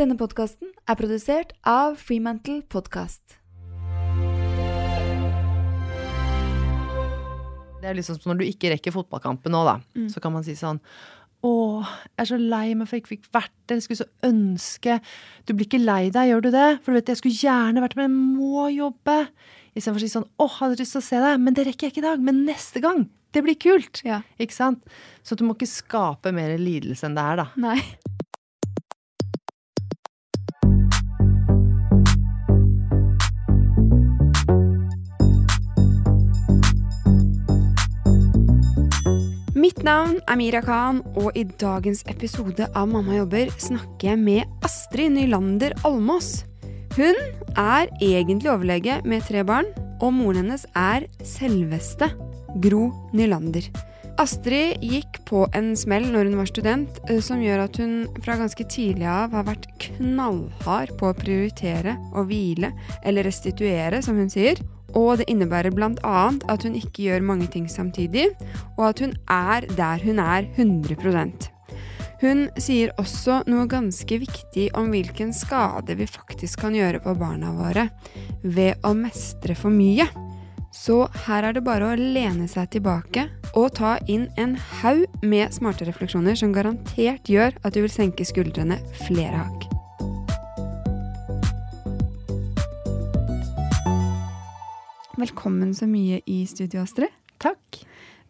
Denne 0.00 0.14
podkasten 0.16 0.70
er 0.88 0.96
produsert 0.96 1.50
av 1.68 1.98
Freemantle 2.00 2.62
Podcast. 2.72 3.34
Det 7.82 7.90
er 7.90 7.98
liksom 7.98 8.16
som 8.16 8.30
når 8.30 8.38
du 8.40 8.44
ikke 8.46 8.70
rekker 8.72 8.94
fotballkampen 8.94 9.52
nå, 9.52 9.60
da. 9.68 9.74
Så 10.08 10.22
kan 10.24 10.32
man 10.32 10.46
si 10.46 10.54
sånn 10.56 10.80
Å, 11.44 11.52
jeg 11.84 12.22
er 12.24 12.30
så 12.30 12.38
lei 12.40 12.72
meg 12.72 12.88
for 12.88 12.96
jeg 12.96 13.04
ikke 13.04 13.12
fikk 13.12 13.28
vært 13.36 13.52
der. 13.68 13.76
Jeg 13.76 13.84
skulle 13.84 14.00
så 14.00 14.28
ønske 14.30 14.96
Du 15.44 15.52
blir 15.52 15.68
ikke 15.68 15.82
lei 15.84 16.08
deg, 16.08 16.30
gjør 16.30 16.46
du 16.46 16.50
det? 16.54 16.68
For 16.80 16.94
du 16.94 16.96
vet, 17.02 17.12
jeg 17.12 17.20
skulle 17.20 17.44
gjerne 17.44 17.84
vært 17.84 18.00
med, 18.00 18.08
men 18.08 18.22
jeg 18.24 18.40
må 18.40 18.68
jobbe. 18.72 19.16
Istedenfor 19.74 20.00
å 20.00 20.04
si 20.06 20.12
sånn 20.14 20.28
Å, 20.32 20.46
hadde 20.62 20.80
lyst 20.80 20.96
til 20.96 21.02
å 21.02 21.08
se 21.10 21.20
deg, 21.26 21.42
men 21.44 21.58
det 21.58 21.66
rekker 21.68 21.90
jeg 21.90 21.98
ikke 21.98 22.06
i 22.06 22.08
dag. 22.08 22.24
Men 22.24 22.46
neste 22.48 22.80
gang. 22.80 23.04
Det 23.36 23.44
blir 23.44 23.60
kult. 23.60 24.00
Ja. 24.08 24.22
Ikke 24.40 24.56
sant? 24.56 24.80
Så 25.20 25.36
du 25.36 25.44
må 25.44 25.60
ikke 25.60 25.68
skape 25.68 26.32
mer 26.32 26.56
lidelse 26.56 27.04
enn 27.04 27.20
det 27.20 27.26
er, 27.34 27.44
da. 27.44 27.50
Nei. 27.68 27.82
Navn 39.80 40.18
er 40.28 40.36
Mira 40.36 40.60
Khan, 40.60 40.98
og 41.16 41.32
i 41.38 41.46
dagens 41.56 42.02
episode 42.12 42.66
av 42.76 42.88
Mamma 42.90 43.14
jobber 43.16 43.48
snakker 43.56 44.10
jeg 44.10 44.20
med 44.20 44.64
Astrid 44.66 45.14
Nylander 45.14 45.72
Almås. 45.88 46.42
Hun 46.98 47.16
er 47.56 47.88
egentlig 47.96 48.50
overlege 48.52 48.98
med 49.08 49.24
tre 49.24 49.40
barn, 49.48 49.70
og 50.04 50.12
moren 50.12 50.42
hennes 50.42 50.66
er 50.76 51.06
selveste 51.24 52.10
Gro 52.60 52.90
Nylander. 53.16 53.70
Astrid 54.20 54.84
gikk 54.84 55.22
på 55.30 55.46
en 55.56 55.72
smell 55.80 56.10
når 56.12 56.28
hun 56.28 56.36
var 56.42 56.50
student, 56.50 57.00
eh, 57.08 57.22
som 57.24 57.40
gjør 57.40 57.64
at 57.64 57.80
hun 57.80 57.94
fra 58.20 58.36
ganske 58.36 58.66
tidlig 58.68 59.08
av 59.08 59.32
har 59.32 59.48
vært 59.48 59.64
knallhard 59.86 60.92
på 61.00 61.08
å 61.08 61.16
prioritere 61.16 61.96
og 62.12 62.28
hvile, 62.28 62.74
eller 63.00 63.24
restituere, 63.30 64.02
som 64.04 64.20
hun 64.20 64.28
sier. 64.28 64.60
Og 64.98 65.20
det 65.20 65.28
innebærer 65.30 65.74
bl.a. 65.74 66.18
at 66.30 66.66
hun 66.66 66.76
ikke 66.78 67.06
gjør 67.06 67.26
mange 67.26 67.48
ting 67.52 67.68
samtidig, 67.70 68.30
og 68.76 68.90
at 68.90 69.02
hun 69.04 69.14
er 69.30 69.66
der 69.76 70.02
hun 70.04 70.18
er 70.18 70.48
100% 70.56 71.48
Hun 72.20 72.48
sier 72.60 72.92
også 73.00 73.42
noe 73.48 73.64
ganske 73.70 74.18
viktig 74.20 74.70
om 74.76 74.90
hvilken 74.92 75.32
skade 75.32 75.96
vi 75.96 76.08
faktisk 76.10 76.66
kan 76.66 76.76
gjøre 76.76 77.00
på 77.00 77.14
barna 77.16 77.54
våre 77.56 77.88
ved 78.42 78.76
å 78.84 78.92
mestre 78.92 79.56
for 79.56 79.72
mye. 79.72 80.08
Så 80.70 81.08
her 81.26 81.48
er 81.48 81.56
det 81.56 81.64
bare 81.66 81.88
å 81.88 81.98
lene 81.98 82.46
seg 82.48 82.70
tilbake 82.76 83.26
og 83.58 83.72
ta 83.80 83.96
inn 84.06 84.28
en 84.38 84.54
haug 84.80 85.02
med 85.24 85.56
smarte 85.56 85.88
refleksjoner 85.88 86.38
som 86.38 86.54
garantert 86.54 87.26
gjør 87.30 87.56
at 87.64 87.74
du 87.74 87.82
vil 87.82 87.92
senke 87.92 88.28
skuldrene 88.28 88.78
flere 89.06 89.40
hakk. 89.40 89.79
Velkommen 95.20 95.74
så 95.76 95.84
mye 95.84 96.22
i 96.24 96.46
studio, 96.48 96.80
Astrid. 96.80 97.12
Takk. 97.42 97.82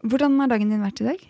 Hvordan 0.03 0.33
har 0.41 0.49
dagen 0.51 0.73
din 0.73 0.81
vært 0.83 0.99
i 0.99 1.05
dag? 1.07 1.21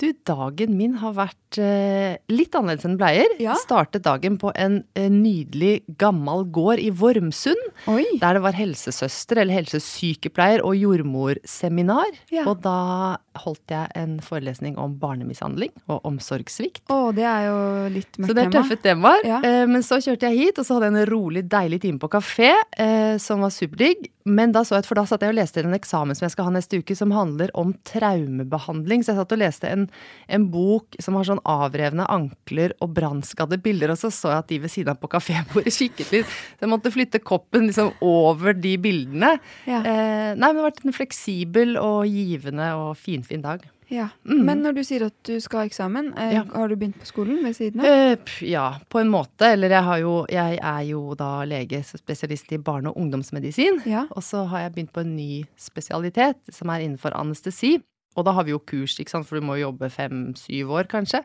Du, 0.00 0.08
dagen 0.26 0.76
min 0.78 0.94
har 1.02 1.12
vært 1.16 1.58
eh, 1.60 2.16
litt 2.32 2.54
annerledes 2.56 2.86
enn 2.88 2.96
Bleier. 3.00 3.28
pleier. 3.28 3.42
Ja. 3.42 3.54
Startet 3.60 4.04
dagen 4.06 4.38
på 4.40 4.52
en 4.56 4.82
eh, 4.94 5.08
nydelig 5.12 5.82
gammel 6.00 6.44
gård 6.54 6.80
i 6.82 6.90
Vormsund. 6.90 7.60
Oi! 7.90 8.04
Der 8.22 8.38
det 8.38 8.42
var 8.44 8.56
helsesøster 8.56 9.42
eller 9.42 9.60
helsesykepleier 9.60 10.64
og 10.64 10.76
jordmorseminar. 10.78 12.08
Ja. 12.32 12.46
Og 12.50 12.62
da 12.64 13.18
holdt 13.42 13.72
jeg 13.72 13.88
en 13.98 14.18
forelesning 14.24 14.76
om 14.80 14.96
barnemishandling 15.00 15.72
og 15.88 16.02
omsorgssvikt. 16.08 16.84
Å, 16.92 17.12
det 17.16 17.24
er 17.28 17.46
jo 17.48 17.58
litt 17.94 18.18
mørkt 18.18 18.30
Så 18.32 18.36
det 18.36 18.44
er 18.46 18.50
tema. 18.50 18.56
tøffe 18.62 18.80
temaer. 18.84 19.28
Ja. 19.28 19.40
Eh, 19.44 19.66
men 19.70 19.84
så 19.86 20.00
kjørte 20.02 20.28
jeg 20.32 20.40
hit, 20.48 20.60
og 20.60 20.68
så 20.68 20.76
hadde 20.78 20.90
jeg 20.90 20.98
en 20.98 21.10
rolig, 21.12 21.44
deilig 21.52 21.82
time 21.84 22.02
på 22.02 22.10
kafé, 22.12 22.52
eh, 22.80 23.16
som 23.22 23.44
var 23.44 23.54
superdigg. 23.54 24.08
Men 24.24 24.52
da 24.54 24.62
så 24.66 24.76
jeg, 24.78 24.86
for 24.86 24.98
da 25.00 25.06
satt 25.08 25.24
jeg 25.24 25.32
og 25.32 25.38
leste 25.38 25.62
en 25.64 25.74
eksamen 25.74 26.14
som 26.14 26.26
jeg 26.28 26.34
skal 26.36 26.46
ha 26.46 26.54
neste 26.54 26.78
uke, 26.78 26.94
som 26.98 27.10
handler 27.14 27.50
om 27.58 27.72
traumebehandling. 27.88 29.02
Så 29.02 29.12
jeg 29.12 29.20
satt 29.22 29.34
og 29.34 29.40
leste 29.42 29.70
en, 29.72 29.81
en 30.28 30.46
bok 30.52 30.96
som 31.02 31.14
har 31.18 31.24
sånn 31.28 31.42
avrevne 31.48 32.06
ankler 32.12 32.74
og 32.80 32.94
brannskadde 32.96 33.60
bilder, 33.62 33.90
og 33.94 33.98
så 34.00 34.10
så 34.12 34.32
jeg 34.32 34.38
at 34.44 34.48
de 34.52 34.58
ved 34.66 34.70
siden 34.74 34.94
av 34.94 35.00
på 35.02 35.10
kafébordet 35.12 35.74
kikket 35.80 36.12
litt. 36.14 36.26
Så 36.26 36.66
jeg 36.66 36.72
måtte 36.72 36.92
flytte 36.94 37.22
koppen 37.24 37.68
liksom 37.68 37.92
over 38.00 38.52
de 38.54 38.76
bildene. 38.82 39.36
Ja. 39.66 39.82
Eh, 39.82 40.32
nei, 40.36 40.48
men 40.48 40.56
det 40.58 40.64
har 40.64 40.70
vært 40.70 40.84
en 40.86 40.96
fleksibel 40.96 41.76
og 41.80 42.06
givende 42.10 42.72
og 42.78 42.96
finfin 43.00 43.42
dag. 43.44 43.64
Ja. 43.92 44.06
Mm. 44.24 44.38
Men 44.48 44.62
når 44.64 44.76
du 44.78 44.80
sier 44.88 45.02
at 45.04 45.16
du 45.28 45.34
skal 45.44 45.60
ha 45.60 45.66
eksamen, 45.68 46.14
eh, 46.16 46.30
Ja. 46.38 46.44
har 46.54 46.68
du 46.68 46.76
begynt 46.80 46.96
på 47.02 47.04
skolen 47.10 47.42
ved 47.44 47.52
siden 47.58 47.80
av? 47.82 47.86
Eh, 47.86 48.16
ja, 48.48 48.78
på 48.88 49.00
en 49.02 49.10
måte. 49.12 49.50
Eller 49.52 49.68
jeg, 49.68 49.82
har 49.84 49.98
jo, 50.00 50.14
jeg 50.32 50.58
er 50.62 50.82
jo 50.88 51.14
da 51.14 51.44
lege, 51.44 51.82
spesialist 51.84 52.52
i 52.52 52.56
barne- 52.56 52.88
og 52.88 52.96
ungdomsmedisin. 52.96 53.82
Ja. 53.84 54.06
Og 54.16 54.22
så 54.24 54.46
har 54.48 54.60
jeg 54.64 54.72
begynt 54.78 54.92
på 54.94 55.00
en 55.04 55.14
ny 55.16 55.44
spesialitet, 55.60 56.40
som 56.50 56.70
er 56.72 56.80
innenfor 56.86 57.12
anestesi. 57.12 57.82
Og 58.16 58.26
da 58.26 58.34
har 58.36 58.44
vi 58.44 58.52
jo 58.54 58.60
kurs, 58.60 58.98
ikke 59.00 59.14
sant, 59.14 59.28
for 59.28 59.38
du 59.38 59.46
må 59.46 59.56
jobbe 59.60 59.88
fem-syv 59.92 60.72
år, 60.76 60.88
kanskje. 60.92 61.22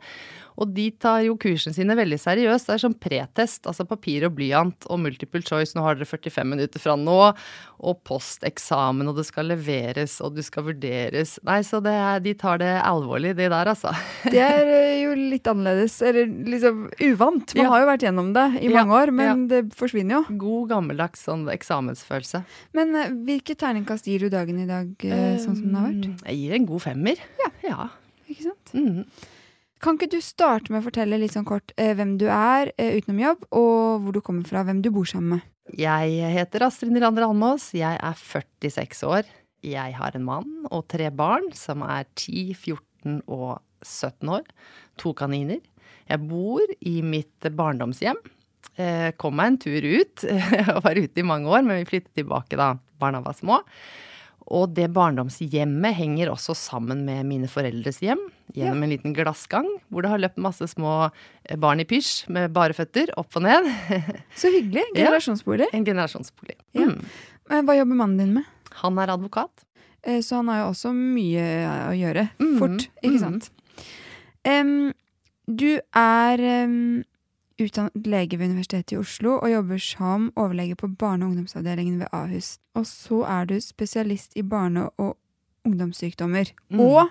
Og 0.57 0.72
de 0.73 0.88
tar 0.97 1.22
jo 1.28 1.35
kursene 1.38 1.75
sine 1.75 1.94
veldig 1.97 2.18
seriøst. 2.18 2.66
Det 2.69 2.73
er 2.78 2.81
sånn 2.81 2.95
pretest, 2.97 3.68
altså 3.69 3.85
papir 3.85 4.25
og 4.25 4.34
blyant 4.40 4.88
og 4.90 5.00
multiple 5.03 5.41
choice. 5.45 5.75
Nå 5.78 5.84
har 5.85 5.95
dere 6.00 6.07
45 6.09 6.47
minutter 6.50 6.81
fra 6.81 6.95
nå. 6.97 7.18
Og 7.78 8.00
posteksamen, 8.09 9.06
og 9.12 9.19
det 9.19 9.28
skal 9.28 9.51
leveres, 9.51 10.16
og 10.25 10.34
du 10.34 10.41
skal 10.41 10.66
vurderes. 10.66 11.35
Nei, 11.45 11.59
så 11.68 11.78
det 11.85 11.94
er, 11.94 12.23
de 12.25 12.34
tar 12.41 12.57
det 12.63 12.72
alvorlig, 12.81 13.35
de 13.38 13.45
der, 13.53 13.69
altså. 13.69 13.91
Det 14.34 14.41
er 14.41 14.66
eh, 14.66 14.95
jo 15.03 15.12
litt 15.18 15.45
annerledes, 15.51 16.00
eller 16.01 16.25
liksom 16.25 16.88
uvant. 17.06 17.53
Man 17.53 17.63
Ja. 17.68 17.69
har 17.75 17.84
jo 17.85 17.89
vært 17.91 18.07
gjennom 18.07 18.34
det 18.34 18.47
i 18.63 18.72
Ja, 18.72 18.81
mange 18.81 18.97
år, 18.97 19.13
men 19.13 19.45
det 19.51 19.62
forsvinner 19.78 20.18
jo. 20.18 20.38
God 20.41 20.69
gammeldags 20.74 21.22
sånn 21.29 21.45
eksamensfølelse. 21.53 22.41
Men 22.74 22.95
eh, 22.97 23.13
hvilket 23.29 23.62
terningkast 23.62 24.09
gir 24.09 24.25
du 24.25 24.29
dagen 24.34 24.57
i 24.66 24.68
dag, 24.69 24.89
eh, 25.06 25.38
sånn 25.38 25.53
som 25.62 25.63
den 25.69 25.78
har 25.78 25.89
vært? 25.94 26.25
Jeg 26.34 26.41
gir 26.41 26.57
en 26.57 26.66
god 26.74 26.81
femmer. 26.89 27.25
Ja. 27.45 27.53
ja. 27.69 27.89
Ikke 28.28 28.50
sant? 28.50 28.74
Mhm. 28.74 29.06
Kan 29.83 29.97
ikke 29.97 30.09
du 30.15 30.21
starte 30.25 30.73
med 30.73 30.81
å 30.81 30.88
fortelle 30.88 31.19
litt 31.21 31.35
sånn 31.35 31.45
kort 31.47 31.73
eh, 31.77 31.93
hvem 31.97 32.15
du 32.21 32.25
er 32.33 32.71
eh, 32.81 32.95
utenom 32.97 33.19
jobb, 33.21 33.45
og 33.53 34.03
hvor 34.03 34.15
du 34.15 34.21
kommer 34.25 34.47
fra, 34.49 34.63
hvem 34.65 34.81
du 34.81 34.89
bor 34.93 35.05
sammen 35.09 35.38
med? 35.38 35.45
Jeg 35.77 36.31
heter 36.33 36.63
Astrid 36.65 36.93
Nylander 36.95 37.25
Almås. 37.27 37.69
Jeg 37.75 37.99
er 37.99 38.15
46 38.17 39.03
år. 39.05 39.27
Jeg 39.67 39.97
har 39.97 40.15
en 40.15 40.23
mann 40.25 40.67
og 40.71 40.85
tre 40.89 41.09
barn 41.11 41.49
som 41.57 41.83
er 41.83 42.07
10, 42.15 42.55
14 42.55 43.19
og 43.27 43.59
17 43.83 44.31
år. 44.38 44.47
To 45.03 45.11
kaniner. 45.17 45.59
Jeg 46.07 46.23
bor 46.23 46.63
i 46.79 47.01
mitt 47.03 47.49
barndomshjem. 47.59 48.19
Eh, 48.79 49.11
Kom 49.19 49.35
meg 49.38 49.51
en 49.53 49.59
tur 49.67 49.89
ut. 49.91 50.23
og 50.77 50.83
var 50.88 51.01
ute 51.03 51.19
i 51.21 51.27
mange 51.27 51.51
år, 51.51 51.67
men 51.67 51.81
vi 51.83 51.89
flyttet 51.91 52.15
tilbake 52.17 52.57
da 52.59 52.71
barna 53.01 53.21
var 53.25 53.35
små. 53.38 53.59
Og 54.47 54.69
det 54.77 54.87
barndomshjemmet 54.95 55.95
henger 55.97 56.29
også 56.31 56.53
sammen 56.55 57.01
med 57.07 57.25
mine 57.27 57.49
foreldres 57.51 57.99
hjem. 58.03 58.21
Gjennom 58.55 58.85
en 58.85 58.93
liten 58.93 59.11
glassgang 59.15 59.65
hvor 59.91 60.05
det 60.05 60.11
har 60.13 60.21
løpt 60.23 60.39
masse 60.39 60.69
små 60.71 61.09
eh, 61.09 61.57
barn 61.59 61.81
i 61.83 61.85
pysj 61.89 62.29
med 62.31 62.53
bare 62.55 62.75
føtter 62.77 63.11
opp 63.19 63.35
og 63.35 63.43
ned. 63.43 63.67
Så 64.39 64.51
hyggelig. 64.53 64.85
Ja. 64.93 65.01
Generasjonsbolig. 65.09 65.67
En 65.75 65.83
generasjonsbolig. 65.87 66.55
Ja. 66.79 66.87
Mm. 66.87 67.01
Eh, 67.51 67.61
Hva 67.67 67.75
jobber 67.75 67.99
mannen 67.99 68.21
din 68.23 68.33
med? 68.39 68.47
Han 68.83 68.97
er 69.03 69.11
advokat. 69.17 69.51
Eh, 70.03 70.21
Så 70.23 70.39
han 70.39 70.47
har 70.53 70.61
jo 70.63 70.69
også 70.71 70.93
mye 70.95 71.43
å 71.89 71.93
gjøre. 71.97 72.29
Fort, 72.39 72.57
Fort, 72.63 72.87
ikke 73.03 73.19
sant? 73.25 73.49
sant? 73.51 73.91
Um, 74.47 74.93
du 75.47 75.73
er 75.95 76.39
em, 76.39 76.77
utdannet 77.62 78.07
lege 78.07 78.38
ved 78.38 78.51
Universitetet 78.51 78.94
i 78.94 79.00
Oslo 79.00 79.38
og 79.38 79.51
jobber 79.51 79.81
som 79.81 80.31
overlege 80.35 80.75
på 80.75 80.88
barne- 80.88 81.25
og 81.25 81.31
ungdomsavdelingen 81.31 82.00
ved 82.00 82.07
Ahus. 82.12 82.57
Og 82.75 82.85
så 82.85 83.23
er 83.25 83.45
du 83.45 83.59
spesialist 83.62 84.38
i 84.38 84.44
barne- 84.44 84.90
og 84.97 85.18
ungdomssykdommer. 85.66 86.51
Mm. 86.69 86.79
Og 86.79 87.09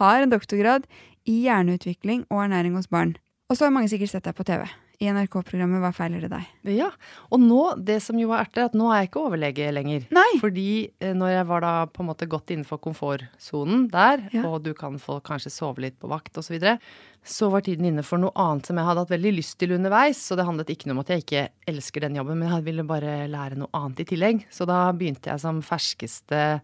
har 0.00 0.22
en 0.22 0.30
doktorgrad 0.30 0.86
i 1.24 1.40
hjerneutvikling 1.46 2.26
og 2.30 2.44
ernæring 2.44 2.74
hos 2.74 2.86
barn. 2.86 3.16
Og 3.48 3.56
så 3.56 3.64
har 3.64 3.70
mange 3.70 3.88
sikkert 3.88 4.10
sett 4.10 4.24
deg 4.24 4.34
på 4.34 4.44
TV. 4.44 4.66
I 5.02 5.08
NRK-programmet 5.10 5.82
Hva 5.82 5.90
feiler 5.96 6.22
det 6.22 6.30
deg? 6.30 6.44
Ja, 6.76 6.90
Og 7.34 7.40
nå, 7.42 7.60
det 7.82 7.96
som 8.04 8.18
jo 8.20 8.30
er 8.32 8.44
ertet, 8.44 8.58
er 8.62 8.68
at 8.70 8.76
nå 8.78 8.86
er 8.92 9.00
jeg 9.02 9.08
ikke 9.10 9.22
overlege 9.26 9.72
lenger. 9.74 10.04
Nei! 10.14 10.28
Fordi 10.40 10.66
eh, 11.02 11.14
når 11.16 11.32
jeg 11.34 11.48
var 11.50 11.64
da 11.64 11.72
på 11.90 12.04
en 12.04 12.08
måte 12.12 12.28
godt 12.30 12.52
innenfor 12.54 12.78
komfortsonen 12.84 13.88
der, 13.92 14.22
Ja. 14.32 14.44
og 14.48 14.62
du 14.64 14.72
kan 14.78 14.98
få 15.02 15.18
kanskje 15.26 15.50
sove 15.54 15.82
litt 15.84 15.98
på 15.98 16.10
vakt 16.12 16.38
osv., 16.38 16.46
så, 16.46 16.54
videre, 16.54 16.78
så 17.24 17.48
var 17.50 17.64
tiden 17.66 17.88
inne 17.88 18.04
for 18.06 18.20
noe 18.22 18.30
annet 18.38 18.68
som 18.68 18.76
jeg 18.78 18.86
hadde 18.86 19.02
hatt 19.02 19.12
veldig 19.14 19.34
lyst 19.34 19.58
til 19.58 19.72
underveis. 19.74 20.20
Så 20.20 20.36
det 20.38 20.44
handlet 20.46 20.70
ikke 20.70 20.86
noe 20.90 20.98
om 20.98 21.04
at 21.04 21.10
jeg 21.14 21.24
ikke 21.24 21.44
elsker 21.72 22.04
den 22.06 22.18
jobben, 22.20 22.38
men 22.38 22.52
jeg 22.52 22.66
ville 22.68 22.84
bare 22.86 23.24
lære 23.32 23.58
noe 23.58 23.72
annet 23.74 24.04
i 24.04 24.08
tillegg. 24.12 24.44
Så 24.52 24.66
da 24.68 24.84
begynte 24.92 25.32
jeg 25.32 25.40
som 25.42 25.62
ferskeste 25.64 26.60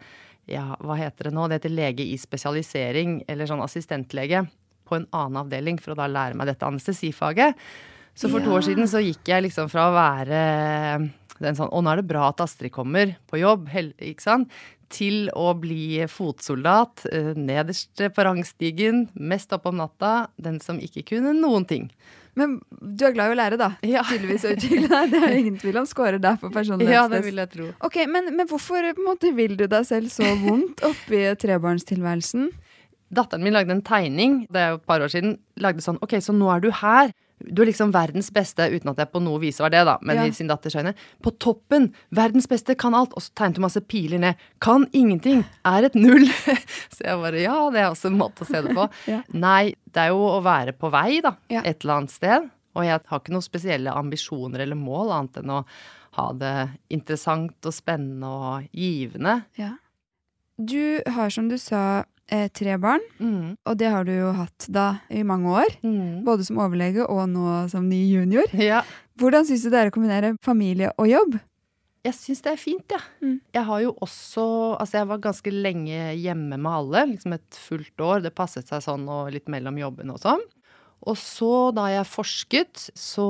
ja, 0.50 0.65
hva 0.83 0.97
heter 0.99 1.29
det 1.29 1.35
nå? 1.37 1.47
Det 1.49 1.61
heter 1.61 1.73
lege 1.75 2.05
i 2.06 2.17
spesialisering, 2.19 3.21
eller 3.31 3.47
sånn 3.50 3.62
assistentlege, 3.65 4.44
på 4.88 4.97
en 4.99 5.06
annen 5.15 5.38
avdeling 5.44 5.79
for 5.81 5.94
å 5.94 5.99
da 6.00 6.09
lære 6.11 6.35
meg 6.38 6.49
dette 6.50 6.67
anestesifaget. 6.67 7.55
Så 8.19 8.29
for 8.33 8.43
to 8.45 8.53
år 8.53 8.65
siden 8.67 8.89
så 8.91 9.01
gikk 9.03 9.29
jeg 9.31 9.47
liksom 9.47 9.71
fra 9.73 9.89
å 9.89 9.95
være 9.97 10.41
den 11.41 11.57
sånn 11.57 11.71
Å, 11.73 11.81
nå 11.81 11.89
er 11.95 12.03
det 12.03 12.09
bra 12.11 12.27
at 12.29 12.41
Astrid 12.45 12.73
kommer 12.75 13.15
på 13.31 13.39
jobb, 13.41 13.71
ikke 13.73 14.21
sant? 14.25 14.51
Til 14.93 15.29
å 15.39 15.53
bli 15.57 16.03
fotsoldat, 16.11 17.07
eh, 17.15 17.31
nederst 17.39 17.95
på 18.12 18.25
rangstigen, 18.27 19.05
mest 19.15 19.53
oppe 19.55 19.71
om 19.71 19.79
natta, 19.79 20.29
den 20.37 20.59
som 20.61 20.81
ikke 20.83 21.05
kunne 21.15 21.33
noen 21.39 21.65
ting. 21.71 21.87
Men 22.37 22.59
du 22.71 23.05
er 23.07 23.15
glad 23.15 23.31
i 23.31 23.35
å 23.35 23.39
lære, 23.39 23.57
da. 23.59 23.71
Ja. 23.87 24.03
Tydeligvis 24.07 24.45
å 24.49 24.53
utvikle 24.57 24.91
deg. 24.91 25.11
Det 25.15 25.23
er 25.23 25.37
ingen 25.39 25.57
tvil 25.62 25.79
om. 25.81 25.87
scorer 25.87 26.19
der 26.23 26.37
på 26.43 26.47
Ja, 26.47 26.51
det 26.51 26.59
personlighetstest. 26.59 27.25
vil 27.25 27.41
jeg 27.43 27.51
tro. 27.55 27.69
Ok, 27.89 27.97
men, 28.11 28.29
men 28.37 28.47
hvorfor 28.51 28.91
måte, 29.01 29.33
vil 29.35 29.57
du 29.57 29.65
deg 29.71 29.87
selv 29.87 30.11
så 30.12 30.27
vondt 30.43 30.83
oppi 30.87 31.23
trebarnstilværelsen? 31.41 32.51
Datteren 33.15 33.43
min 33.47 33.55
lagde 33.57 33.75
en 33.75 33.83
tegning, 33.83 34.45
det 34.51 34.61
er 34.61 34.69
jo 34.75 34.79
et 34.83 34.87
par 34.87 35.01
år 35.03 35.11
siden. 35.11 35.39
Lagde 35.59 35.83
sånn 35.83 35.99
Ok, 36.05 36.19
så 36.23 36.35
nå 36.37 36.51
er 36.55 36.61
du 36.62 36.71
her. 36.83 37.15
Du 37.40 37.62
er 37.62 37.70
liksom 37.70 37.92
verdens 37.94 38.28
beste, 38.34 38.66
uten 38.70 38.90
at 38.92 38.98
jeg 39.00 39.10
på 39.12 39.22
noe 39.25 39.40
vis 39.40 39.58
var 39.62 39.70
det, 39.72 39.81
da, 39.88 39.96
men 40.02 40.16
Ja. 40.16 40.25
i 40.28 40.31
sin 40.37 40.46
datters 40.50 40.76
øyne. 40.76 40.92
På 41.22 41.32
toppen! 41.38 41.90
Verdens 42.12 42.46
beste, 42.50 42.75
kan 42.76 42.94
alt. 42.94 43.14
Og 43.16 43.22
så 43.25 43.32
tegnet 43.34 43.56
hun 43.56 43.64
masse 43.64 43.81
piler 43.88 44.19
ned. 44.20 44.34
Kan 44.60 44.87
ingenting! 44.92 45.44
Er 45.64 45.84
et 45.88 45.94
null! 45.94 46.26
så 46.94 47.04
jeg 47.06 47.16
bare 47.22 47.40
Ja, 47.42 47.70
det 47.70 47.81
er 47.81 47.90
også 47.90 48.10
en 48.12 48.19
måte 48.20 48.44
å 48.44 48.50
se 48.50 48.60
det 48.60 48.75
på. 48.76 48.88
Ja. 49.10 49.22
Nei, 49.32 49.75
det 49.90 50.04
er 50.04 50.12
jo 50.12 50.20
å 50.37 50.42
være 50.44 50.72
på 50.76 50.90
vei, 50.92 51.20
da. 51.25 51.34
Ja. 51.48 51.62
Et 51.64 51.81
eller 51.84 52.02
annet 52.02 52.10
sted. 52.14 52.50
Og 52.76 52.84
jeg 52.87 53.00
har 53.08 53.19
ikke 53.20 53.32
noen 53.34 53.42
spesielle 53.42 53.90
ambisjoner 53.96 54.60
eller 54.62 54.78
mål, 54.78 55.10
annet 55.16 55.40
enn 55.40 55.50
å 55.50 55.64
ha 56.19 56.26
det 56.34 56.54
interessant 56.94 57.66
og 57.66 57.72
spennende 57.75 58.28
og 58.31 58.69
givende. 58.76 59.40
Ja. 59.58 59.72
Du 60.60 61.00
har, 61.06 61.31
som 61.32 61.48
du 61.48 61.56
sa, 61.58 62.04
eh, 62.31 62.49
tre 62.55 62.77
barn, 62.79 63.00
Mm. 63.21 63.56
og 63.67 63.77
det 63.79 63.91
har 63.91 64.05
du 64.05 64.12
jo 64.15 64.32
hatt 64.32 64.67
da 64.71 65.00
i 65.11 65.23
mange 65.23 65.50
år. 65.50 65.77
Mm. 65.82 66.25
Både 66.25 66.44
som 66.47 66.59
overlege 66.62 67.05
og 67.09 67.29
nå 67.29 67.69
som 67.71 67.88
ny 67.88 68.00
junior. 68.11 68.47
Ja. 68.71 68.82
Hvordan 69.21 69.44
syns 69.44 69.62
du 69.67 69.71
det 69.71 69.79
er 69.82 69.91
å 69.91 69.94
kombinere 69.94 70.37
familie 70.43 70.93
og 70.97 71.09
jobb? 71.11 71.38
Jeg 72.06 72.15
syns 72.17 72.41
det 72.41 72.53
er 72.55 72.56
fint, 72.56 72.87
jeg. 72.88 73.00
Ja. 73.21 73.27
Mm. 73.27 73.41
Jeg 73.53 73.65
har 73.69 73.81
jo 73.85 73.91
også 74.00 74.44
Altså, 74.81 74.94
jeg 75.03 75.09
var 75.11 75.19
ganske 75.21 75.50
lenge 75.53 75.99
hjemme 76.17 76.56
med 76.56 76.73
alle, 76.73 77.03
liksom 77.12 77.35
et 77.37 77.59
fullt 77.69 78.00
år. 78.00 78.23
Det 78.25 78.33
passet 78.35 78.67
seg 78.71 78.81
sånn 78.81 79.05
og 79.12 79.29
litt 79.35 79.49
mellom 79.53 79.76
jobbene 79.76 80.15
og 80.17 80.23
sånn. 80.23 80.41
Og 81.08 81.17
så, 81.17 81.70
da 81.73 81.87
jeg 81.88 82.05
forsket, 82.05 82.82
så 82.99 83.25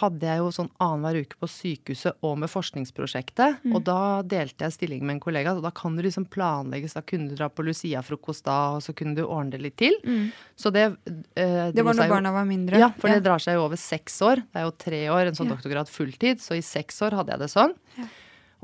hadde 0.00 0.26
jeg 0.26 0.40
jo 0.42 0.48
sånn 0.50 0.70
annenhver 0.82 1.20
uke 1.22 1.36
på 1.38 1.46
sykehuset 1.46 2.16
og 2.26 2.32
med 2.42 2.50
forskningsprosjektet. 2.50 3.60
Mm. 3.62 3.76
Og 3.78 3.84
da 3.86 3.98
delte 4.26 4.66
jeg 4.66 4.74
stilling 4.74 5.04
med 5.06 5.14
en 5.14 5.20
kollega, 5.22 5.52
så 5.54 5.62
da 5.62 5.70
kan 5.70 5.94
du 5.94 6.02
liksom 6.02 6.26
planlegge. 6.34 6.90
Så 6.90 6.98
da 6.98 7.04
kunne 7.06 7.30
du 7.30 7.36
dra 7.38 7.46
på 7.46 7.62
Lucia-frokost 7.62 8.42
da, 8.48 8.56
og 8.74 8.82
så 8.82 8.90
kunne 8.98 9.14
du 9.14 9.22
ordne 9.22 9.54
det 9.54 9.62
litt 9.62 9.76
til. 9.78 9.94
Så 10.58 10.72
det 10.74 10.84
eh, 11.38 11.70
Det 11.70 11.84
var 11.86 11.94
når 11.94 12.10
barna 12.10 12.32
var 12.34 12.48
mindre? 12.48 12.80
ja, 12.82 12.90
for 12.98 13.12
det 13.14 13.22
drar 13.22 13.38
seg 13.38 13.54
jo 13.54 13.68
over 13.68 13.78
seks 13.78 14.18
år. 14.26 14.42
Det 14.42 14.62
er 14.62 14.66
jo 14.66 14.74
tre 14.74 15.02
år, 15.14 15.30
en 15.30 15.38
sånn 15.38 15.46
Ja. 15.46 15.54
doktorgrad 15.54 15.86
fulltid. 15.92 16.42
Så 16.42 16.58
i 16.58 16.64
seks 16.66 16.98
år 17.06 17.14
hadde 17.20 17.36
jeg 17.36 17.38
det 17.46 17.52
sånn. 17.54 17.76
Ja. 18.00 18.08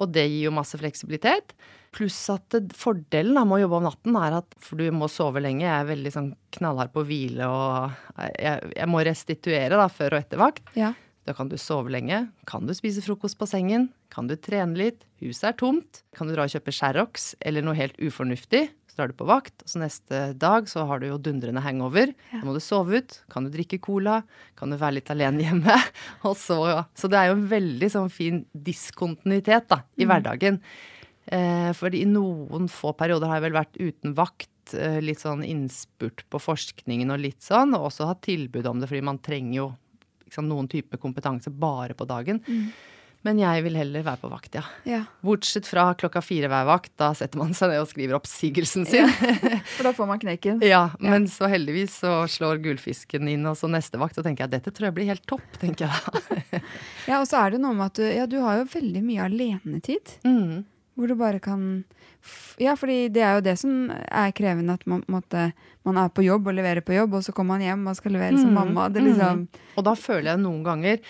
Og 0.03 0.11
det 0.11 0.27
gir 0.27 0.49
jo 0.49 0.57
masse 0.59 0.75
fleksibilitet. 0.81 1.55
Pluss 1.93 2.19
at 2.33 2.57
fordelen 2.77 3.37
med 3.37 3.59
å 3.59 3.63
jobbe 3.67 3.79
om 3.83 3.87
natten 3.91 4.17
er 4.17 4.39
at 4.39 4.55
For 4.65 4.81
du 4.81 4.87
må 4.97 5.11
sove 5.13 5.43
lenge. 5.45 5.67
Jeg 5.67 5.77
er 5.77 5.91
veldig 5.91 6.13
sånn 6.15 6.31
knallhard 6.57 6.93
på 6.95 7.05
hvile 7.09 7.49
og 7.49 8.23
jeg, 8.41 8.73
jeg 8.79 8.89
må 8.89 9.03
restituere 9.05 9.79
da, 9.81 9.89
før 9.93 10.17
og 10.17 10.25
etter 10.25 10.41
vakt. 10.41 10.73
Ja. 10.79 10.95
Da 11.29 11.35
kan 11.39 11.51
du 11.53 11.59
sove 11.61 11.93
lenge. 11.95 12.25
Kan 12.51 12.67
du 12.67 12.75
spise 12.75 13.03
frokost 13.05 13.39
på 13.39 13.47
sengen? 13.47 13.91
Kan 14.13 14.27
du 14.27 14.35
trene 14.35 14.75
litt? 14.79 15.05
Huset 15.23 15.53
er 15.53 15.59
tomt. 15.61 16.03
Kan 16.17 16.29
du 16.29 16.35
dra 16.35 16.49
og 16.49 16.55
kjøpe 16.55 16.75
Sherrox 16.75 17.33
eller 17.45 17.63
noe 17.65 17.79
helt 17.79 17.99
ufornuftig? 18.03 18.67
Så 18.93 18.99
drar 18.99 19.09
du 19.09 19.17
på 19.17 19.25
vakt, 19.25 19.63
så 19.65 19.81
neste 19.81 20.19
dag 20.37 20.67
så 20.69 20.83
har 20.85 21.01
du 21.01 21.07
jo 21.07 21.21
dundrende 21.23 21.63
hangover. 21.65 22.11
Ja. 22.29 22.43
Da 22.43 22.45
må 22.45 22.53
du 22.53 22.61
sove 22.61 23.01
ut. 23.01 23.15
Kan 23.33 23.47
du 23.47 23.53
drikke 23.55 23.79
cola? 23.81 24.19
Kan 24.59 24.75
du 24.75 24.77
være 24.77 24.99
litt 24.99 25.13
alene 25.15 25.47
hjemme? 25.47 25.77
Og 26.29 26.35
så, 26.37 26.59
så 26.93 27.09
det 27.09 27.21
er 27.21 27.31
jo 27.31 27.39
en 27.39 27.47
veldig 27.55 27.89
sånn 27.95 28.13
fin 28.13 28.43
diskontinuitet 28.53 29.71
da, 29.73 29.81
i 29.97 30.09
hverdagen. 30.09 30.61
Eh, 31.27 31.71
fordi 31.79 32.03
i 32.03 32.09
noen 32.09 32.69
få 32.71 32.95
perioder 32.99 33.31
har 33.31 33.39
jeg 33.39 33.47
vel 33.47 33.59
vært 33.61 33.79
uten 33.79 34.17
vakt, 34.19 34.75
eh, 34.75 34.99
litt 35.05 35.23
sånn 35.23 35.45
innspurt 35.47 36.25
på 36.31 36.41
forskningen 36.43 37.15
og 37.15 37.23
litt 37.23 37.43
sånn, 37.45 37.77
og 37.79 37.91
også 37.91 38.09
hatt 38.11 38.25
tilbud 38.27 38.67
om 38.67 38.81
det, 38.83 38.91
fordi 38.91 39.05
man 39.07 39.23
trenger 39.23 39.57
jo 39.61 39.69
liksom, 40.27 40.49
noen 40.51 40.71
type 40.71 40.99
kompetanse 40.99 41.53
bare 41.53 41.95
på 41.95 42.09
dagen. 42.09 42.43
Men 43.23 43.39
jeg 43.39 43.63
vil 43.63 43.77
heller 43.79 44.03
være 44.03 44.19
på 44.19 44.29
vakt, 44.33 44.57
ja. 44.59 44.63
ja. 44.83 45.05
Bortsett 45.23 45.69
fra 45.71 45.85
klokka 45.95 46.19
fire 46.25 46.49
hver 46.51 46.67
vakt, 46.67 46.91
da 46.99 47.13
setter 47.15 47.39
man 47.39 47.53
seg 47.55 47.71
ned 47.71 47.85
og 47.85 47.87
skriver 47.93 48.19
oppsigelsen 48.19 48.87
sin. 48.89 49.07
For 49.77 49.87
da 49.87 49.93
får 49.95 50.09
man 50.11 50.23
kneken. 50.25 50.59
Ja, 50.67 50.89
men 50.99 51.29
så 51.31 51.47
heldigvis 51.53 52.01
så 52.03 52.17
slår 52.27 52.59
gullfisken 52.65 53.31
inn, 53.31 53.47
og 53.47 53.55
så 53.61 53.71
neste 53.71 54.01
vakt, 54.03 54.19
så 54.19 54.27
tenker 54.27 54.49
jeg 54.49 54.57
dette 54.57 54.75
tror 54.75 54.91
jeg 54.91 54.97
blir 54.99 55.13
helt 55.13 55.27
topp, 55.31 55.47
tenker 55.63 55.87
jeg 55.87 56.03
da. 56.03 56.63
Ja, 57.11 57.21
og 57.21 57.29
så 57.31 57.39
er 57.45 57.55
det 57.55 57.63
noe 57.63 57.75
med 57.79 57.93
at 57.93 57.99
du, 57.99 58.05
ja, 58.11 58.27
du 58.31 58.41
har 58.43 58.59
jo 58.59 58.67
veldig 58.75 59.07
mye 59.07 59.31
alenetid. 59.31 60.17
Mm. 60.27 60.63
Hvor 60.97 61.09
du 61.09 61.15
bare 61.17 61.41
kan 61.41 61.85
Ja, 62.61 62.75
fordi 62.79 63.09
det 63.11 63.23
er 63.25 63.35
jo 63.39 63.45
det 63.49 63.57
som 63.59 63.91
er 63.91 64.33
krevende, 64.37 64.75
at 64.79 64.87
man, 64.87 65.03
måtte, 65.11 65.49
man 65.89 65.97
er 65.99 66.09
på 66.13 66.23
jobb 66.23 66.47
og 66.47 66.55
leverer 66.55 66.85
på 66.85 66.95
jobb, 66.95 67.15
og 67.19 67.25
så 67.25 67.33
kommer 67.35 67.57
man 67.57 67.65
hjem 67.65 67.87
og 67.91 67.97
skal 67.99 68.13
levere 68.13 68.39
som 68.39 68.53
Mm, 68.53 68.59
mamma. 68.61 68.89
Det 68.93 69.01
er 69.03 69.09
liksom 69.09 69.47
Og 69.77 69.85
da 69.85 69.95
føler 69.99 70.35
jeg 70.35 70.43
noen 70.45 70.63
ganger 70.67 71.01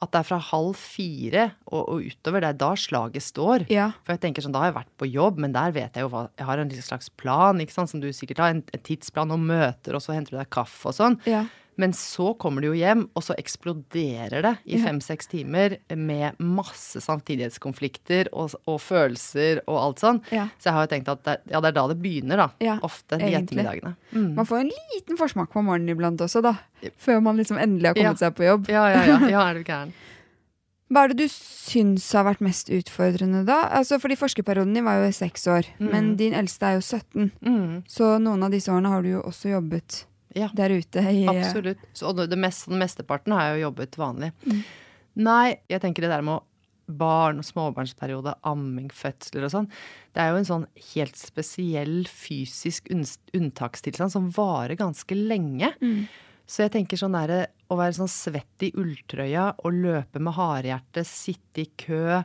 at 0.00 0.12
det 0.12 0.18
er 0.22 0.24
fra 0.24 0.38
halv 0.40 0.76
fire 0.80 1.42
og, 1.66 1.82
og 1.92 2.04
utover, 2.08 2.40
det 2.40 2.48
er 2.48 2.58
da 2.62 2.70
slaget 2.72 3.20
står. 3.22 3.66
Ja. 3.68 3.90
For 4.04 4.14
jeg 4.14 4.22
tenker 4.22 4.40
sånn, 4.44 4.54
da 4.54 4.62
har 4.62 4.70
jeg 4.70 4.78
vært 4.78 4.92
på 4.96 5.08
jobb, 5.10 5.40
men 5.44 5.52
der 5.52 5.72
vet 5.76 5.92
jeg 5.98 6.06
jo 6.06 6.12
hva 6.12 6.22
Jeg 6.40 6.46
har 6.48 6.58
en 6.62 6.70
slags 6.70 7.10
plan, 7.20 7.60
ikke 7.60 7.74
sant, 7.74 7.90
som 7.92 8.00
du 8.00 8.08
sikkert 8.16 8.38
har. 8.40 8.54
En, 8.54 8.62
en 8.72 8.80
tidsplan 8.86 9.30
og 9.34 9.40
møter, 9.44 9.92
og 9.96 10.00
så 10.00 10.16
henter 10.16 10.36
du 10.36 10.38
deg 10.40 10.48
kaffe 10.52 10.88
og 10.88 10.96
sånn. 10.96 11.18
ja. 11.28 11.44
Men 11.80 11.94
så 11.96 12.34
kommer 12.40 12.60
du 12.60 12.68
jo 12.68 12.76
hjem, 12.76 13.06
og 13.16 13.24
så 13.24 13.32
eksploderer 13.40 14.42
det 14.44 14.52
i 14.68 14.78
fem-seks 14.82 15.30
timer 15.32 15.78
med 15.96 16.36
masse 16.44 17.00
samtidighetskonflikter 17.00 18.28
og, 18.36 18.52
og 18.68 18.78
følelser 18.84 19.62
og 19.66 19.78
alt 19.80 20.02
sånn. 20.04 20.20
Ja. 20.34 20.48
Så 20.60 20.68
jeg 20.70 20.76
har 20.76 20.86
jo 20.86 20.90
tenkt 20.92 21.08
at 21.12 21.22
det, 21.26 21.36
ja, 21.52 21.60
det 21.64 21.70
er 21.72 21.78
da 21.78 21.86
det 21.92 21.98
begynner, 22.02 22.42
da. 22.44 22.48
Ja, 22.62 22.76
Ofte 22.86 23.16
de 23.18 23.30
egentlig. 23.30 23.64
ettermiddagene. 23.64 23.94
Mm. 24.12 24.28
Man 24.36 24.48
får 24.50 24.62
en 24.66 24.70
liten 24.92 25.20
forsmak 25.20 25.50
på 25.54 25.62
morgenen 25.64 25.94
iblant 25.96 26.20
også, 26.26 26.42
da. 26.44 26.54
Før 27.00 27.20
man 27.24 27.40
liksom 27.40 27.58
endelig 27.60 27.90
har 27.94 27.98
kommet 27.98 28.22
seg 28.22 28.36
på 28.38 28.46
jobb. 28.48 28.68
Ja, 28.72 28.86
ja, 28.92 29.02
ja. 29.08 29.18
Ja, 29.32 29.48
er 29.50 29.60
du 29.60 29.64
gæren. 29.72 29.96
Hva 30.90 31.04
er 31.06 31.12
det 31.12 31.20
du 31.22 31.28
syns 31.30 32.08
har 32.18 32.24
vært 32.26 32.40
mest 32.42 32.66
utfordrende 32.74 33.44
da? 33.46 33.60
Altså, 33.78 34.00
fordi 34.02 34.16
forskerperioden 34.18 34.74
din 34.74 34.82
var 34.88 35.04
jo 35.04 35.12
seks 35.14 35.44
år, 35.46 35.68
Mm. 35.78 35.90
men 35.92 36.08
din 36.18 36.34
eldste 36.34 36.66
er 36.66 36.80
jo 36.80 36.82
17. 36.82 37.28
Mm. 37.46 37.76
Så 37.86 38.16
noen 38.18 38.42
av 38.42 38.50
disse 38.50 38.72
årene 38.74 38.90
har 38.90 39.04
du 39.06 39.12
jo 39.12 39.20
også 39.22 39.52
jobbet 39.54 40.00
Ja. 40.36 40.50
der 40.54 40.70
ute 40.70 41.02
i 41.10 41.24
Absolutt. 41.30 41.82
Så, 41.92 42.10
og 42.10 42.20
det 42.30 42.38
meste, 42.38 42.70
mesteparten 42.70 43.34
har 43.34 43.48
jeg 43.48 43.58
jo 43.58 43.66
jobbet 43.68 43.98
vanlig. 43.98 44.30
Mm. 44.46 44.62
Nei, 45.26 45.46
jeg 45.70 45.82
tenker 45.82 46.06
det 46.06 46.12
der 46.12 46.24
med 46.26 46.46
barn 46.98 47.40
og 47.40 47.46
småbarnsperiode, 47.46 48.34
amming, 48.46 48.90
fødsler 48.94 49.46
og 49.46 49.52
sånn, 49.52 49.68
det 50.14 50.22
er 50.22 50.32
jo 50.32 50.40
en 50.40 50.48
sånn 50.48 50.66
helt 50.92 51.18
spesiell 51.18 52.02
fysisk 52.10 52.90
unntakstilstand 52.90 54.14
som 54.14 54.30
varer 54.34 54.78
ganske 54.80 55.14
lenge. 55.14 55.72
Mm. 55.82 56.04
Så 56.50 56.64
jeg 56.64 56.74
tenker 56.74 56.98
sånn 56.98 57.14
derre 57.14 57.44
å 57.70 57.78
være 57.78 57.94
sånn 58.00 58.10
svett 58.10 58.66
i 58.66 58.72
ulltrøya 58.74 59.52
og 59.62 59.82
løpe 59.84 60.22
med 60.22 60.34
hardhjerte, 60.34 61.04
sitte 61.06 61.62
i 61.62 61.68
kø, 61.78 62.18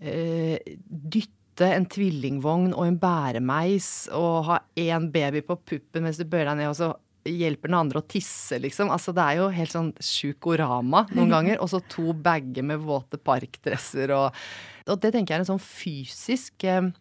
øh, 0.00 0.76
dytte 0.88 1.68
en 1.76 1.88
tvillingvogn 1.92 2.72
og 2.72 2.86
en 2.86 2.98
bæremeis 3.00 3.90
og 4.16 4.48
ha 4.48 4.62
én 4.80 5.10
baby 5.12 5.44
på 5.44 5.58
puppen 5.60 6.04
mens 6.04 6.20
du 6.20 6.24
bøyer 6.24 6.48
deg 6.48 6.62
ned, 6.62 6.72
og 6.72 6.78
så 6.78 6.94
hjelper 7.30 7.70
den 7.70 7.78
andre 7.78 8.02
å 8.02 8.06
tisse, 8.06 8.58
liksom. 8.62 8.90
Altså 8.94 9.14
det 9.16 9.24
er 9.24 9.40
jo 9.40 9.50
helt 9.54 9.74
sånn 9.74 9.92
sjukorama 10.02 11.06
noen 11.12 11.34
ganger. 11.34 11.60
Og 11.62 11.70
så 11.72 11.82
to 11.92 12.14
bager 12.14 12.66
med 12.66 12.84
våte 12.84 13.20
parkdresser 13.20 14.14
og 14.16 14.46
Og 14.86 15.00
det 15.02 15.10
tenker 15.10 15.34
jeg 15.34 15.40
er 15.40 15.42
en 15.42 15.48
sånn 15.48 15.64
fysisk 15.66 16.62
eh, 16.62 16.92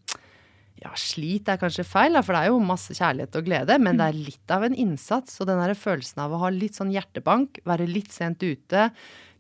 ja, 0.82 0.92
slit 1.00 1.48
er 1.48 1.60
kanskje 1.60 1.86
feil, 1.88 2.18
for 2.26 2.36
det 2.36 2.40
er 2.42 2.52
jo 2.52 2.64
masse 2.64 2.96
kjærlighet 2.98 3.38
og 3.40 3.46
glede, 3.48 3.78
men 3.80 4.00
det 4.00 4.10
er 4.10 4.18
litt 4.18 4.52
av 4.52 4.66
en 4.68 4.76
innsats. 4.76 5.38
Og 5.40 5.48
den 5.48 5.62
der 5.62 5.76
følelsen 5.78 6.24
av 6.26 6.34
å 6.36 6.42
ha 6.44 6.50
litt 6.52 6.76
sånn 6.78 6.92
hjertebank, 6.92 7.62
være 7.68 7.88
litt 7.88 8.12
sent 8.16 8.44
ute, 8.44 8.90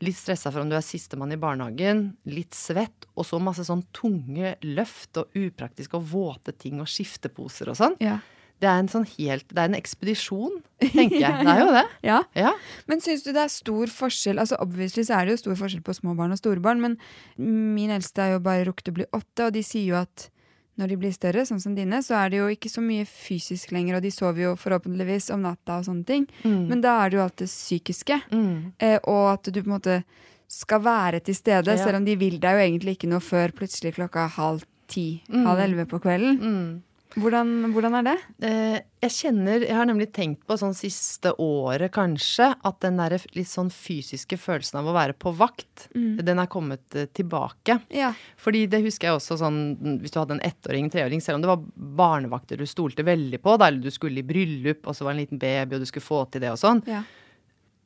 litt 0.06 0.20
stressa 0.20 0.52
for 0.52 0.64
om 0.64 0.72
du 0.72 0.78
er 0.78 0.86
sistemann 0.86 1.34
i 1.36 1.40
barnehagen, 1.40 2.06
litt 2.32 2.56
svett, 2.56 3.10
og 3.16 3.28
så 3.28 3.40
masse 3.44 3.68
sånn 3.68 3.84
tunge 3.96 4.56
løft 4.64 5.20
og 5.20 5.36
upraktiske 5.40 6.00
og 6.00 6.08
våte 6.14 6.56
ting 6.56 6.80
og 6.84 6.90
skifteposer 6.92 7.72
og 7.72 7.80
sånn. 7.82 8.00
Ja. 8.04 8.20
Det 8.62 8.70
er 8.72 8.80
en 8.80 8.88
sånn 8.88 9.06
helt 9.18 9.48
Det 9.52 9.58
er 9.60 9.66
en 9.68 9.76
ekspedisjon, 9.76 10.62
tenker 10.80 11.20
jeg. 11.20 11.44
Det 11.44 11.52
er 11.52 11.60
jo 11.60 11.72
det. 11.76 11.86
ja. 12.08 12.20
Ja. 12.36 12.54
Men 12.88 13.02
syns 13.04 13.24
du 13.26 13.32
det 13.34 13.42
er 13.44 13.52
stor 13.52 13.88
forskjell 13.92 14.40
Altså 14.40 14.56
Obviously 14.64 15.04
så 15.04 15.18
er 15.20 15.26
det 15.26 15.36
jo 15.36 15.42
stor 15.44 15.56
forskjell 15.60 15.84
på 15.84 15.94
små 15.98 16.16
barn 16.16 16.32
og 16.32 16.40
store 16.40 16.62
barn, 16.64 16.80
men 16.82 16.96
min 17.38 17.90
eldste 17.92 18.24
er 18.24 18.32
jo 18.38 18.40
bare 18.46 18.66
rukket 18.70 18.90
å 18.90 18.96
bli 18.96 19.06
åtte, 19.12 19.46
og 19.50 19.54
de 19.54 19.64
sier 19.64 19.90
jo 19.92 20.00
at 20.00 20.30
når 20.78 20.90
de 20.92 20.96
blir 21.00 21.12
større, 21.16 21.46
sånn 21.48 21.62
som 21.64 21.76
dine, 21.76 22.02
så 22.04 22.18
er 22.20 22.30
det 22.34 22.40
jo 22.42 22.48
ikke 22.52 22.68
så 22.68 22.82
mye 22.84 23.06
fysisk 23.08 23.72
lenger, 23.72 23.96
og 23.96 24.02
de 24.04 24.10
sover 24.12 24.42
jo 24.44 24.56
forhåpentligvis 24.60 25.30
om 25.32 25.40
natta 25.46 25.78
og 25.80 25.86
sånne 25.88 26.04
ting. 26.10 26.26
Mm. 26.44 26.66
Men 26.68 26.82
da 26.84 26.98
er 27.06 27.14
det 27.14 27.16
jo 27.16 27.24
alt 27.24 27.38
det 27.40 27.48
psykiske, 27.48 28.18
Mm. 28.32 28.74
eh, 28.84 28.98
og 29.08 29.30
at 29.38 29.44
du 29.56 29.62
på 29.62 29.70
en 29.70 29.76
måte 29.80 30.04
skal 30.52 30.82
være 30.84 31.22
til 31.24 31.34
stede, 31.36 31.72
Ja. 31.72 31.78
selv 31.80 31.96
om 32.02 32.04
de 32.06 32.16
vil 32.20 32.40
deg 32.44 32.52
jo 32.60 32.66
egentlig 32.68 32.98
ikke 32.98 33.08
noe 33.08 33.24
før 33.24 33.52
plutselig 33.56 33.96
klokka 33.96 34.28
halv 34.36 34.66
ti, 34.92 35.24
Mm. 35.32 35.46
halv 35.48 35.60
elleve 35.64 35.86
på 35.88 36.02
kvelden. 36.04 36.82
Mm. 37.16 37.22
Hvordan, 37.24 37.52
hvordan 37.72 37.96
er 37.96 38.06
det? 38.06 38.16
Eh, 38.44 38.78
jeg 39.06 39.14
kjenner 39.16 39.64
Jeg 39.64 39.76
har 39.78 39.88
nemlig 39.88 40.10
tenkt 40.12 40.42
på 40.48 40.58
sånn 40.60 40.76
siste 40.76 41.32
året, 41.40 41.94
kanskje, 41.96 42.50
at 42.60 42.80
den 42.84 43.00
der 43.00 43.16
litt 43.38 43.48
sånn 43.48 43.72
fysiske 43.72 44.38
følelsen 44.42 44.82
av 44.82 44.90
å 44.92 44.96
være 44.96 45.16
på 45.16 45.32
vakt, 45.36 45.88
den 45.96 46.42
er 46.42 46.52
kommet 46.52 46.96
eh, 46.96 47.08
tilbake. 47.16 47.80
Ja. 47.96 48.12
Fordi 48.42 48.66
det 48.72 48.84
husker 48.84 49.10
jeg 49.10 49.20
også 49.20 49.40
sånn 49.40 49.60
Hvis 50.02 50.12
du 50.12 50.20
hadde 50.20 50.38
en 50.38 50.46
ettåring, 50.46 50.92
treåring, 50.92 51.24
selv 51.24 51.40
om 51.40 51.46
det 51.46 51.54
var 51.54 51.64
barnevakter 52.04 52.60
du 52.60 52.68
stolte 52.68 53.06
veldig 53.08 53.40
på, 53.44 53.56
da, 53.58 53.70
eller 53.72 53.86
du 53.86 53.96
skulle 53.96 54.20
i 54.20 54.28
bryllup, 54.28 54.84
og 54.84 54.96
så 54.96 55.08
var 55.08 55.14
det 55.14 55.18
en 55.18 55.24
liten 55.24 55.42
baby, 55.42 55.78
og 55.78 55.86
du 55.86 55.90
skulle 55.90 56.06
få 56.06 56.26
til 56.28 56.44
det 56.44 56.52
og 56.52 56.60
sånn, 56.60 56.84
ja. 56.90 57.06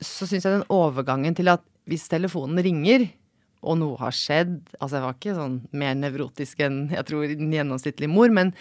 så 0.02 0.26
syns 0.26 0.46
jeg 0.46 0.58
den 0.58 0.70
overgangen 0.74 1.38
til 1.38 1.54
at 1.54 1.66
hvis 1.90 2.10
telefonen 2.10 2.62
ringer, 2.66 3.10
og 3.60 3.76
noe 3.76 3.98
har 4.00 4.16
skjedd 4.16 4.54
Altså, 4.80 4.94
jeg 4.96 5.04
var 5.04 5.16
ikke 5.18 5.34
sånn 5.36 5.56
mer 5.76 5.98
nevrotisk 6.00 6.62
enn 6.64 6.78
jeg 6.94 7.04
tror 7.10 7.26
en 7.28 7.56
gjennomsnittlig 7.58 8.08
mor, 8.12 8.32
men, 8.32 8.54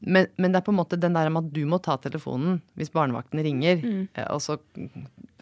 men, 0.00 0.28
men, 0.36 0.52
det 0.52 0.60
er 0.60 0.66
på 0.66 0.72
en 0.74 0.78
måte 0.80 0.98
den 1.00 1.16
der 1.16 1.30
med 1.32 1.48
at 1.48 1.54
du 1.54 1.62
må 1.68 1.80
ta 1.82 1.96
telefonen 2.00 2.60
hvis 2.78 2.92
barnevakten 2.94 3.42
ringer, 3.44 3.80
mm. 3.82 4.02
og 4.28 4.42
så 4.44 4.58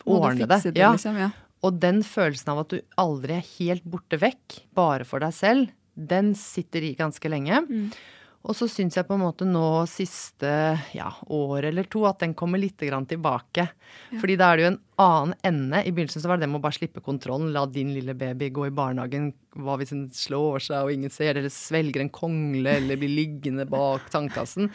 ordne 0.07 0.47
det. 0.47 0.61
det 0.71 0.81
ja. 0.81 0.93
Liksom, 0.95 1.19
ja. 1.21 1.31
Og 1.67 1.81
den 1.83 2.03
følelsen 2.07 2.53
av 2.53 2.63
at 2.65 2.75
du 2.75 2.81
aldri 3.01 3.39
er 3.39 3.49
helt 3.57 3.87
borte 3.89 4.21
vekk, 4.23 4.61
bare 4.77 5.07
for 5.09 5.25
deg 5.25 5.35
selv, 5.35 5.73
den 5.97 6.35
sitter 6.39 6.85
i 6.85 6.95
ganske 6.99 7.31
lenge. 7.33 7.63
Mm. 7.67 7.89
Og 8.47 8.55
så 8.55 8.69
syns 8.71 8.95
jeg 8.95 9.07
på 9.09 9.17
en 9.17 9.25
måte 9.25 9.47
nå 9.49 9.83
siste 9.91 10.49
ja, 10.95 11.09
år 11.35 11.67
eller 11.73 11.89
to 11.91 12.05
at 12.07 12.21
den 12.23 12.35
kommer 12.39 12.61
litt 12.63 12.79
tilbake. 12.79 13.65
Ja. 13.67 14.21
Fordi 14.21 14.37
da 14.39 14.51
er 14.51 14.57
det 14.57 14.65
jo 14.65 14.71
en 14.71 14.83
annen 15.03 15.35
ende. 15.43 15.81
I 15.83 15.91
begynnelsen 15.91 16.23
så 16.23 16.31
var 16.31 16.39
det 16.39 16.47
det 16.47 16.53
med 16.53 16.61
å 16.61 16.67
bare 16.67 16.79
slippe 16.79 17.03
kontrollen. 17.03 17.51
La 17.55 17.65
din 17.67 17.91
lille 17.95 18.15
baby 18.15 18.53
gå 18.55 18.69
i 18.69 18.77
barnehagen. 18.77 19.33
Hva 19.59 19.75
hvis 19.81 19.91
den 19.91 20.07
slår 20.15 20.63
seg 20.69 20.87
og 20.87 20.95
ingen 20.95 21.11
ser, 21.11 21.35
eller 21.35 21.51
svelger 21.51 22.05
en 22.05 22.13
kongle, 22.15 22.79
eller 22.79 23.01
blir 23.01 23.11
liggende 23.11 23.67
bak 23.67 24.07
tannkassen. 24.15 24.71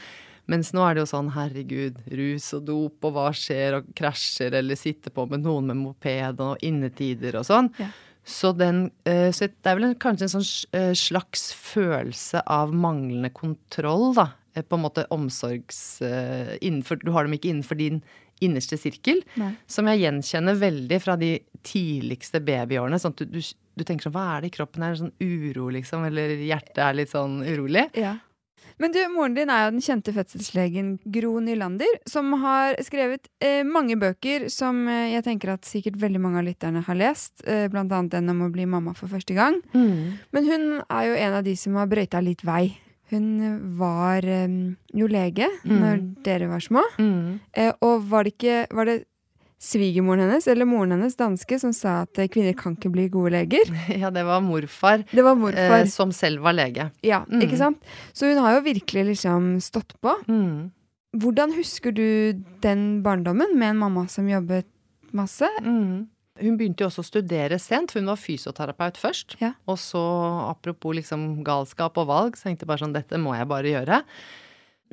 Mens 0.51 0.73
nå 0.75 0.83
er 0.83 0.97
det 0.97 1.05
jo 1.05 1.11
sånn, 1.13 1.31
herregud, 1.31 1.99
rus 2.11 2.49
og 2.57 2.65
dop, 2.67 2.97
og 3.07 3.15
hva 3.15 3.29
skjer, 3.37 3.77
og 3.77 3.91
krasjer, 3.95 4.57
eller 4.59 4.79
sitter 4.79 5.13
på 5.15 5.27
med 5.31 5.45
noen 5.45 5.69
med 5.71 5.79
moped, 5.79 6.41
og 6.43 6.65
innetider 6.65 7.39
og 7.39 7.47
sånn. 7.47 7.71
Ja. 7.79 7.91
Så, 8.31 8.53
den, 8.57 8.85
eh, 9.05 9.29
så 9.35 9.49
det 9.51 9.69
er 9.69 9.77
vel 9.79 9.93
kanskje 10.01 10.27
en 10.27 10.33
sånn 10.37 10.49
eh, 10.77 10.91
slags 10.97 11.51
følelse 11.57 12.43
av 12.49 12.73
manglende 12.73 13.31
kontroll, 13.35 14.11
da. 14.17 14.31
Eh, 14.55 14.65
på 14.65 14.79
en 14.79 14.85
måte 14.87 15.07
omsorgs... 15.13 16.01
Innenfor, 16.01 17.01
du 17.03 17.11
har 17.15 17.27
dem 17.27 17.37
ikke 17.37 17.51
innenfor 17.51 17.79
din 17.79 18.01
innerste 18.41 18.79
sirkel. 18.79 19.21
Nei. 19.37 19.53
Som 19.69 19.89
jeg 19.91 20.01
gjenkjenner 20.01 20.57
veldig 20.57 20.99
fra 21.03 21.17
de 21.19 21.35
tidligste 21.67 22.41
babyårene. 22.43 22.97
Sånn 23.01 23.13
at 23.13 23.21
du, 23.21 23.37
du, 23.37 23.53
du 23.77 23.85
tenker 23.85 24.07
sånn 24.07 24.15
Hva 24.15 24.25
er 24.35 24.43
det 24.43 24.51
i 24.51 24.55
kroppen? 24.55 24.85
Er 24.85 24.95
det 24.95 25.03
sånn 25.03 25.15
uro, 25.21 25.69
liksom? 25.75 26.07
Eller 26.09 26.33
hjertet 26.41 26.81
er 26.81 26.97
litt 26.97 27.13
sånn 27.13 27.41
urolig? 27.45 27.85
Ja. 27.99 28.15
Men 28.81 28.93
du, 28.95 28.99
moren 29.13 29.35
din 29.37 29.51
er 29.53 29.65
jo 29.65 29.73
den 29.75 29.83
kjente 29.85 30.13
fødselslegen 30.15 30.93
Gro 31.13 31.35
Nylander, 31.43 31.99
som 32.09 32.33
har 32.41 32.77
skrevet 32.85 33.29
eh, 33.43 33.61
mange 33.67 33.97
bøker 34.01 34.47
som 34.51 34.83
eh, 34.89 35.11
jeg 35.15 35.25
tenker 35.27 35.53
at 35.53 35.67
sikkert 35.69 35.99
veldig 36.01 36.21
mange 36.23 36.41
av 36.41 36.47
lytterne 36.47 36.83
har 36.87 36.97
lest. 36.97 37.43
Eh, 37.45 37.67
blant 37.71 37.93
annet 37.93 38.15
den 38.15 38.31
om 38.33 38.45
å 38.47 38.53
bli 38.53 38.65
mamma 38.69 38.95
for 38.97 39.11
første 39.11 39.37
gang. 39.37 39.59
Mm. 39.75 40.21
Men 40.33 40.49
hun 40.49 40.69
er 40.81 41.09
jo 41.09 41.19
en 41.27 41.37
av 41.41 41.45
de 41.45 41.57
som 41.59 41.77
har 41.77 41.91
brøyta 41.91 42.23
litt 42.25 42.45
vei. 42.47 42.71
Hun 43.11 43.27
var 43.77 44.23
eh, 44.23 44.47
jo 44.95 45.07
lege 45.11 45.49
mm. 45.65 45.77
når 45.77 46.03
dere 46.25 46.49
var 46.51 46.63
små. 46.63 46.83
Mm. 46.97 47.39
Eh, 47.51 47.73
og 47.83 48.07
var 48.09 48.25
det 48.25 48.37
ikke 48.37 48.59
Var 48.71 48.87
det 48.87 48.97
svigermoren 49.61 50.25
hennes 50.25 50.47
eller 50.49 50.65
moren 50.65 50.95
hennes, 50.95 51.15
danske, 51.19 51.59
som 51.61 51.73
sa 51.75 52.01
at 52.03 52.19
eh, 52.19 52.29
kvinner 52.31 52.55
kan 52.57 52.73
ikke 52.77 52.91
bli 52.93 53.07
gode 53.13 53.35
leger. 53.35 53.69
Ja, 54.01 54.09
det 54.13 54.23
var 54.25 54.41
morfar, 54.41 55.03
det 55.11 55.25
var 55.25 55.37
morfar. 55.37 55.83
Eh, 55.83 55.89
som 55.91 56.13
selv 56.15 56.41
var 56.45 56.57
lege. 56.57 56.89
Ja, 57.05 57.21
mm. 57.29 57.43
ikke 57.45 57.59
sant? 57.59 57.91
Så 58.13 58.31
hun 58.31 58.41
har 58.41 58.57
jo 58.57 58.63
virkelig 58.65 59.11
liksom 59.13 59.53
stått 59.61 59.93
på. 60.01 60.15
Mm. 60.25 60.71
Hvordan 61.21 61.53
husker 61.53 61.93
du 61.93 62.41
den 62.63 63.03
barndommen 63.05 63.53
med 63.59 63.75
en 63.75 63.83
mamma 63.83 64.07
som 64.09 64.29
jobbet 64.31 64.69
masse? 65.13 65.49
Mm. 65.61 66.07
Hun 66.41 66.57
begynte 66.57 66.81
jo 66.81 66.89
også 66.89 67.03
å 67.03 67.09
studere 67.11 67.59
sent, 67.61 67.91
for 67.91 68.01
hun 68.01 68.09
var 68.09 68.17
fysioterapeut 68.17 68.97
først. 68.97 69.35
Ja. 69.43 69.51
Og 69.69 69.77
så, 69.77 70.01
apropos 70.47 70.95
liksom 70.97 71.43
galskap 71.45 71.99
og 72.01 72.09
valg, 72.09 72.39
så 72.39 72.47
tenkte 72.47 72.65
jeg 72.65 72.71
bare 72.71 72.85
sånn, 72.85 72.97
dette 72.97 73.19
må 73.21 73.35
jeg 73.37 73.49
bare 73.51 73.75
gjøre. 73.75 74.01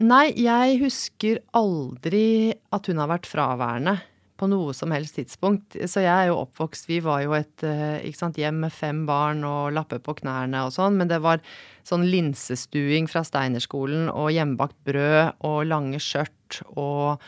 Nei, 0.05 0.27
jeg 0.37 0.77
husker 0.83 1.41
aldri 1.57 2.53
at 2.75 2.91
hun 2.91 3.01
har 3.01 3.09
vært 3.15 3.31
fraværende 3.31 3.97
på 4.39 4.49
noe 4.51 4.75
som 4.77 4.93
helst 4.95 5.19
tidspunkt. 5.19 5.77
Så 5.91 6.05
jeg 6.05 6.13
er 6.13 6.31
jo 6.31 6.39
oppvokst 6.45 6.89
Vi 6.91 7.01
var 7.05 7.25
jo 7.25 7.35
et 7.37 7.65
eh, 7.67 8.07
sant, 8.17 8.39
hjem 8.39 8.63
med 8.65 8.75
fem 8.75 9.05
barn 9.09 9.45
og 9.47 9.75
lapper 9.77 10.01
på 10.03 10.17
knærne 10.23 10.65
og 10.67 10.73
sånn, 10.75 10.99
men 11.01 11.11
det 11.11 11.21
var 11.25 11.43
sånn 11.89 12.07
linsestuing 12.09 13.09
fra 13.11 13.25
Steinerskolen 13.27 14.09
og 14.13 14.31
hjemmebakt 14.35 14.79
brød 14.89 15.45
og 15.49 15.61
lange 15.69 16.01
skjørt 16.03 16.63
og 16.77 17.21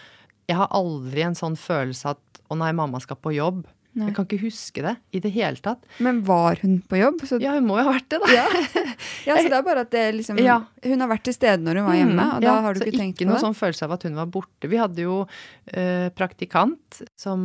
Jeg 0.50 0.58
har 0.58 0.72
aldri 0.74 1.22
en 1.22 1.36
sånn 1.38 1.54
følelse 1.54 2.10
at 2.10 2.40
å 2.50 2.56
nei, 2.58 2.72
mamma 2.74 2.98
skal 2.98 3.20
på 3.22 3.30
jobb. 3.36 3.60
Nei. 3.98 4.06
Jeg 4.06 4.14
kan 4.14 4.26
ikke 4.28 4.44
huske 4.44 4.82
det 4.84 4.92
i 5.10 5.20
det 5.22 5.32
hele 5.34 5.58
tatt. 5.58 5.80
Men 5.98 6.20
var 6.26 6.60
hun 6.62 6.76
på 6.86 7.00
jobb? 7.00 7.24
Så... 7.26 7.40
Ja, 7.42 7.56
hun 7.56 7.66
må 7.66 7.80
jo 7.80 7.88
ha 7.88 7.94
vært 7.96 8.06
det, 8.12 8.20
da. 8.22 8.28
Ja, 8.36 8.44
ja 9.26 9.38
så 9.40 9.50
det 9.50 9.56
er 9.58 9.64
bare 9.66 9.82
at 9.82 9.90
det 9.90 10.04
liksom 10.14 10.38
ja. 10.38 10.60
Hun 10.84 11.02
har 11.02 11.10
vært 11.10 11.24
til 11.26 11.34
stede 11.34 11.64
når 11.66 11.80
hun 11.80 11.88
var 11.88 11.98
hjemme, 11.98 12.26
og 12.36 12.44
da 12.44 12.50
da 12.50 12.66
har 12.66 12.76
du 12.76 12.84
ikke 12.84 12.94
tenkt 12.94 13.00
på 13.00 13.02
det? 13.02 13.26
Ikke 13.26 13.30
noe 13.32 13.42
sånn 13.42 13.56
følelse 13.58 13.88
av 13.88 13.96
at 13.96 14.06
hun 14.06 14.20
var 14.20 14.30
borte. 14.30 14.70
Vi 14.70 14.78
hadde 14.78 15.06
jo 15.08 15.16
eh, 15.74 16.06
praktikant 16.14 17.00
som 17.18 17.42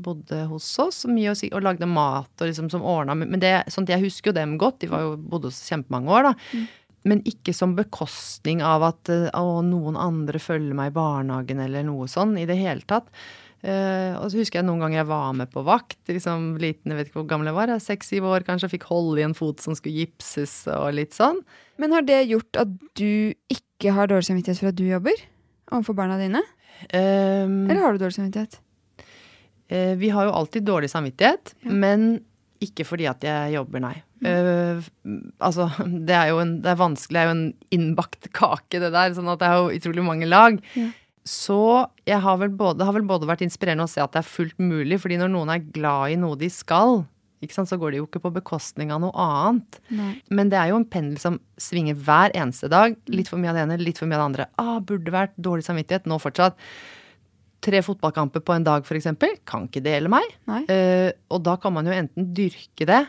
bodde 0.00 0.46
hos 0.48 0.70
oss 0.82 1.02
mye 1.10 1.34
og, 1.34 1.44
og 1.52 1.66
lagde 1.68 1.90
mat 1.90 2.32
og 2.40 2.48
liksom 2.48 2.72
som 2.72 2.84
ordna 2.88 3.16
Men 3.18 3.42
det, 3.42 3.52
sånn 3.72 3.88
jeg 3.90 4.06
husker 4.06 4.32
jo 4.32 4.38
dem 4.40 4.56
godt. 4.60 4.80
De 4.80 4.92
var 4.92 5.04
jo, 5.04 5.18
bodde 5.20 5.50
hos 5.52 5.60
oss 5.60 5.74
kjempemange 5.74 6.16
år, 6.16 6.30
da. 6.30 6.34
Mm. 6.56 6.70
Men 7.12 7.22
ikke 7.26 7.52
som 7.56 7.76
bekostning 7.76 8.62
av 8.64 8.84
at 8.86 9.12
eh, 9.12 9.28
å, 9.36 9.60
noen 9.66 9.98
andre 9.98 10.40
følger 10.42 10.72
meg 10.78 10.92
i 10.92 10.96
barnehagen 10.96 11.62
eller 11.64 11.84
noe 11.86 12.08
sånn 12.10 12.36
i 12.40 12.48
det 12.48 12.56
hele 12.60 12.88
tatt. 12.88 13.12
Uh, 13.62 14.18
og 14.18 14.26
så 14.32 14.40
husker 14.40 14.58
jeg 14.58 14.66
noen 14.66 14.80
ganger 14.82 14.98
jeg 14.98 15.08
var 15.12 15.34
med 15.38 15.50
på 15.52 15.62
vakt. 15.62 16.00
liksom 16.10 16.56
liten, 16.58 16.90
Jeg 16.90 16.98
vet 16.98 17.10
ikke 17.10 17.20
hvor 17.20 17.28
gammel 17.30 17.52
jeg 17.52 17.58
var, 17.60 17.74
seks-syv 17.78 18.26
år 18.26 18.46
kanskje, 18.46 18.66
Jeg 18.66 18.74
fikk 18.74 18.88
holde 18.90 19.20
i 19.20 19.26
en 19.26 19.36
fot 19.38 19.62
som 19.62 19.76
skulle 19.78 20.02
gipses 20.02 20.66
og 20.66 20.90
litt 20.98 21.14
sånn. 21.14 21.38
Men 21.78 21.94
har 21.94 22.02
det 22.02 22.24
gjort 22.26 22.58
at 22.58 22.72
du 22.98 23.34
ikke 23.52 23.94
har 23.94 24.10
dårlig 24.10 24.26
samvittighet 24.26 24.58
for 24.58 24.72
at 24.72 24.78
du 24.78 24.86
jobber 24.88 25.14
overfor 25.72 25.94
barna 25.94 26.18
dine? 26.18 26.42
Um, 26.90 27.70
Eller 27.70 27.84
har 27.84 27.94
du 27.94 28.02
dårlig 28.02 28.18
samvittighet? 28.18 28.58
Uh, 29.70 29.94
vi 30.00 30.10
har 30.10 30.26
jo 30.26 30.34
alltid 30.36 30.66
dårlig 30.66 30.90
samvittighet, 30.90 31.54
ja. 31.62 31.70
men 31.70 32.24
ikke 32.62 32.86
fordi 32.86 33.06
at 33.10 33.22
jeg 33.26 33.54
jobber, 33.56 33.82
nei. 33.82 33.94
Uh, 34.22 34.82
altså, 35.42 35.68
det 36.08 36.14
er 36.18 36.32
jo 36.32 36.42
en, 36.42 36.56
det 36.62 36.74
er 36.74 36.82
vanskelig, 36.82 37.14
det 37.14 37.22
er 37.22 37.30
jo 37.30 37.36
en 37.38 37.46
innbakt 37.78 38.30
kake, 38.38 38.82
det 38.82 38.90
der. 38.90 39.14
Sånn 39.16 39.30
at 39.32 39.42
det 39.42 39.48
er 39.50 39.62
jo 39.62 39.78
utrolig 39.78 40.06
mange 40.06 40.28
lag. 40.30 40.58
Ja. 40.78 40.90
Så 41.28 41.58
jeg 42.08 42.18
har 42.18 42.38
vel 42.40 42.50
både, 42.50 42.80
det 42.80 42.86
har 42.88 42.96
vel 42.96 43.06
både 43.06 43.28
vært 43.30 43.44
inspirerende 43.46 43.86
å 43.86 43.90
se 43.90 44.02
at 44.02 44.14
det 44.14 44.22
er 44.22 44.30
fullt 44.30 44.58
mulig, 44.62 44.98
fordi 45.02 45.20
når 45.20 45.30
noen 45.30 45.52
er 45.54 45.66
glad 45.74 46.14
i 46.14 46.18
noe 46.18 46.38
de 46.38 46.48
skal, 46.50 47.04
sant, 47.50 47.70
så 47.70 47.78
går 47.80 47.92
det 47.92 48.00
jo 48.00 48.06
ikke 48.06 48.22
på 48.22 48.32
bekostning 48.36 48.92
av 48.94 49.00
noe 49.02 49.14
annet. 49.18 49.78
Nei. 49.94 50.12
Men 50.30 50.50
det 50.52 50.58
er 50.60 50.70
jo 50.70 50.78
en 50.78 50.88
pendel 50.88 51.18
som 51.22 51.40
svinger 51.58 51.98
hver 51.98 52.34
eneste 52.38 52.70
dag. 52.70 52.94
Litt 53.10 53.30
for 53.30 53.42
mye 53.42 53.50
av 53.50 53.58
det 53.58 53.64
ene, 53.66 53.78
litt 53.82 53.98
for 53.98 54.10
mye 54.10 54.18
av 54.18 54.22
det 54.22 54.28
andre. 54.30 54.48
Ah, 54.62 54.76
burde 54.78 55.14
vært 55.14 55.34
dårlig 55.42 55.66
samvittighet. 55.66 56.06
Nå 56.10 56.20
fortsatt. 56.22 56.58
Tre 57.62 57.82
fotballkamper 57.86 58.42
på 58.42 58.54
en 58.54 58.66
dag, 58.66 58.86
f.eks. 58.86 59.10
Kan 59.48 59.66
ikke 59.66 59.82
dele 59.82 60.10
meg. 60.12 60.26
Uh, 60.46 61.10
og 61.34 61.42
da 61.46 61.56
kan 61.62 61.74
man 61.74 61.86
jo 61.86 61.94
enten 61.94 62.30
dyrke 62.36 62.86
det. 62.88 63.02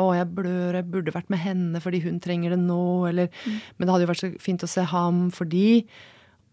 Å, 0.00 0.08
jeg 0.16 0.30
blør, 0.34 0.78
jeg 0.78 0.88
burde 0.88 1.14
vært 1.14 1.30
med 1.30 1.42
henne 1.42 1.82
fordi 1.82 2.00
hun 2.06 2.16
trenger 2.22 2.54
det 2.54 2.62
nå, 2.62 2.82
eller 3.10 3.28
mm. 3.28 3.58
Men 3.76 3.84
det 3.84 3.92
hadde 3.92 4.06
jo 4.06 4.10
vært 4.14 4.22
så 4.22 4.30
fint 4.40 4.64
å 4.64 4.70
se 4.70 4.86
ham 4.88 5.26
fordi 5.34 5.66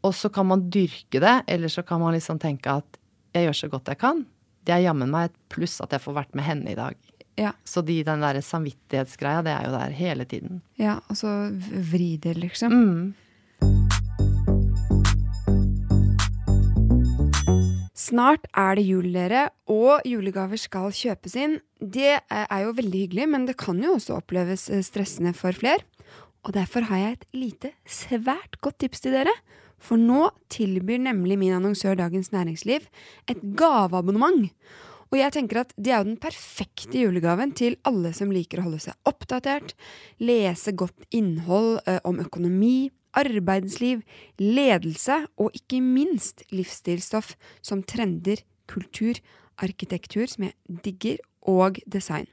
og 0.05 0.15
så 0.15 0.31
kan 0.31 0.47
man 0.47 0.67
dyrke 0.71 1.19
det, 1.19 1.35
eller 1.47 1.71
så 1.71 1.83
kan 1.83 1.99
man 1.99 2.15
liksom 2.15 2.39
tenke 2.39 2.71
at 2.81 2.99
jeg 3.35 3.49
gjør 3.49 3.57
så 3.59 3.69
godt 3.71 3.91
jeg 3.91 3.99
kan. 4.01 4.25
Det 4.65 4.75
er 4.75 4.85
jammen 4.87 5.11
meg 5.11 5.29
et 5.29 5.39
pluss 5.51 5.79
at 5.83 5.93
jeg 5.95 6.03
får 6.03 6.15
vært 6.21 6.37
med 6.37 6.47
henne 6.47 6.71
i 6.71 6.77
dag. 6.77 6.95
Ja. 7.39 7.53
Så 7.67 7.83
de, 7.85 8.01
den 8.03 8.23
der 8.23 8.39
samvittighetsgreia, 8.43 9.43
det 9.45 9.53
er 9.53 9.67
jo 9.67 9.73
der 9.75 9.95
hele 9.95 10.25
tiden. 10.27 10.61
Ja, 10.79 10.99
og 11.07 11.19
så 11.19 11.31
vri 11.91 12.15
det, 12.21 12.35
liksom. 12.39 12.73
Mm. 12.73 13.13
Snart 17.99 18.47
er 18.57 18.79
det 18.79 18.87
jul, 18.87 19.11
dere, 19.13 19.49
og 19.69 20.01
julegaver 20.07 20.59
skal 20.59 20.89
kjøpes 20.95 21.35
inn. 21.39 21.59
Det 21.79 22.17
er 22.17 22.59
jo 22.63 22.75
veldig 22.75 23.05
hyggelig, 23.05 23.29
men 23.29 23.45
det 23.47 23.59
kan 23.59 23.79
jo 23.83 23.97
også 23.97 24.17
oppleves 24.17 24.69
eh, 24.73 24.83
stressende 24.83 25.35
for 25.37 25.55
flere. 25.55 25.83
Og 26.47 26.55
derfor 26.55 26.87
har 26.89 27.03
jeg 27.03 27.17
et 27.17 27.25
lite, 27.35 27.73
svært 27.85 28.57
godt 28.63 28.79
tips 28.81 29.03
til 29.03 29.15
dere 29.15 29.35
for 29.83 30.01
nå 30.01 30.29
tilbyr 30.51 31.01
nemlig 31.07 31.39
min 31.41 31.55
annonsør 31.57 31.97
Dagens 31.99 32.31
Næringsliv 32.35 32.85
et 33.31 33.41
gaveabonnement. 33.59 34.49
Og 35.09 35.17
jeg 35.17 35.33
tenker 35.33 35.63
at 35.63 35.73
det 35.73 35.91
er 35.91 36.03
jo 36.03 36.11
den 36.11 36.21
perfekte 36.21 37.01
julegaven 37.01 37.55
til 37.57 37.79
alle 37.89 38.11
som 38.13 38.29
liker 38.33 38.61
å 38.61 38.67
holde 38.67 38.83
seg 38.83 39.09
oppdatert, 39.09 39.73
lese 40.21 40.75
godt 40.77 41.07
innhold 41.09 41.79
om 42.05 42.21
økonomi, 42.21 42.91
arbeidsliv, 43.17 44.03
ledelse 44.37 45.23
og 45.41 45.55
ikke 45.57 45.81
minst 45.81 46.43
livsstilsstoff 46.53 47.33
som 47.65 47.81
trender, 47.81 48.43
kultur, 48.69 49.17
arkitektur, 49.57 50.27
som 50.29 50.45
jeg 50.45 50.81
digger, 50.85 51.17
og 51.49 51.79
design. 51.89 52.27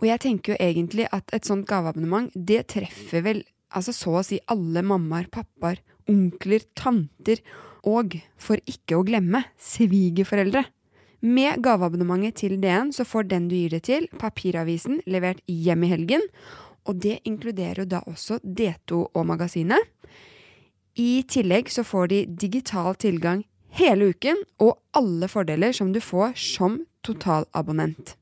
Og 0.00 0.08
jeg 0.08 0.22
tenker 0.24 0.54
jo 0.54 0.62
egentlig 0.62 1.04
at 1.12 1.28
et 1.36 1.46
sånt 1.46 1.66
gaveabonnement, 1.68 2.32
det 2.32 2.64
treffer 2.72 3.24
vel 3.26 3.42
altså 3.76 3.92
så 3.94 4.14
å 4.18 4.24
si 4.26 4.38
alle 4.50 4.80
mammaer, 4.86 5.28
pappaer 5.32 5.82
onkler, 6.10 6.64
tanter 6.78 7.42
og, 7.88 8.16
for 8.38 8.60
ikke 8.68 8.98
å 8.98 9.06
glemme, 9.06 9.44
svigerforeldre. 9.58 10.64
Med 11.22 11.62
gaveabonnementet 11.62 12.40
til 12.42 12.56
DN 12.62 12.90
så 12.94 13.06
får 13.06 13.28
den 13.30 13.46
du 13.50 13.54
gir 13.54 13.74
det 13.76 13.84
til, 13.86 14.08
papiravisen 14.18 15.00
levert 15.06 15.42
hjem 15.46 15.86
i 15.86 15.92
helgen, 15.92 16.24
og 16.86 16.98
det 17.02 17.20
inkluderer 17.28 17.84
jo 17.84 17.90
da 17.92 18.02
også 18.10 18.40
D2 18.42 19.04
og 19.14 19.26
magasinet. 19.28 19.78
I 20.98 21.22
tillegg 21.30 21.70
så 21.72 21.86
får 21.86 22.10
de 22.10 22.24
digital 22.26 22.98
tilgang 23.00 23.44
hele 23.78 24.10
uken 24.12 24.42
og 24.60 24.76
alle 24.98 25.28
fordeler 25.30 25.72
som 25.76 25.92
du 25.94 26.02
får 26.02 26.34
som 26.36 26.82
totalabonnent. 27.06 28.16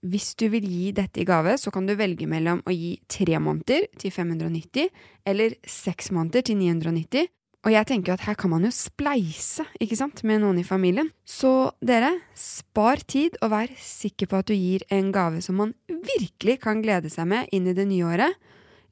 Hvis 0.00 0.32
du 0.40 0.46
vil 0.48 0.64
gi 0.64 0.92
dette 0.96 1.20
i 1.20 1.26
gave, 1.28 1.58
så 1.60 1.72
kan 1.72 1.84
du 1.84 1.92
velge 1.98 2.24
mellom 2.28 2.62
å 2.64 2.72
gi 2.72 2.94
tre 3.10 3.36
måneder 3.36 3.84
til 4.00 4.14
590 4.14 4.88
eller 5.28 5.58
seks 5.68 6.08
måneder 6.16 6.46
til 6.48 6.56
990. 6.56 7.28
Og 7.60 7.74
jeg 7.74 7.88
tenker 7.90 8.14
at 8.14 8.24
her 8.24 8.38
kan 8.40 8.54
man 8.54 8.64
jo 8.64 8.70
spleise, 8.72 9.66
ikke 9.76 9.98
sant, 9.98 10.22
med 10.24 10.40
noen 10.40 10.62
i 10.62 10.64
familien. 10.64 11.10
Så 11.28 11.74
dere, 11.84 12.14
spar 12.32 13.04
tid 13.04 13.36
og 13.44 13.52
vær 13.52 13.74
sikker 13.76 14.30
på 14.30 14.40
at 14.40 14.48
du 14.48 14.56
gir 14.56 14.86
en 14.88 15.12
gave 15.12 15.44
som 15.44 15.60
man 15.60 15.74
virkelig 15.90 16.56
kan 16.64 16.80
glede 16.80 17.12
seg 17.12 17.28
med 17.28 17.52
inn 17.52 17.68
i 17.68 17.76
det 17.76 17.84
nye 17.90 18.08
året. 18.08 18.40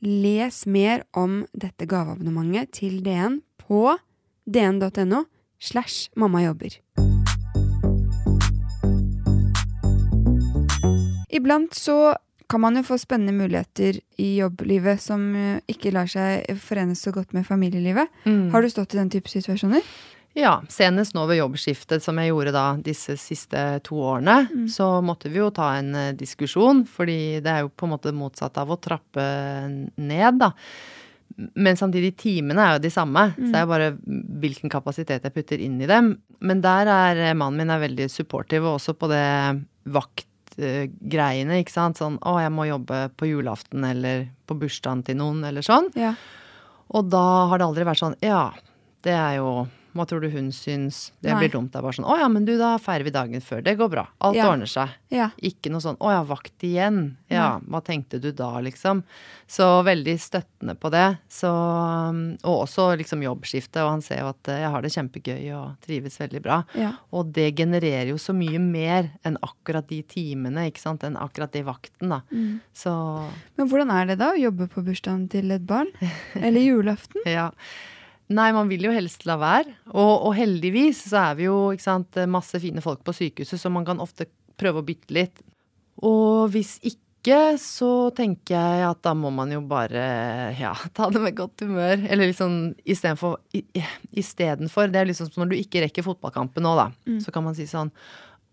Les 0.04 0.60
mer 0.68 1.08
om 1.16 1.40
dette 1.56 1.88
gaveabonnementet 1.88 2.76
til 2.82 3.00
DN 3.00 3.40
på 3.64 3.96
dn.no 4.44 5.24
slash 5.58 6.12
mammajobber. 6.20 6.76
Iblant 11.38 11.74
så 11.78 12.14
kan 12.48 12.62
man 12.64 12.78
jo 12.80 12.84
få 12.88 12.96
spennende 13.00 13.34
muligheter 13.36 13.98
i 14.24 14.28
jobblivet 14.40 15.00
som 15.04 15.24
eh, 15.36 15.58
ikke 15.68 15.92
lar 15.92 16.08
seg 16.08 16.46
forenes 16.64 17.02
så 17.04 17.12
godt 17.14 17.34
med 17.36 17.44
familielivet. 17.46 18.08
Mm. 18.24 18.46
Har 18.54 18.64
du 18.64 18.70
stått 18.72 18.94
i 18.96 19.00
den 19.02 19.10
type 19.12 19.28
situasjoner? 19.28 19.84
Ja, 20.38 20.58
senest 20.70 21.16
nå 21.16 21.24
ved 21.26 21.40
jobbskiftet 21.40 22.04
som 22.04 22.18
jeg 22.20 22.30
gjorde 22.30 22.52
da 22.54 22.66
disse 22.84 23.16
siste 23.20 23.62
to 23.84 23.96
årene, 24.00 24.36
Mm. 24.48 24.66
så 24.70 24.86
måtte 25.02 25.28
vi 25.32 25.40
jo 25.40 25.50
ta 25.50 25.72
en 25.78 25.94
eh, 25.98 26.12
diskusjon, 26.16 26.84
fordi 26.86 27.40
det 27.44 27.52
er 27.52 27.60
jo 27.66 27.72
på 27.74 27.88
en 27.88 27.92
måte 27.96 28.12
motsatt 28.14 28.56
av 28.60 28.70
å 28.70 28.78
trappe 28.80 29.24
ned, 29.96 30.38
da. 30.40 30.52
Men 31.54 31.76
samtidig, 31.76 32.14
timene 32.18 32.64
er 32.64 32.76
jo 32.78 32.84
de 32.86 32.90
samme, 32.90 33.26
så 33.36 33.50
det 33.52 33.58
er 33.60 33.66
jo 33.66 33.70
bare 33.74 33.90
hvilken 34.42 34.70
kapasitet 34.72 35.22
jeg 35.26 35.34
putter 35.36 35.60
inn 35.62 35.76
i 35.84 35.86
dem. 35.90 36.14
Men 36.40 36.62
der 36.64 36.88
er 36.90 37.20
eh, 37.28 37.34
mannen 37.36 37.60
min 37.60 37.70
er 37.74 37.82
veldig 37.84 38.08
supportive, 38.10 38.72
også 38.78 38.94
på 38.98 39.10
det 39.12 39.24
vaktgreiene, 40.58 41.60
ikke 41.62 41.74
sant. 41.74 41.98
Sånn 42.00 42.18
å, 42.26 42.38
jeg 42.42 42.52
må 42.54 42.66
jobbe 42.68 43.08
på 43.16 43.28
julaften 43.30 43.84
eller 43.86 44.28
på 44.48 44.56
bursdagen 44.58 45.04
til 45.06 45.18
noen, 45.20 45.44
eller 45.46 45.62
sånn. 45.62 45.90
Ja. 45.98 46.14
Og 46.88 47.10
da 47.12 47.24
har 47.50 47.60
det 47.60 47.66
aldri 47.68 47.84
vært 47.84 48.00
sånn 48.00 48.16
Ja, 48.24 48.50
det 49.04 49.12
er 49.12 49.34
jo 49.38 49.50
Hva 49.98 50.06
tror 50.08 50.22
du 50.22 50.28
hun 50.30 50.52
syns? 50.54 51.10
Det 51.20 51.32
Nei. 51.32 51.40
blir 51.42 51.50
dumt. 51.56 51.72
Det 51.74 51.80
er 51.80 51.84
bare 51.88 51.96
sånn 51.98 52.06
Å 52.08 52.18
ja, 52.20 52.28
men 52.30 52.44
du, 52.46 52.54
da 52.60 52.76
feirer 52.78 53.04
vi 53.08 53.10
dagen 53.14 53.42
før. 53.44 53.64
Det 53.66 53.74
går 53.80 53.90
bra. 53.90 54.06
Alt 54.22 54.38
Ja. 54.38 54.46
ordner 54.52 54.70
seg. 54.70 54.94
Ja. 55.10 55.30
Ikke 55.42 55.70
noe 55.74 55.82
sånn 55.82 55.98
Å 55.98 56.12
ja, 56.14 56.22
vakt 56.28 56.62
igjen. 56.62 57.16
Ja, 57.32 57.58
hva 57.66 57.80
tenkte 57.84 58.20
du 58.22 58.30
da, 58.32 58.52
liksom? 58.64 59.02
Så 59.48 59.66
veldig 59.84 60.14
støttende 60.20 60.74
på 60.78 60.90
det. 60.94 61.18
Så 61.28 61.50
Og 61.50 62.62
også 62.68 62.92
liksom 63.00 63.22
jobbskifte, 63.24 63.82
og 63.84 63.90
han 63.96 64.02
ser 64.04 64.20
jo 64.22 64.28
at 64.30 64.48
eh, 64.52 64.60
jeg 64.62 64.70
har 64.72 64.82
det 64.82 64.92
kjempegøy 64.94 65.42
og 65.58 65.76
trives 65.84 66.18
veldig 66.20 66.42
bra. 66.44 66.60
Ja. 66.78 66.92
Og 67.12 67.32
det 67.36 67.50
genererer 67.58 68.12
jo 68.12 68.16
så 68.20 68.34
mye 68.36 68.60
mer 68.62 69.10
enn 69.26 69.36
akkurat 69.42 69.88
de 69.90 70.02
timene, 70.02 70.68
ikke 70.70 70.80
sant, 70.84 71.02
enn 71.04 71.16
akkurat 71.20 71.52
de 71.52 71.62
vakten, 71.66 72.08
da. 72.14 72.20
Mm. 72.32 72.60
Så 72.76 72.92
Men 73.58 73.68
hvordan 73.68 73.90
er 73.94 74.06
det 74.12 74.18
da 74.22 74.32
å 74.32 74.38
jobbe 74.40 74.68
på 74.72 74.84
bursdagen 74.86 75.28
til 75.32 75.50
et 75.50 75.66
barn? 75.66 75.88
Eller 76.34 76.60
julaften? 76.60 77.22
Ja. 77.26 77.50
Nei, 78.28 78.48
man 78.52 78.68
vil 78.68 78.84
jo 78.84 78.92
helst 78.92 79.24
la 79.28 79.38
være. 79.40 79.72
Og, 79.94 80.14
og 80.28 80.32
heldigvis 80.36 81.06
så 81.08 81.30
er 81.30 81.36
vi 81.38 81.46
jo 81.48 81.58
sant, 81.80 82.18
masse 82.28 82.60
fine 82.60 82.84
folk 82.84 83.00
på 83.06 83.14
sykehuset, 83.16 83.60
så 83.60 83.72
man 83.72 83.86
kan 83.88 84.02
ofte 84.04 84.28
prøve 84.60 84.82
å 84.82 84.86
bytte 84.86 85.14
litt. 85.16 85.40
Og 86.04 86.50
hvis 86.52 86.76
ikke, 86.84 87.56
så 87.60 88.08
tenker 88.16 88.54
jeg 88.54 88.84
at 88.86 89.00
da 89.04 89.12
må 89.16 89.32
man 89.34 89.50
jo 89.52 89.62
bare 89.68 90.04
ja, 90.60 90.74
ta 90.96 91.08
det 91.12 91.22
med 91.24 91.36
godt 91.38 91.64
humør. 91.64 92.04
Eller 92.04 92.30
liksom 92.30 92.58
istedenfor 92.88 93.40
Istedenfor 94.16 94.92
Det 94.92 95.00
er 95.00 95.10
liksom 95.10 95.28
som 95.28 95.42
når 95.42 95.52
du 95.52 95.58
ikke 95.58 95.82
rekker 95.84 96.06
fotballkampen 96.06 96.64
nå, 96.64 96.76
da. 96.78 96.90
Så 97.24 97.34
kan 97.34 97.44
man 97.44 97.56
si 97.58 97.68
sånn 97.68 97.92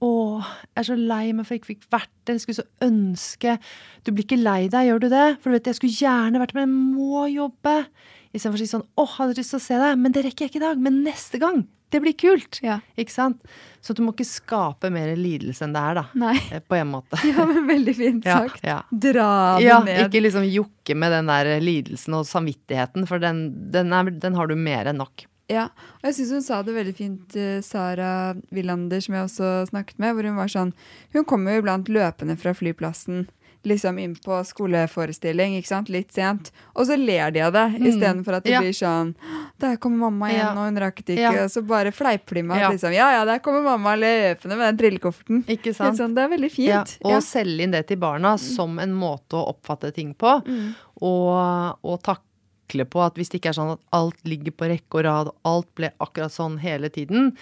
å, 0.03 0.41
jeg 0.43 0.81
er 0.81 0.87
så 0.89 0.95
lei 0.99 1.31
meg 1.31 1.45
for 1.47 1.55
jeg 1.55 1.61
ikke 1.61 1.71
fikk 1.71 1.85
vært 1.93 2.11
der. 2.27 2.35
Jeg 2.35 2.43
skulle 2.43 2.59
så 2.59 2.87
ønske 2.87 3.55
Du 4.03 4.11
blir 4.11 4.25
ikke 4.25 4.41
lei 4.41 4.67
deg, 4.67 4.89
gjør 4.89 5.05
du 5.05 5.07
det? 5.13 5.27
For 5.39 5.49
du 5.49 5.55
vet, 5.55 5.69
jeg 5.71 5.77
skulle 5.79 5.95
gjerne 5.95 6.41
vært 6.41 6.55
med, 6.57 6.67
men 6.67 6.75
jeg 6.75 6.97
må 6.97 7.25
jobbe. 7.31 7.75
Istedenfor 8.35 8.59
å 8.59 8.63
si 8.65 8.67
sånn 8.73 8.83
Å, 8.99 9.05
hadde 9.15 9.37
lyst 9.39 9.53
til 9.55 9.61
å 9.61 9.63
se 9.63 9.77
deg, 9.79 9.97
men 10.01 10.11
det 10.15 10.25
rekker 10.27 10.45
jeg 10.45 10.51
ikke 10.53 10.61
i 10.61 10.67
dag. 10.67 10.81
Men 10.83 11.01
neste 11.05 11.39
gang! 11.41 11.63
Det 11.93 11.99
blir 12.01 12.15
kult! 12.17 12.57
Ja. 12.65 12.79
Ikke 12.99 13.13
sant? 13.13 13.43
Så 13.85 13.93
du 13.95 14.01
må 14.03 14.11
ikke 14.11 14.25
skape 14.27 14.89
mer 14.91 15.11
lidelse 15.15 15.63
enn 15.63 15.75
det 15.75 15.83
er, 15.85 15.99
da. 15.99 16.03
Nei. 16.17 16.33
Eh, 16.51 16.59
På 16.65 16.75
en 16.75 16.89
måte. 16.91 17.19
Ja, 17.29 17.45
men 17.47 17.67
veldig 17.69 17.93
fint 17.95 18.25
sagt. 18.27 18.59
ja. 18.65 18.79
Dra 18.91 19.27
det 19.59 19.67
Ja, 19.67 19.77
ned. 19.85 20.01
ikke 20.07 20.23
liksom 20.25 20.47
jokke 20.49 20.97
med 20.97 21.13
den 21.15 21.29
der 21.31 21.51
lidelsen 21.63 22.17
og 22.17 22.25
samvittigheten, 22.27 23.05
for 23.07 23.21
den, 23.23 23.45
den, 23.71 23.93
er, 23.95 24.09
den 24.11 24.35
har 24.35 24.49
du 24.51 24.57
mer 24.59 24.89
enn 24.91 24.99
nok. 24.99 25.27
Ja, 25.47 25.67
og 26.01 26.07
jeg 26.09 26.15
syns 26.17 26.31
hun 26.33 26.41
sa 26.49 26.59
det 26.65 26.73
veldig 26.73 26.95
fint, 26.97 27.35
eh, 27.37 27.59
Sara 27.63 28.33
Willander, 28.51 28.99
som 29.05 29.13
jeg 29.15 29.27
også 29.29 29.53
snakket 29.69 30.01
med, 30.01 30.15
hvor 30.17 30.25
hun 30.25 30.39
var 30.41 30.49
sånn 30.49 30.71
Hun 31.13 31.27
kommer 31.29 31.53
jo 31.53 31.61
iblant 31.61 31.87
løpende 31.93 32.33
fra 32.41 32.55
flyplassen, 32.57 33.27
liksom 33.65 33.99
inn 33.99 34.15
på 34.15 34.37
skoleforestilling, 34.45 35.57
ikke 35.59 35.67
sant, 35.67 35.89
litt 35.89 36.11
sent, 36.13 36.51
og 36.75 36.85
så 36.87 36.95
ler 36.97 37.31
de 37.31 37.41
av 37.41 37.53
det, 37.53 37.65
Mm. 37.79 37.87
istedenfor 37.87 38.33
at 38.37 38.43
det 38.43 38.51
Ja. 38.51 38.61
blir 38.61 38.71
sånn 38.73 39.15
Der 39.59 39.77
kommer 39.77 39.97
mamma 40.09 40.29
igjen, 40.29 40.39
Ja. 40.39 40.51
og 40.51 40.65
hun 40.65 40.75
rakk 40.77 41.05
det 41.05 41.17
ikke, 41.17 41.33
Ja. 41.33 41.43
og 41.43 41.49
så 41.49 41.65
bare 41.65 41.91
fleiper 41.91 42.35
de 42.35 42.41
med 42.43 42.57
at 42.57 42.61
Ja. 42.61 42.69
liksom 42.71 42.93
Ja 42.93 43.11
ja, 43.11 43.25
der 43.25 43.39
kommer 43.39 43.63
mamma 43.63 43.95
løpende 43.95 44.57
med 44.57 44.77
den 44.77 44.77
trillekofferten. 44.77 45.43
Ikke 45.47 45.73
sant? 45.73 45.97
sånn, 45.97 46.13
det 46.15 46.23
er 46.23 46.29
veldig 46.37 46.57
Ja, 46.59 46.83
fint. 46.83 46.97
og 47.05 47.21
selge 47.23 47.61
inn 47.63 47.71
det 47.71 47.87
til 47.87 47.97
barna 47.97 48.37
som 48.37 48.77
en 48.79 48.93
måte 48.93 49.31
å 49.33 49.55
oppfatte 49.55 49.93
ting 49.93 50.13
på. 50.13 50.43
Mm. 50.45 50.75
Og, 51.01 51.77
og 51.83 52.03
takle 52.03 52.85
på 52.85 53.05
at 53.05 53.15
hvis 53.15 53.29
det 53.29 53.41
ikke 53.41 53.49
er 53.49 53.59
sånn 53.61 53.71
at 53.73 53.79
alt 53.93 54.15
ligger 54.25 54.51
på 54.51 54.67
rekke 54.69 54.99
og 54.99 55.03
rad, 55.05 55.29
alt 55.45 55.67
ble 55.75 55.91
akkurat 56.01 56.31
sånn 56.31 56.59
hele 56.59 56.89
tiden, 56.89 57.35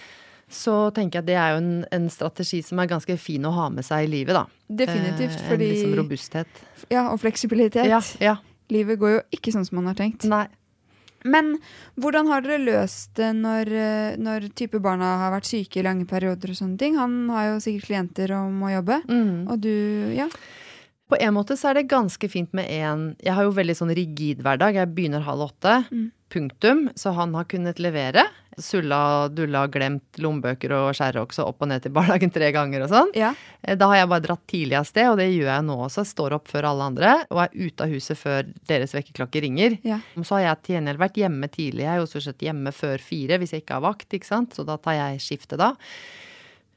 så 0.49 0.91
tenker 0.93 1.19
jeg 1.19 1.23
at 1.23 1.29
det 1.29 1.38
er 1.39 1.53
jo 1.53 1.62
en, 1.62 1.86
en 1.91 2.10
strategi 2.13 2.62
som 2.65 2.82
er 2.82 2.89
ganske 2.91 3.15
fin 3.17 3.45
å 3.45 3.53
ha 3.56 3.69
med 3.73 3.86
seg 3.86 4.08
i 4.08 4.12
livet, 4.12 4.36
da. 4.38 4.45
Definitivt, 4.84 5.39
Eh, 5.39 5.47
fordi 5.49 5.69
En 5.69 5.75
liksom 5.75 5.95
robusthet. 6.01 6.65
Ja, 6.89 7.08
og 7.12 7.21
fleksibilitet. 7.23 7.88
Ja, 7.89 8.01
ja. 8.19 8.38
Livet 8.73 8.99
går 8.99 9.17
jo 9.17 9.21
ikke 9.36 9.53
sånn 9.56 9.65
som 9.65 9.79
man 9.82 9.89
har 9.91 9.97
tenkt. 9.99 10.27
Nei. 10.29 10.47
Men 11.23 11.53
hvordan 11.99 12.27
har 12.27 12.43
dere 12.43 12.60
løst 12.60 13.13
det 13.15 13.32
når, 13.38 13.69
eh, 13.71 14.15
når 14.19 14.49
type 14.60 14.79
barna 14.84 15.17
har 15.21 15.32
vært 15.32 15.47
syke 15.47 15.79
i 15.79 15.86
lange 15.86 16.06
perioder 16.06 16.51
og 16.51 16.60
sånne 16.60 16.77
ting? 16.77 16.97
Han 16.99 17.29
har 17.32 17.53
jo 17.53 17.62
sikkert 17.63 17.88
klienter 17.88 18.34
og 18.36 18.51
må 18.51 18.73
jobbe. 18.73 18.99
Mm. 19.08 19.47
Og 19.47 19.62
du, 19.63 19.71
ja. 20.17 20.27
På 21.10 21.19
en 21.19 21.34
måte 21.36 21.56
så 21.60 21.69
er 21.69 21.79
det 21.79 21.89
ganske 21.91 22.27
fint 22.32 22.51
med 22.56 22.65
en 22.71 23.15
Jeg 23.21 23.36
har 23.36 23.43
jo 23.43 23.51
veldig 23.56 23.75
sånn 23.75 23.93
rigid 23.95 24.41
hverdag. 24.43 24.75
Jeg 24.75 24.93
begynner 24.95 25.23
halv 25.23 25.47
åtte. 25.49 25.86
Mm. 25.91 26.12
Punktum. 26.34 26.88
Så 26.98 27.13
han 27.13 27.34
har 27.38 27.46
kunnet 27.52 27.78
levere. 27.84 28.24
Sulla, 28.62 29.28
dulla, 29.34 29.63
glemt 29.74 30.19
lommebøker 30.22 30.69
og 30.78 30.91
skjærroks 30.93 31.39
og 31.41 31.48
opp 31.54 31.63
og 31.65 31.69
ned 31.72 31.82
til 31.86 31.93
barnehagen 31.96 32.30
tre 32.34 32.52
ganger 32.54 32.84
og 32.86 32.91
sånn. 32.91 33.12
ja. 33.17 33.32
Eh, 33.65 33.74
Da 33.80 33.88
har 33.89 33.96
jeg 34.02 34.10
bare 34.12 34.26
dratt 34.28 34.43
tidlig 34.52 34.78
av 34.78 34.86
sted, 34.86 35.08
og 35.10 35.17
det 35.17 35.26
gjør 35.32 35.50
jeg 35.50 35.65
nå 35.65 35.78
også. 35.88 36.04
Står 36.06 36.36
opp 36.38 36.48
før 36.52 36.67
alle 36.69 36.84
andre 36.91 37.13
og 37.32 37.39
er 37.46 37.56
ute 37.56 37.86
av 37.88 37.89
huset 37.96 38.17
før 38.19 38.43
deres 38.69 38.93
vekkerklokke 38.93 39.41
ringer. 39.41 39.80
Ja. 39.84 39.98
Så 40.22 40.36
har 40.38 40.43
jeg 40.48 40.62
til 40.67 40.76
gjengjeld 40.78 41.02
vært 41.02 41.17
hjemme 41.24 41.50
tidlig. 41.50 41.88
Jeg 41.88 41.93
er 41.96 42.04
jo 42.04 42.10
stort 42.12 42.28
sett 42.28 42.46
hjemme 42.46 42.74
før 42.74 43.02
fire 43.02 43.39
hvis 43.41 43.56
jeg 43.56 43.63
ikke 43.65 43.80
har 43.80 43.88
vakt, 43.89 44.10
ikke 44.13 44.30
sant. 44.30 44.54
Så 44.54 44.65
da 44.69 44.78
tar 44.78 45.00
jeg 45.00 45.24
skiftet 45.26 45.58
da. 45.62 45.72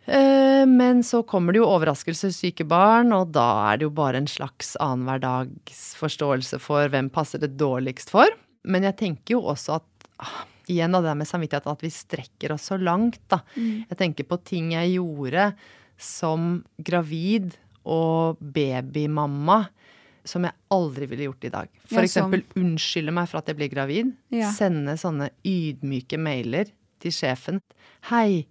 Eh, 0.07 0.65
Men 0.67 1.03
så 1.03 1.21
kommer 1.27 1.53
det 1.53 1.61
jo 1.61 1.69
overraskelser, 1.69 2.33
syke 2.33 2.65
barn, 2.67 3.13
og 3.13 3.33
da 3.35 3.47
er 3.73 3.77
det 3.79 3.87
jo 3.89 3.91
bare 3.91 4.17
en 4.23 4.27
slags 4.31 4.77
annenhver 4.81 5.21
dags 5.21 5.95
forståelse 5.99 6.59
for 6.63 6.89
hvem 6.89 7.11
passer 7.13 7.39
det 7.43 7.57
dårligst 7.61 8.11
for. 8.15 8.27
Men 8.67 8.87
jeg 8.89 8.97
tenker 8.99 9.37
jo 9.37 9.45
også 9.53 9.77
at 9.79 10.07
ah, 10.23 10.43
igjen 10.71 10.95
av 10.99 11.05
det 11.07 11.15
med 11.21 11.29
samvittighet, 11.31 11.69
at 11.71 11.85
vi 11.85 11.91
strekker 11.95 12.55
oss 12.57 12.69
så 12.73 12.79
langt, 12.81 13.21
da. 13.31 13.41
Jeg 13.57 13.99
tenker 14.01 14.27
på 14.27 14.39
ting 14.43 14.73
jeg 14.75 14.97
gjorde 14.97 15.53
som 16.03 16.65
gravid 16.83 17.55
og 17.87 18.41
babymamma 18.43 19.61
som 20.27 20.43
jeg 20.43 20.57
aldri 20.75 21.07
ville 21.07 21.29
gjort 21.29 21.45
i 21.47 21.53
dag. 21.55 21.69
For 21.87 22.03
Ja, 22.03 22.09
eksempel 22.09 22.43
unnskylde 22.59 23.15
meg 23.15 23.29
for 23.31 23.39
at 23.39 23.47
jeg 23.53 23.61
blir 23.61 23.71
gravid. 23.71 24.11
Ja. 24.35 24.49
Sende 24.51 24.97
sånne 24.99 25.29
ydmyke 25.47 26.19
mailer 26.19 26.73
til 26.99 27.15
sjefen. 27.15 27.61
Hei, 28.11 28.47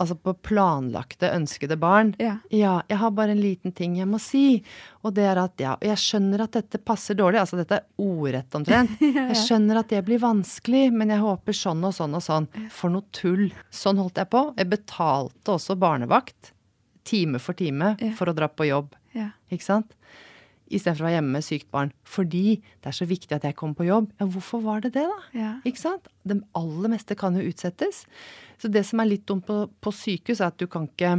altså 0.00 0.14
på 0.16 0.34
planlagte 0.46 1.30
ønskede 1.34 1.76
barn. 1.80 2.12
Ja. 2.22 2.36
Ja, 2.54 2.74
jeg 2.88 3.00
har 3.02 3.10
bare 3.16 3.34
en 3.34 3.42
liten 3.42 3.74
ting 3.76 3.96
jeg 3.98 4.08
må 4.08 4.20
si. 4.22 4.62
Og 5.04 5.14
det 5.16 5.26
er 5.30 5.40
at 5.42 5.60
ja, 5.62 5.74
jeg 5.84 5.98
skjønner 6.00 6.44
at 6.46 6.56
dette 6.56 6.80
passer 6.82 7.18
dårlig. 7.18 7.40
Altså 7.42 7.58
dette 7.60 7.80
er 7.80 7.86
ordrett 8.00 8.54
omtrent. 8.56 8.96
Jeg 9.30 9.36
skjønner 9.38 9.80
at 9.80 9.90
det 9.92 10.00
blir 10.06 10.20
vanskelig, 10.22 10.88
men 10.94 11.10
jeg 11.12 11.22
håper 11.22 11.54
sånn 11.56 11.82
og 11.86 11.92
sånn 11.94 12.16
og 12.16 12.22
sånn. 12.24 12.46
For 12.74 12.92
noe 12.92 13.06
tull. 13.14 13.48
Sånn 13.74 14.00
holdt 14.00 14.18
jeg 14.20 14.30
på. 14.32 14.42
Jeg 14.58 14.70
betalte 14.72 15.54
også 15.54 15.76
barnevakt 15.80 16.52
time 17.06 17.40
for 17.42 17.56
time 17.56 17.94
for 18.18 18.30
å 18.30 18.36
dra 18.36 18.48
på 18.50 18.68
jobb. 18.68 18.92
Ja. 19.16 19.30
Ikke 19.52 19.66
sant? 19.66 19.94
Istedenfor 20.70 21.02
å 21.02 21.08
være 21.08 21.16
hjemme 21.18 21.34
med 21.38 21.46
sykt 21.46 21.70
barn. 21.74 21.90
Fordi 22.06 22.60
det 22.62 22.92
er 22.92 22.96
så 22.96 23.08
viktig 23.10 23.34
at 23.34 23.46
jeg 23.48 23.56
kommer 23.58 23.78
på 23.80 23.88
jobb. 23.88 24.10
Ja, 24.20 24.28
hvorfor 24.30 24.62
var 24.62 24.84
det 24.84 24.92
det, 24.94 25.06
da? 25.10 25.18
Ja. 25.34 25.54
Ikke 25.66 25.82
sant? 25.82 26.06
Det 26.22 26.38
aller 26.58 26.92
meste 26.92 27.16
kan 27.18 27.38
jo 27.38 27.46
utsettes. 27.50 28.04
Så 28.60 28.68
det 28.68 28.84
som 28.86 29.00
er 29.00 29.08
litt 29.14 29.26
dumt 29.28 29.46
på, 29.48 29.62
på 29.80 29.92
sykehus, 29.94 30.40
er 30.40 30.50
at 30.52 30.58
du 30.60 30.66
kan 30.68 30.84
ikke 30.88 31.14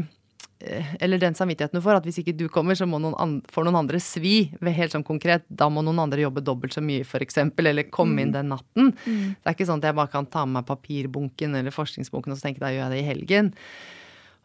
eh, 0.62 0.92
eller 1.02 1.18
den 1.18 1.34
samvittigheten 1.38 1.80
du 1.80 1.82
får, 1.82 1.98
at 2.02 2.06
hvis 2.06 2.20
ikke 2.22 2.36
du 2.38 2.44
kommer, 2.54 2.78
så 2.78 2.86
må 2.86 3.00
noen 3.02 3.16
andre, 3.18 3.50
får 3.52 3.66
noen 3.66 3.80
andre 3.80 4.02
svi. 4.04 4.36
Helt 4.62 4.94
sånn 4.94 5.06
konkret, 5.08 5.48
da 5.50 5.70
må 5.74 5.82
noen 5.82 6.04
andre 6.04 6.22
jobbe 6.22 6.44
dobbelt 6.46 6.76
så 6.78 6.84
mye, 6.86 7.02
f.eks., 7.02 7.40
eller 7.58 7.90
komme 7.90 8.22
inn 8.22 8.36
den 8.36 8.52
natten. 8.54 8.94
Det 9.08 9.42
er 9.50 9.56
ikke 9.58 9.66
sånn 9.72 9.82
at 9.82 9.90
jeg 9.90 9.98
bare 9.98 10.14
kan 10.14 10.30
ta 10.30 10.46
med 10.46 10.60
meg 10.62 10.70
papirbunken 10.70 11.58
eller 11.58 11.74
forskningsbunken 11.74 12.32
og 12.36 12.38
så 12.38 12.46
tenke 12.50 12.62
da 12.62 12.70
gjør 12.76 12.86
jeg 12.86 12.94
det 12.94 13.02
i 13.02 13.10
helgen. 13.10 13.52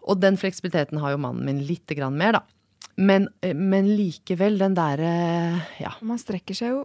Og 0.06 0.20
den 0.22 0.36
fleksibiliteten 0.40 1.00
har 1.02 1.12
jo 1.16 1.20
mannen 1.20 1.44
min 1.44 1.60
lite 1.68 1.96
grann 1.98 2.16
mer, 2.16 2.38
da. 2.38 2.42
Men, 2.96 3.28
eh, 3.44 3.52
men 3.52 3.90
likevel, 3.98 4.56
den 4.56 4.72
derre 4.78 5.12
Ja, 5.82 5.92
man 6.00 6.16
strekker 6.22 6.56
seg 6.56 6.72
jo 6.72 6.84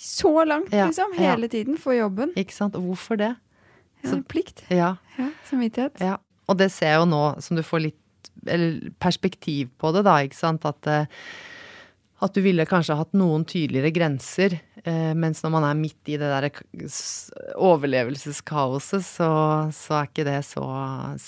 så 0.00 0.32
langt, 0.48 0.72
Ja, 0.72 0.86
liksom, 0.88 1.12
ja. 1.18 1.34
hele 1.34 1.48
tiden 1.52 1.76
for 1.76 1.92
jobben. 1.92 2.32
ikke 2.40 2.54
sant. 2.56 2.72
Hvorfor 2.80 3.18
det? 3.20 3.34
Ja, 4.02 4.12
en 4.16 4.24
plikt. 4.24 4.64
Ja. 4.72 4.94
Ja, 5.18 5.30
samvittighet. 5.48 6.00
Ja, 6.00 6.18
og 6.50 6.58
det 6.58 6.70
ser 6.74 6.94
jeg 6.94 7.02
jo 7.02 7.10
nå, 7.10 7.24
som 7.44 7.58
du 7.58 7.64
får 7.66 7.84
litt 7.88 7.98
eller 8.46 8.90
perspektiv 8.98 9.70
på 9.78 9.92
det, 9.94 10.04
da, 10.06 10.18
ikke 10.24 10.38
sant. 10.38 10.64
At, 10.68 10.86
eh, 10.88 11.06
at 12.20 12.36
du 12.36 12.42
ville 12.44 12.66
kanskje 12.68 12.96
hatt 12.98 13.14
noen 13.16 13.46
tydeligere 13.48 13.92
grenser, 13.94 14.58
eh, 14.84 15.12
mens 15.16 15.42
når 15.44 15.54
man 15.56 15.68
er 15.68 15.78
midt 15.78 16.12
i 16.12 16.18
det 16.20 16.30
der 16.30 16.48
overlevelseskaoset, 17.56 19.06
så, 19.06 19.30
så 19.74 20.00
er 20.00 20.10
ikke 20.10 20.28
det 20.28 20.40
så 20.48 20.64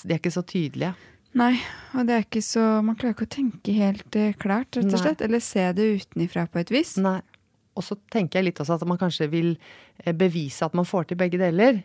De 0.03 0.15
er 0.15 0.21
ikke 0.21 0.35
så 0.35 0.45
tydelige. 0.45 0.95
Nei, 1.39 1.55
og 1.97 2.05
det 2.09 2.13
er 2.13 2.25
ikke 2.27 2.43
så 2.45 2.61
Man 2.85 2.97
klarer 3.01 3.15
ikke 3.15 3.25
å 3.25 3.37
tenke 3.39 3.73
helt 3.73 4.17
eh, 4.21 4.35
klart, 4.37 4.77
rett 4.77 4.93
og 4.93 5.07
Nei. 5.07 5.15
Eller 5.25 5.41
se 5.41 5.71
det 5.73 5.87
utenifra 6.03 6.45
på 6.45 6.61
et 6.61 6.73
vis. 6.75 6.99
Nei. 7.01 7.21
Og 7.73 7.87
så 7.87 7.97
tenker 8.13 8.39
jeg 8.41 8.51
litt 8.51 8.61
også 8.61 8.77
at 8.77 8.85
man 8.85 9.01
kanskje 9.01 9.31
vil 9.33 9.55
bevise 10.19 10.67
at 10.67 10.75
man 10.77 10.85
får 10.85 11.07
til 11.09 11.17
begge 11.23 11.39
deler. 11.41 11.79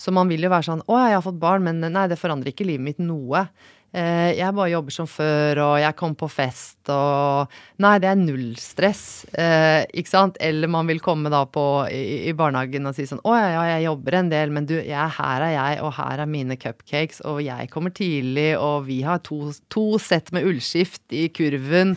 Så 0.00 0.14
man 0.16 0.30
vil 0.32 0.46
jo 0.46 0.52
være 0.52 0.68
sånn 0.70 0.86
Å 0.86 1.02
ja, 1.02 1.10
jeg 1.10 1.20
har 1.20 1.26
fått 1.26 1.42
barn, 1.42 1.66
men 1.66 1.84
nei, 1.84 2.06
det 2.08 2.20
forandrer 2.20 2.54
ikke 2.54 2.68
livet 2.68 2.86
mitt 2.86 3.02
noe. 3.04 3.44
Eh, 3.90 4.36
jeg 4.38 4.54
bare 4.54 4.70
jobber 4.70 4.94
som 4.94 5.06
før, 5.10 5.58
og 5.64 5.72
jeg 5.82 5.96
kom 5.98 6.12
på 6.14 6.28
fest, 6.30 6.78
og 6.94 7.50
Nei, 7.82 7.96
det 7.98 8.06
er 8.06 8.20
null 8.20 8.52
stress, 8.60 9.24
eh, 9.34 9.82
ikke 9.98 10.12
sant? 10.12 10.38
Eller 10.38 10.70
man 10.70 10.86
vil 10.86 11.02
komme 11.02 11.32
da 11.32 11.42
på 11.50 11.64
i, 11.90 12.30
barnehagen 12.38 12.86
og 12.86 12.94
si 12.94 13.08
sånn 13.10 13.22
Å 13.26 13.34
ja, 13.34 13.48
ja, 13.56 13.64
jeg 13.72 13.88
jobber 13.88 14.18
en 14.20 14.30
del, 14.30 14.54
men 14.54 14.68
du, 14.70 14.76
jeg, 14.78 15.14
her 15.18 15.46
er 15.48 15.54
jeg, 15.56 15.80
og 15.82 15.94
her 15.98 16.22
er 16.22 16.30
mine 16.30 16.58
cupcakes, 16.60 17.18
og 17.26 17.42
jeg 17.42 17.70
kommer 17.74 17.94
tidlig, 17.96 18.52
og 18.62 18.86
vi 18.86 19.02
har 19.06 19.24
to, 19.26 19.48
to 19.74 19.88
sett 19.98 20.30
med 20.36 20.46
ullskift 20.46 21.02
i 21.10 21.26
kurven. 21.34 21.96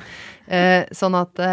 Eh, 0.49 0.89
sånn 0.97 1.19
at 1.19 1.45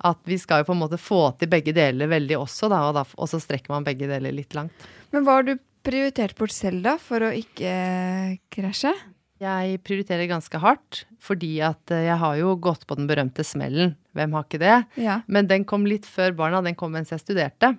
at 0.00 0.20
vi 0.24 0.38
skal 0.40 0.62
jo 0.62 0.70
på 0.70 0.72
en 0.72 0.80
måte 0.80 0.96
få 0.96 1.26
til 1.36 1.50
begge 1.52 1.74
deler 1.76 2.08
veldig 2.08 2.38
også, 2.40 2.70
da, 2.72 2.86
og, 2.88 3.00
og 3.20 3.28
så 3.28 3.36
strekker 3.42 3.74
man 3.74 3.84
begge 3.84 4.08
deler 4.08 4.32
litt 4.32 4.56
langt. 4.56 4.86
Men 5.12 5.26
var 5.26 5.44
du 5.44 5.58
prioritert 5.86 6.36
bort 6.38 6.54
selv, 6.54 6.82
da, 6.86 6.96
for 7.00 7.24
å 7.26 7.32
ikke 7.36 7.70
eh, 7.70 8.38
krasje? 8.52 8.92
Jeg 9.40 9.78
prioriterer 9.86 10.28
ganske 10.28 10.58
hardt, 10.60 11.04
fordi 11.22 11.54
at 11.64 11.92
eh, 11.94 12.04
jeg 12.10 12.18
har 12.20 12.34
jo 12.40 12.56
gått 12.60 12.82
på 12.88 12.98
den 12.98 13.08
berømte 13.08 13.44
smellen. 13.46 13.94
Hvem 14.16 14.34
har 14.36 14.44
ikke 14.44 14.60
det? 14.60 14.74
Ja. 15.00 15.20
Men 15.30 15.48
den 15.48 15.64
kom 15.68 15.86
litt 15.88 16.08
før 16.08 16.34
barna, 16.36 16.60
den 16.66 16.76
kom 16.76 16.92
mens 16.96 17.12
jeg 17.14 17.22
studerte. 17.22 17.74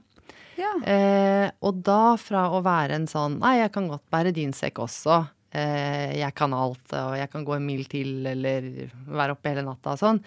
ja. 0.58 0.74
Eh, 0.86 1.52
og 1.62 1.84
da 1.86 2.16
fra 2.22 2.48
å 2.54 2.62
være 2.66 2.98
en 3.00 3.08
sånn 3.10 3.40
Nei, 3.42 3.58
jeg 3.60 3.72
kan 3.74 3.88
godt 3.90 4.04
bære 4.14 4.34
din 4.34 4.54
sekk 4.54 4.82
også. 4.84 5.22
Eh, 5.52 6.18
jeg 6.20 6.34
kan 6.38 6.54
alt, 6.56 6.86
og 6.96 7.16
jeg 7.20 7.30
kan 7.34 7.46
gå 7.46 7.58
en 7.58 7.66
mil 7.66 7.86
til, 7.92 8.22
eller 8.30 8.70
være 9.10 9.36
oppe 9.36 9.52
hele 9.52 9.66
natta 9.68 9.94
og 9.98 10.02
sånn. 10.02 10.22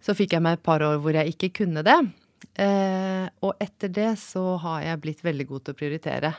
Så 0.00 0.16
fikk 0.16 0.34
jeg 0.34 0.42
meg 0.44 0.58
et 0.58 0.64
par 0.64 0.82
år 0.82 0.98
hvor 1.00 1.14
jeg 1.14 1.34
ikke 1.34 1.52
kunne 1.60 1.84
det. 1.86 1.98
Eh, 2.60 3.26
og 3.44 3.60
etter 3.60 3.92
det 3.92 4.10
så 4.18 4.56
har 4.62 4.82
jeg 4.86 5.02
blitt 5.04 5.24
veldig 5.24 5.46
god 5.48 5.64
til 5.64 5.76
å 5.76 5.80
prioritere. 5.80 6.32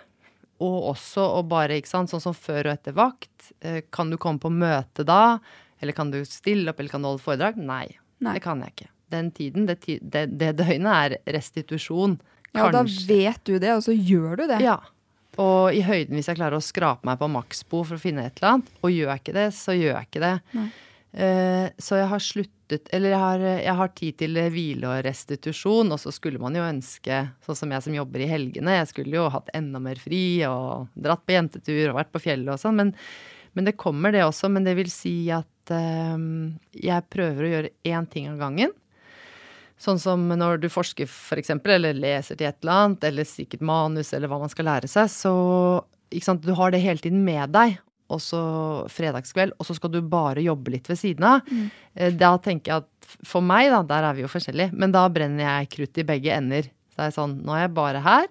Og 0.62 0.92
også 0.92 1.24
å 1.40 1.42
bare, 1.48 1.80
ikke 1.82 1.90
sant, 1.90 2.12
sånn 2.12 2.22
som 2.24 2.36
før 2.38 2.70
og 2.70 2.76
etter 2.76 2.94
vakt. 2.98 3.52
Eh, 3.66 3.82
kan 3.94 4.12
du 4.14 4.18
komme 4.22 4.42
på 4.42 4.52
møte 4.54 5.06
da? 5.08 5.40
Eller 5.82 5.96
kan 5.98 6.12
du 6.14 6.20
stille 6.30 6.70
opp, 6.70 6.80
eller 6.80 6.94
kan 6.94 7.02
du 7.02 7.10
holde 7.10 7.24
foredrag? 7.24 7.58
Nei, 7.58 7.88
Nei. 8.22 8.36
det 8.38 8.44
kan 8.46 8.62
jeg 8.62 8.76
ikke. 8.76 8.90
Den 9.12 9.32
tiden, 9.36 9.66
det, 9.68 9.80
det, 9.86 10.28
det 10.40 10.52
døgnet 10.60 10.92
er 10.94 11.18
restitusjon. 11.36 12.20
ja, 12.54 12.68
og 12.68 12.76
da 12.78 12.84
vet 12.86 13.42
du 13.50 13.58
det, 13.60 13.74
og 13.74 13.82
så 13.84 13.96
gjør 13.98 14.44
du 14.44 14.46
det. 14.54 14.62
Ja. 14.64 14.78
Og 15.42 15.74
i 15.74 15.82
høyden, 15.88 16.16
hvis 16.20 16.28
jeg 16.30 16.38
klarer 16.38 16.60
å 16.60 16.64
skrape 16.64 17.08
meg 17.08 17.18
på 17.20 17.28
maksbo 17.32 17.82
for 17.88 17.98
å 17.98 18.02
finne 18.04 18.28
et 18.28 18.38
eller 18.40 18.58
annet, 18.58 18.72
og 18.84 18.94
gjør 18.94 19.12
jeg 19.14 19.24
ikke 19.24 19.36
det, 19.40 19.48
så 19.58 19.76
gjør 19.76 19.94
jeg 19.96 20.10
ikke 20.12 20.24
det. 20.28 20.34
Nei. 20.60 20.70
Eh, 21.12 21.68
så 21.76 21.98
jeg 22.00 22.08
har 22.08 22.22
sluttet 22.24 22.88
Eller 22.96 23.12
jeg 23.12 23.20
har, 23.20 23.42
jeg 23.44 23.76
har 23.76 23.90
tid 24.00 24.16
til 24.22 24.38
hvile 24.54 24.88
og 24.88 25.02
restitusjon, 25.04 25.92
og 25.92 26.00
så 26.00 26.14
skulle 26.16 26.40
man 26.40 26.56
jo 26.56 26.64
ønske, 26.64 27.18
sånn 27.44 27.58
som 27.60 27.74
jeg 27.76 27.84
som 27.84 27.98
jobber 27.98 28.24
i 28.24 28.30
helgene, 28.32 28.78
jeg 28.78 28.88
skulle 28.94 29.18
jo 29.18 29.26
hatt 29.34 29.52
enda 29.58 29.82
mer 29.84 30.00
fri 30.00 30.40
og 30.48 30.88
dratt 30.96 31.26
på 31.28 31.36
jentetur 31.36 31.90
og 31.90 31.98
vært 32.00 32.14
på 32.16 32.24
fjellet 32.24 32.54
og 32.56 32.62
sånn, 32.62 32.80
men, 32.80 32.94
men 33.52 33.68
det 33.68 33.76
kommer 33.76 34.16
det 34.16 34.24
også. 34.24 34.48
Men 34.56 34.64
det 34.64 34.78
vil 34.80 34.92
si 34.94 35.16
at 35.36 35.74
um, 35.76 36.54
jeg 36.72 37.10
prøver 37.12 37.44
å 37.44 37.52
gjøre 37.58 37.74
én 37.92 38.08
ting 38.08 38.32
av 38.32 38.40
gangen. 38.40 38.72
Sånn 39.82 40.00
som 40.00 40.24
når 40.30 40.62
du 40.64 40.72
forsker 40.72 41.10
f.eks., 41.10 41.52
eller 41.60 41.98
leser 41.98 42.40
til 42.40 42.48
et 42.48 42.64
eller 42.64 42.86
annet, 42.86 43.08
eller 43.10 43.28
sikkert 43.28 43.68
manus, 43.68 44.14
eller 44.16 44.32
hva 44.32 44.40
man 44.46 44.52
skal 44.54 44.70
lære 44.70 44.88
seg, 44.88 45.12
så 45.12 45.34
du 46.12 46.52
har 46.56 46.72
det 46.72 46.84
hele 46.84 47.04
tiden 47.04 47.24
med 47.28 47.52
deg. 47.52 47.80
Og 48.12 48.20
så 48.20 48.42
fredagskveld, 48.92 49.54
og 49.58 49.68
så 49.68 49.76
skal 49.78 49.94
du 49.94 50.02
bare 50.04 50.44
jobbe 50.44 50.74
litt 50.74 50.90
ved 50.92 51.00
siden 51.00 51.24
av. 51.30 51.48
Mm. 51.48 51.70
Da 52.20 52.34
tenker 52.44 52.74
jeg 52.74 52.84
at 52.84 53.16
for 53.28 53.44
meg, 53.46 53.70
da, 53.72 53.82
der 53.88 54.10
er 54.10 54.18
vi 54.18 54.26
jo 54.26 54.30
forskjellige, 54.32 54.74
men 54.76 54.92
da 54.96 55.06
brenner 55.12 55.46
jeg 55.46 55.72
krutt 55.78 56.00
i 56.04 56.08
begge 56.12 56.36
ender. 56.36 56.68
Så 56.92 57.00
det 57.02 57.08
er 57.10 57.16
sånn, 57.16 57.38
nå 57.48 57.56
er 57.56 57.66
jeg 57.68 57.74
bare 57.78 58.04
her, 58.04 58.28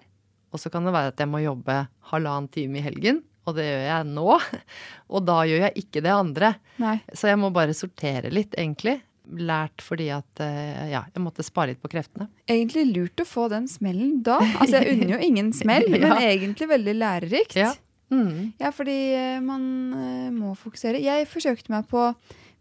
og 0.51 0.59
så 0.61 0.69
kan 0.73 0.85
det 0.85 0.93
være 0.93 1.13
at 1.13 1.21
jeg 1.23 1.29
må 1.31 1.41
jobbe 1.43 1.79
halvannen 2.11 2.49
time 2.53 2.77
i 2.81 2.85
helgen, 2.85 3.21
og 3.49 3.55
det 3.57 3.63
gjør 3.65 3.85
jeg 3.87 4.09
nå. 4.13 4.25
Og 5.17 5.23
da 5.27 5.39
gjør 5.49 5.63
jeg 5.65 5.81
ikke 5.81 6.01
det 6.05 6.11
andre. 6.13 6.51
Nei. 6.79 6.97
Så 7.17 7.27
jeg 7.31 7.39
må 7.41 7.49
bare 7.55 7.73
sortere 7.75 8.29
litt, 8.31 8.53
egentlig. 8.59 8.99
Lært 9.41 9.81
fordi 9.83 10.07
at 10.13 10.41
eh, 10.45 10.91
ja, 10.91 11.01
jeg 11.09 11.23
måtte 11.23 11.43
spare 11.45 11.71
litt 11.73 11.81
på 11.81 11.89
kreftene. 11.91 12.27
Egentlig 12.51 12.83
lurt 12.93 13.23
å 13.23 13.25
få 13.27 13.47
den 13.51 13.65
smellen 13.71 14.19
da. 14.25 14.37
Altså, 14.61 14.77
jeg 14.81 14.93
unner 14.97 15.15
jo 15.15 15.19
ingen 15.25 15.49
smell, 15.61 15.87
Ja. 15.89 15.99
men 16.13 16.21
egentlig 16.29 16.69
veldig 16.71 16.95
lærerikt. 17.01 17.57
Ja. 17.59 17.73
Mm. 18.11 18.53
Ja, 18.59 18.71
fordi 18.75 18.95
eh, 19.15 19.39
man 19.41 19.63
eh, 19.95 20.29
må 20.35 20.53
fokusere. 20.59 20.99
Jeg 21.01 21.27
forsøkte 21.31 21.71
meg 21.71 21.87
på 21.91 22.09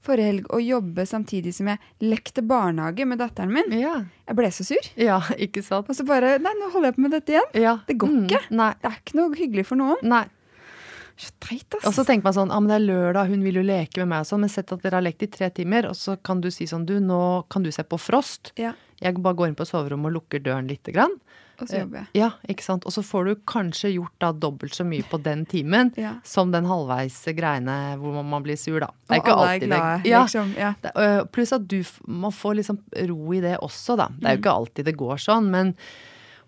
forrige 0.00 0.30
helg 0.30 0.46
å 0.54 0.60
jobbe 0.62 1.04
samtidig 1.04 1.52
som 1.52 1.66
jeg 1.68 1.78
lekte 2.00 2.40
barnehage 2.46 3.04
med 3.04 3.18
datteren 3.20 3.50
min. 3.52 3.74
Ja. 3.76 3.98
Jeg 4.30 4.36
ble 4.38 4.48
så 4.54 4.64
sur. 4.64 4.86
ja, 4.96 5.18
ikke 5.36 5.62
sant? 5.66 5.90
Og 5.90 5.96
så 5.98 6.06
bare 6.08 6.38
Nei, 6.40 6.54
nå 6.56 6.70
holder 6.72 6.88
jeg 6.92 6.96
på 6.96 7.04
med 7.04 7.16
dette 7.18 7.34
igjen. 7.34 7.50
Ja. 7.60 7.74
Det 7.86 7.98
går 8.00 8.08
Mm. 8.14 8.22
ikke. 8.28 8.40
Nei. 8.50 8.70
Det 8.80 8.88
er 8.92 9.00
ikke 9.02 9.18
noe 9.20 9.34
hyggelig 9.36 9.66
for 9.66 9.76
noen. 9.82 10.00
Nei. 10.02 10.24
Så 11.20 11.34
teit, 11.42 11.66
ass. 11.76 11.84
Og 11.84 11.92
så 11.98 12.06
tenker 12.08 12.24
man 12.24 12.32
sånn, 12.32 12.48
ah, 12.54 12.60
men 12.64 12.70
det 12.72 12.78
er 12.78 12.86
lørdag, 12.94 13.28
hun 13.28 13.42
vil 13.44 13.58
jo 13.60 13.62
leke 13.66 14.00
med 14.00 14.08
meg 14.14 14.22
og 14.24 14.28
sånn, 14.30 14.40
men 14.40 14.48
sett 14.48 14.70
at 14.72 14.80
dere 14.80 14.96
har 14.96 15.04
lekt 15.04 15.26
i 15.26 15.28
tre 15.28 15.50
timer, 15.52 15.90
og 15.90 15.98
så 15.98 16.14
kan 16.24 16.40
du 16.40 16.48
si 16.54 16.64
sånn, 16.70 16.86
du, 16.88 16.94
nå 17.04 17.18
kan 17.52 17.60
du 17.66 17.68
se 17.70 17.82
på 17.84 17.98
Frost. 18.00 18.52
ja, 18.56 18.72
Jeg 19.02 19.20
bare 19.20 19.36
går 19.36 19.48
inn 19.50 19.54
på 19.58 19.66
soverommet 19.68 20.08
og 20.08 20.14
lukker 20.16 20.40
døren 20.40 20.66
lite 20.70 20.92
grann. 20.96 21.12
Og 21.62 21.68
så 21.70 21.80
jobber 21.80 22.02
jeg. 22.02 22.06
Ja, 22.20 22.30
ikke 22.48 22.66
sant? 22.66 22.84
Og 22.84 22.92
så 22.92 23.02
får 23.06 23.24
du 23.24 23.34
kanskje 23.48 23.94
gjort 23.94 24.12
da 24.20 24.32
dobbelt 24.32 24.76
så 24.76 24.84
mye 24.84 25.06
på 25.08 25.22
den 25.22 25.46
timen 25.46 25.92
Ja. 25.96 26.14
som 26.24 26.50
den 26.52 26.64
halvveis 26.68 27.16
greiene 27.36 27.96
hvor 27.96 28.22
man- 28.22 28.42
blir 28.42 28.56
sur, 28.58 28.80
da. 28.80 28.86
Det 29.08 29.16
er 29.16 29.20
Og 29.20 29.24
ikke 29.24 29.32
alle 29.36 29.46
er 29.46 29.54
alltid 29.54 29.68
glade, 29.68 30.02
det. 30.02 30.10
Ja, 30.10 30.22
liksom. 30.24 30.54
Ja. 30.56 30.74
det, 30.82 30.92
øh, 30.96 31.24
pluss 31.32 31.52
at 31.52 31.68
du, 31.68 31.82
må 32.06 32.30
få 32.30 32.50
får 32.50 32.56
liksom 32.56 32.78
ro 33.08 33.32
i 33.32 33.40
det 33.40 33.58
også, 33.60 33.96
da. 33.96 34.08
Det 34.08 34.26
er 34.26 34.36
jo 34.36 34.42
ikke 34.42 34.58
alltid 34.58 34.84
det 34.84 34.96
går 34.96 35.16
sånn, 35.22 35.50
men 35.50 35.74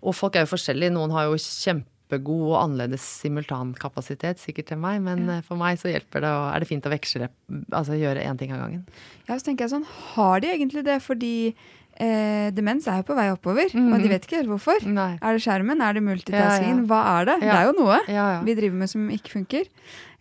Og 0.03 0.13
folk 0.13 0.35
er 0.35 0.43
jo 0.43 0.51
forskjellige. 0.51 0.91
Noen 0.91 1.11
har 1.11 1.29
jo 1.29 1.37
kjempegod 1.39 2.49
og 2.51 2.57
annerledes 2.59 2.99
simultankapasitet, 3.21 4.35
sikkert 4.41 4.67
til 4.67 4.77
meg, 4.77 5.01
men 5.01 5.25
ja. 5.29 5.37
for 5.47 5.55
meg 5.55 5.79
så 5.79 5.87
hjelper 5.93 6.19
det, 6.25 6.31
og 6.35 6.47
er 6.51 6.59
det 6.59 6.67
fint 6.67 6.83
å 6.83 6.91
veksle, 6.91 7.29
altså 7.71 7.95
gjøre 7.95 8.25
én 8.25 8.37
ting 8.37 8.51
av 8.51 8.65
gangen. 8.65 8.83
ja, 9.29 9.37
så 9.37 9.45
tenker 9.47 9.63
jeg 9.63 9.71
sånn, 9.77 9.85
har 9.85 10.41
de 10.43 10.51
egentlig 10.51 10.83
det? 10.83 10.99
Fordi 11.05 11.55
eh, 12.01 12.47
demens 12.55 12.87
er 12.87 13.01
jo 13.01 13.07
på 13.09 13.17
vei 13.17 13.27
oppover, 13.33 13.73
og 13.73 14.01
de 14.01 14.09
vet 14.11 14.25
ikke 14.25 14.39
helt 14.41 14.51
hvorfor. 14.51 14.85
Nei. 14.89 15.11
Er 15.19 15.37
det 15.37 15.43
skjermen? 15.45 15.83
Er 15.83 15.97
det 15.97 16.03
multitaskingen? 16.05 16.81
Ja, 16.81 16.85
ja. 16.85 16.87
Hva 16.89 17.01
er 17.11 17.29
det? 17.29 17.37
Det 17.43 17.51
er 17.53 17.67
jo 17.69 17.75
noe 17.81 17.99
Ja, 18.07 18.25
ja. 18.37 18.39
vi 18.47 18.55
driver 18.57 18.79
med 18.81 18.91
som 18.93 19.11
ikke 19.13 19.35
funker. 19.37 19.69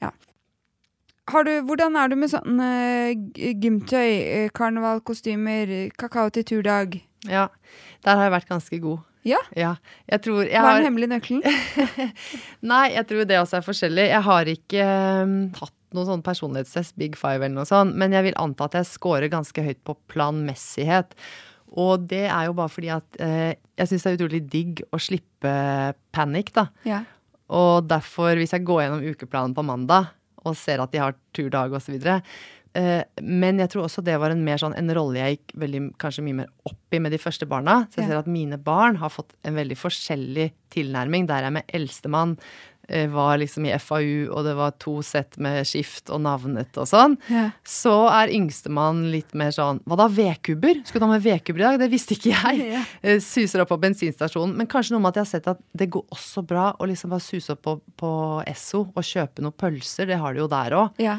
Ja. 0.02 0.10
Har 1.30 1.46
du, 1.46 1.52
hvordan 1.68 1.96
er 1.96 2.10
du 2.10 2.16
med 2.18 2.32
sånn 2.32 2.58
eh, 2.66 3.14
gymtøy, 3.62 4.10
eh, 4.10 4.50
karnevalkostymer, 4.54 5.72
kakao 6.00 6.28
til 6.34 6.48
turdag? 6.48 7.00
ja. 7.28 7.48
Der 8.02 8.18
har 8.18 8.26
jeg 8.26 8.32
vært 8.34 8.48
ganske 8.50 8.78
god. 8.82 9.04
Ja? 9.22 9.38
Ja. 9.54 9.76
Jeg 10.10 10.24
tror 10.24 10.40
jeg 10.42 10.58
Hva 10.58 10.72
er 10.72 10.74
har 10.74 10.80
den 10.80 10.88
hemmelige 10.88 11.12
nøkkelen? 11.12 11.44
Nei, 12.72 12.88
jeg 12.96 13.06
tror 13.06 13.28
det 13.30 13.38
også 13.38 13.60
er 13.60 13.66
forskjellig. 13.66 14.06
Jeg 14.10 14.26
har 14.26 14.50
ikke 14.50 14.86
um, 15.22 15.36
tatt 15.54 15.76
noen 15.94 16.08
sånn 16.08 16.24
personlighetstest, 16.26 16.96
Big 16.98 17.14
Five 17.20 17.44
eller 17.44 17.54
noe 17.60 17.68
sånt, 17.68 17.94
men 18.00 18.16
jeg 18.16 18.26
vil 18.26 18.38
anta 18.40 18.66
at 18.66 18.78
jeg 18.80 18.88
scorer 18.90 19.30
ganske 19.32 19.64
høyt 19.64 19.78
på 19.86 19.94
planmessighet. 20.10 21.14
Og 21.80 22.06
det 22.08 22.26
er 22.28 22.46
jo 22.48 22.52
bare 22.58 22.68
fordi 22.72 22.90
at 22.92 23.20
eh, 23.24 23.54
jeg 23.80 23.88
syns 23.88 24.02
det 24.04 24.10
er 24.12 24.18
utrolig 24.18 24.42
digg 24.52 24.82
å 24.92 24.98
slippe 25.00 25.52
panikk, 26.12 26.52
da. 26.56 26.66
Ja. 26.84 27.02
Og 27.52 27.86
derfor, 27.88 28.36
hvis 28.36 28.52
jeg 28.52 28.64
går 28.68 28.82
gjennom 28.84 29.06
ukeplanen 29.12 29.54
på 29.56 29.64
mandag 29.64 30.10
og 30.44 30.56
ser 30.58 30.80
at 30.82 30.90
de 30.92 30.98
har 30.98 31.14
turdag 31.36 31.72
osv. 31.76 31.94
Eh, 32.74 33.02
men 33.22 33.58
jeg 33.60 33.68
tror 33.72 33.84
også 33.86 34.02
det 34.04 34.14
var 34.20 34.32
en 34.32 34.44
mer 34.44 34.56
sånn 34.60 34.72
en 34.78 34.88
rolle 34.96 35.20
jeg 35.20 35.36
gikk 35.36 35.52
veldig, 35.60 35.82
kanskje 36.00 36.24
mye 36.24 36.38
mer 36.40 36.48
opp 36.68 36.96
i 36.96 37.00
med 37.04 37.12
de 37.12 37.20
første 37.20 37.46
barna. 37.48 37.82
Så 37.92 38.00
jeg 38.00 38.08
Ja. 38.08 38.10
ser 38.14 38.18
at 38.24 38.26
mine 38.32 38.56
barn 38.58 38.96
har 38.96 39.10
fått 39.12 39.32
en 39.44 39.54
veldig 39.54 39.76
forskjellig 39.76 40.50
tilnærming. 40.72 41.26
Der 41.28 41.40
er 41.40 41.50
jeg 41.50 41.52
med 41.52 41.68
eldstemann 41.72 42.38
var 43.12 43.38
liksom 43.40 43.64
i 43.66 43.72
FAU, 43.78 44.28
og 44.32 44.44
det 44.44 44.54
var 44.58 44.74
to 44.82 44.98
sett 45.06 45.38
med 45.42 45.66
skift 45.66 46.10
og 46.12 46.20
navnet 46.24 46.76
og 46.78 46.86
sånn, 46.90 47.16
Ja. 47.32 47.50
så 47.64 47.94
er 48.12 48.32
yngstemann 48.34 49.10
litt 49.10 49.34
mer 49.34 49.50
sånn 49.54 49.80
Hva 49.88 49.96
da, 49.96 50.08
vedkubber? 50.08 50.82
Skulle 50.86 51.00
du 51.02 51.06
ha 51.08 51.12
med 51.16 51.22
vedkubber 51.24 51.60
i 51.60 51.66
dag? 51.70 51.78
Det 51.80 51.90
visste 51.90 52.14
ikke 52.16 52.32
jeg. 52.34 52.72
Ja. 52.72 52.82
Eh, 53.02 53.18
Suser 53.24 53.62
opp 53.64 53.68
på 53.72 53.80
bensinstasjonen. 53.82 54.54
Men 54.56 54.66
kanskje 54.66 54.92
noe 54.96 55.00
med 55.00 55.12
at 55.16 55.20
jeg 55.22 55.26
har 55.26 55.32
sett 55.32 55.48
at 55.48 55.60
det 55.74 55.90
går 55.90 56.04
også 56.12 56.44
bra 56.46 56.70
å 56.78 56.86
liksom 56.88 57.10
bare 57.10 57.24
suse 57.24 57.52
opp 57.56 57.62
på, 57.62 57.76
på 57.96 58.12
Esso 58.46 58.84
og 58.94 59.02
kjøpe 59.02 59.42
noen 59.42 59.56
pølser. 59.56 60.06
Det 60.06 60.18
har 60.18 60.34
de 60.34 60.40
jo 60.44 60.48
der 60.52 60.70
òg. 60.78 60.90
Ja. 61.02 61.18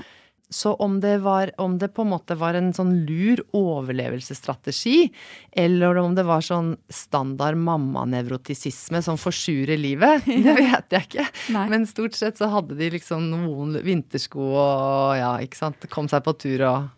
Så 0.53 0.75
om 0.83 0.99
det, 1.01 1.17
var, 1.25 1.51
om 1.57 1.77
det 1.81 1.89
på 1.95 2.05
en 2.05 2.11
måte 2.13 2.37
var 2.37 2.57
en 2.57 2.71
sånn 2.75 2.93
lur 3.07 3.41
overlevelsesstrategi, 3.57 5.09
eller 5.51 5.97
om 6.01 6.13
det 6.17 6.25
var 6.27 6.45
sånn 6.45 6.75
standard 6.93 7.57
mammanevrotisisme 7.57 9.01
som 9.05 9.19
forsurer 9.19 9.79
livet, 9.81 10.27
det 10.45 10.57
vet 10.59 10.93
jeg 10.93 11.09
ikke. 11.09 11.27
Nei. 11.55 11.67
Men 11.73 11.87
stort 11.89 12.17
sett 12.17 12.37
så 12.39 12.51
hadde 12.53 12.77
de 12.79 12.91
liksom 12.93 13.31
noen 13.33 13.79
vintersko 13.83 14.51
og 14.53 15.17
ja, 15.17 15.35
ikke 15.43 15.63
sant. 15.65 15.89
Kom 15.93 16.09
seg 16.11 16.25
på 16.25 16.37
tur 16.37 16.67
og 16.69 16.91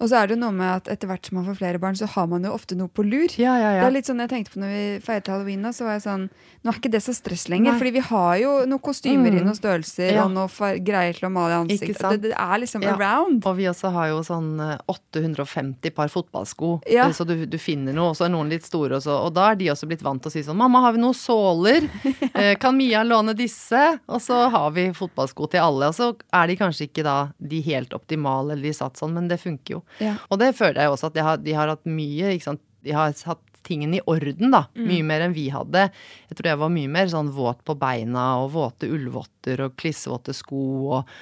Og 0.00 0.08
så 0.08 0.16
er 0.16 0.26
det 0.30 0.36
jo 0.38 0.40
noe 0.40 0.52
med 0.56 0.66
at 0.80 0.88
etter 0.88 1.06
hvert 1.10 1.26
som 1.28 1.36
man 1.36 1.44
får 1.50 1.58
flere 1.58 1.78
barn, 1.78 1.94
så 1.94 2.06
har 2.08 2.26
man 2.26 2.42
jo 2.42 2.52
ofte 2.56 2.74
noe 2.74 2.88
på 2.88 3.04
lur. 3.04 3.28
Ja, 3.38 3.54
ja, 3.60 3.72
Det 3.80 3.86
er 3.86 3.90
litt 3.98 4.06
sånn 4.08 4.18
jeg 4.24 4.30
tenkte 4.30 4.54
på 4.54 4.60
når 4.62 4.70
vi 4.72 4.84
feiret 5.04 5.28
halloween, 5.28 5.62
så 5.76 5.84
var 5.84 5.98
jeg 5.98 6.06
sånn 6.08 6.30
Nå 6.62 6.68
er 6.68 6.76
ikke 6.76 6.90
det 6.92 7.00
så 7.00 7.14
stress 7.16 7.48
lenger, 7.48 7.72
Nei. 7.72 7.78
fordi 7.80 7.92
vi 7.94 8.00
har 8.04 8.34
jo 8.36 8.50
noen 8.68 8.80
kostymer 8.84 9.28
i 9.32 9.38
Mm. 9.40 9.44
noen 9.46 9.56
størrelser 9.56 10.12
Ja. 10.12 10.24
og 10.26 10.32
noe 10.32 10.48
greier 10.84 11.14
til 11.16 11.28
å 11.28 11.32
male 11.32 11.52
i 11.52 11.56
ansiktet. 11.64 11.96
Det, 12.10 12.20
det 12.22 12.32
er 12.36 12.58
liksom 12.60 12.82
Ja. 12.82 12.92
around. 12.96 13.46
Og 13.46 13.56
vi 13.56 13.64
også 13.64 13.90
har 13.92 14.08
jo 14.08 14.18
sånn 14.20 14.60
eh, 14.60 14.76
850 14.86 15.90
par 15.94 16.08
fotballsko, 16.08 16.82
Ja. 16.86 17.06
eh, 17.06 17.12
så 17.12 17.24
du, 17.26 17.46
du 17.46 17.56
finner 17.58 17.92
noe. 17.94 18.10
Og 18.10 18.16
så 18.16 18.26
er 18.26 18.32
noen 18.34 18.48
litt 18.50 18.64
store 18.64 18.96
også. 18.98 19.24
Og 19.26 19.32
da 19.34 19.50
er 19.52 19.56
de 19.56 19.66
også 19.72 19.88
blitt 19.88 20.02
vant 20.02 20.20
til 20.22 20.30
å 20.30 20.32
si 20.32 20.42
sånn 20.42 20.56
Mamma, 20.60 20.80
har 20.82 20.92
vi 20.92 21.00
noen 21.00 21.16
såler? 21.16 21.88
Eh, 22.40 22.54
Kan 22.56 22.76
Mia 22.76 23.02
låne 23.04 23.34
disse? 23.36 23.98
Og 24.08 24.20
så 24.20 24.48
har 24.50 24.70
vi 24.72 24.86
fotballsko 24.96 25.48
til 25.50 25.60
alle. 25.60 25.88
Og 25.90 25.94
så 25.94 26.14
er 26.32 26.46
de 26.46 26.56
kanskje 26.56 26.86
ikke 26.88 27.02
da 27.04 27.32
de 27.40 27.60
helt 27.62 27.90
optimale 27.96 28.52
eller 28.52 28.62
de 28.62 28.72
satt 28.76 28.94
sånn, 29.00 29.12
men 29.12 29.28
det 29.28 29.40
funker 29.40 29.76
jo. 29.78 29.82
Ja. 29.98 30.16
Og 30.30 30.40
det 30.42 30.54
føler 30.58 30.84
jeg 30.84 30.94
også 30.94 31.10
at 31.10 31.16
de 31.18 31.24
har, 31.26 31.40
de 31.42 31.56
har 31.56 31.72
hatt 31.72 31.88
mye. 31.88 32.34
De 32.80 32.94
har 32.96 33.12
hatt 33.12 33.46
tingene 33.66 33.98
i 33.98 34.06
orden, 34.08 34.54
da. 34.54 34.64
Mm. 34.76 34.86
Mye 34.88 35.06
mer 35.10 35.26
enn 35.26 35.36
vi 35.36 35.48
hadde. 35.52 35.88
Jeg 36.30 36.38
tror 36.38 36.52
jeg 36.52 36.62
var 36.62 36.72
mye 36.72 36.94
mer 36.96 37.12
sånn 37.12 37.30
våt 37.34 37.60
på 37.66 37.76
beina 37.80 38.32
og 38.44 38.54
våte 38.56 38.88
ullvotter 38.90 39.66
og 39.66 39.76
klissvåte 39.80 40.34
sko 40.36 40.64
og 40.96 41.14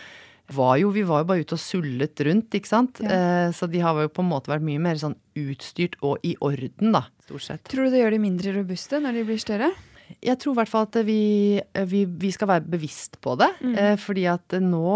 var 0.56 0.78
jo, 0.80 0.88
vi 0.94 1.02
var 1.04 1.20
jo 1.22 1.28
bare 1.28 1.44
ute 1.44 1.56
og 1.58 1.60
sullet 1.60 2.22
rundt, 2.24 2.54
ikke 2.56 2.70
sant. 2.70 3.02
Ja. 3.04 3.10
Eh, 3.12 3.50
så 3.52 3.68
de 3.68 3.82
har 3.84 3.98
jo 4.00 4.08
på 4.12 4.24
en 4.24 4.30
måte 4.30 4.48
vært 4.48 4.64
mye 4.64 4.80
mer 4.80 4.96
sånn 5.00 5.18
utstyrt 5.36 5.98
og 6.00 6.24
i 6.24 6.34
orden, 6.44 6.94
da. 6.94 7.04
Stort 7.26 7.44
sett. 7.44 7.66
Tror 7.68 7.88
du 7.88 7.92
det 7.92 8.00
gjør 8.00 8.16
de 8.16 8.22
mindre 8.22 8.54
robuste 8.56 9.02
når 9.04 9.20
de 9.20 9.26
blir 9.28 9.42
større? 9.42 9.68
Jeg 10.24 10.38
tror 10.40 10.54
i 10.54 10.58
hvert 10.58 10.70
fall 10.70 10.86
at 10.88 10.96
vi, 11.06 11.22
vi, 11.90 12.02
vi 12.08 12.30
skal 12.34 12.50
være 12.50 12.72
bevisst 12.72 13.18
på 13.24 13.36
det. 13.40 13.50
Mm. 13.60 13.74
Eh, 13.78 13.94
fordi 14.00 14.24
at 14.30 14.56
nå 14.62 14.94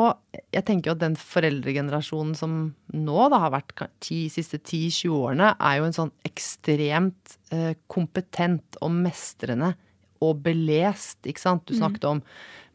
Jeg 0.53 0.65
tenker 0.69 0.91
jo 0.91 0.97
at 0.97 1.03
den 1.05 1.17
foreldregenerasjonen 1.21 2.35
som 2.39 2.57
nå 2.93 3.29
da 3.33 3.41
har 3.45 3.55
vært 3.55 3.75
de 4.09 4.25
siste 4.33 4.59
10-20 4.59 5.15
årene, 5.17 5.53
er 5.61 5.79
jo 5.79 5.87
en 5.89 5.97
sånn 5.97 6.13
ekstremt 6.29 7.37
eh, 7.55 7.73
kompetent 7.93 8.81
og 8.81 8.93
mestrende 8.97 9.75
og 10.23 10.43
belest, 10.45 11.19
ikke 11.27 11.43
sant. 11.43 11.65
Du 11.67 11.75
snakket 11.75 12.05
om 12.07 12.21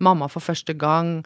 mamma 0.03 0.27
for 0.31 0.43
første 0.43 0.75
gang. 0.75 1.21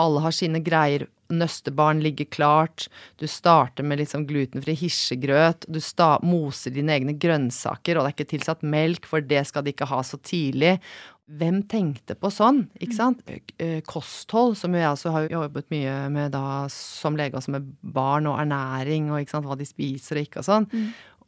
Alle 0.00 0.22
har 0.24 0.34
sine 0.34 0.62
greier. 0.64 1.06
Nøstebarn 1.32 2.02
ligger 2.04 2.28
klart. 2.28 2.88
Du 3.16 3.26
starter 3.30 3.86
med 3.86 4.02
liksom 4.02 4.26
glutenfri 4.28 4.74
hirsegrøt. 4.76 5.66
Du 5.68 5.80
moser 6.26 6.74
dine 6.74 6.92
egne 6.98 7.16
grønnsaker, 7.16 7.96
og 7.96 8.04
det 8.04 8.12
er 8.12 8.16
ikke 8.18 8.32
tilsatt 8.34 8.62
melk, 8.62 9.08
for 9.08 9.24
det 9.24 9.46
skal 9.48 9.64
de 9.64 9.72
ikke 9.74 9.88
ha 9.88 10.02
så 10.04 10.20
tidlig. 10.20 10.76
Hvem 11.24 11.62
tenkte 11.72 12.12
på 12.20 12.28
sånn, 12.28 12.66
ikke 12.84 12.96
sant? 12.98 13.22
Eh, 13.56 13.78
Kosthold, 13.88 14.58
som 14.60 14.74
jeg 14.76 14.84
også 14.90 15.12
har 15.14 15.30
jobbet 15.32 15.70
mye 15.72 15.94
med 16.12 16.34
da 16.36 16.66
som 16.68 17.16
lege, 17.16 17.38
også 17.38 17.54
med 17.54 17.70
barn 17.80 18.28
og 18.28 18.36
ernæring 18.42 19.08
og 19.08 19.32
hva 19.32 19.56
de 19.56 19.64
spiser 19.64 20.20
og 20.20 20.28
ikke 20.28 20.42
og 20.42 20.48
sånn. 20.50 20.68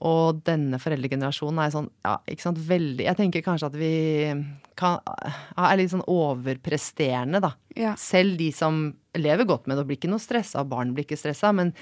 Og 0.05 0.43
denne 0.45 0.77
foreldregenerasjonen 0.81 1.63
er 1.63 1.71
sånn, 1.73 1.87
ja, 2.05 2.19
ikke 2.29 2.45
sant, 2.45 2.59
veldig 2.69 3.07
Jeg 3.07 3.17
tenker 3.17 3.45
kanskje 3.45 3.71
at 3.71 3.79
vi 3.81 3.93
kan, 4.77 4.99
er 5.57 5.79
litt 5.81 5.95
sånn 5.95 6.05
overpresterende, 6.05 7.41
da. 7.41 7.55
Ja. 7.79 7.95
Selv 8.01 8.37
de 8.37 8.51
som 8.53 8.91
lever 9.17 9.49
godt 9.49 9.65
med 9.65 9.79
det 9.79 9.87
og 9.87 9.89
blir 9.89 9.97
ikke 9.97 10.13
noe 10.13 10.21
stressa, 10.21 10.67
barn 10.69 10.93
blir 10.93 11.09
ikke 11.09 11.17
stressa, 11.17 11.49
men, 11.57 11.73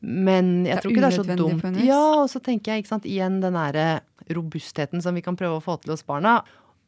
men 0.00 0.64
jeg 0.64 0.80
tror 0.80 0.94
ikke 0.94 1.04
det 1.04 1.10
er 1.10 1.18
så 1.18 1.26
dumt. 1.28 1.80
Ja, 1.84 2.02
og 2.22 2.30
så 2.32 2.40
tenker 2.40 2.72
jeg 2.72 2.86
ikke 2.86 2.94
sant, 2.94 3.08
igjen 3.10 3.42
den 3.44 3.58
derre 3.60 3.86
robustheten 4.32 5.04
som 5.04 5.16
vi 5.16 5.24
kan 5.26 5.36
prøve 5.36 5.60
å 5.60 5.64
få 5.64 5.76
til 5.82 5.92
hos 5.92 6.06
barna. 6.08 6.38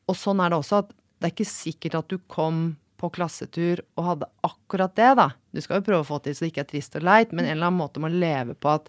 Og 0.09 0.17
sånn 0.17 0.41
er 0.41 0.55
det 0.55 0.63
også 0.63 0.81
at 0.81 0.97
det 1.19 1.29
er 1.29 1.37
ikke 1.37 1.51
sikkert 1.51 2.01
at 2.01 2.09
du 2.09 2.17
kom 2.31 2.71
på 2.99 3.13
klassetur 3.15 3.85
og 3.99 4.07
hadde 4.07 4.33
akkurat 4.49 4.97
det, 4.97 5.13
da. 5.21 5.31
Du 5.53 5.61
skal 5.63 5.83
jo 5.83 5.87
prøve 5.87 6.03
å 6.03 6.09
få 6.09 6.19
til 6.25 6.35
så 6.35 6.47
det 6.47 6.55
ikke 6.55 6.65
er 6.65 6.73
trist 6.73 6.97
og 6.99 7.05
leit, 7.07 7.37
men 7.37 7.45
en 7.45 7.59
eller 7.59 7.69
annen 7.69 7.83
måte 7.85 8.03
må 8.03 8.11
leve 8.11 8.57
på 8.59 8.73
at 8.73 8.89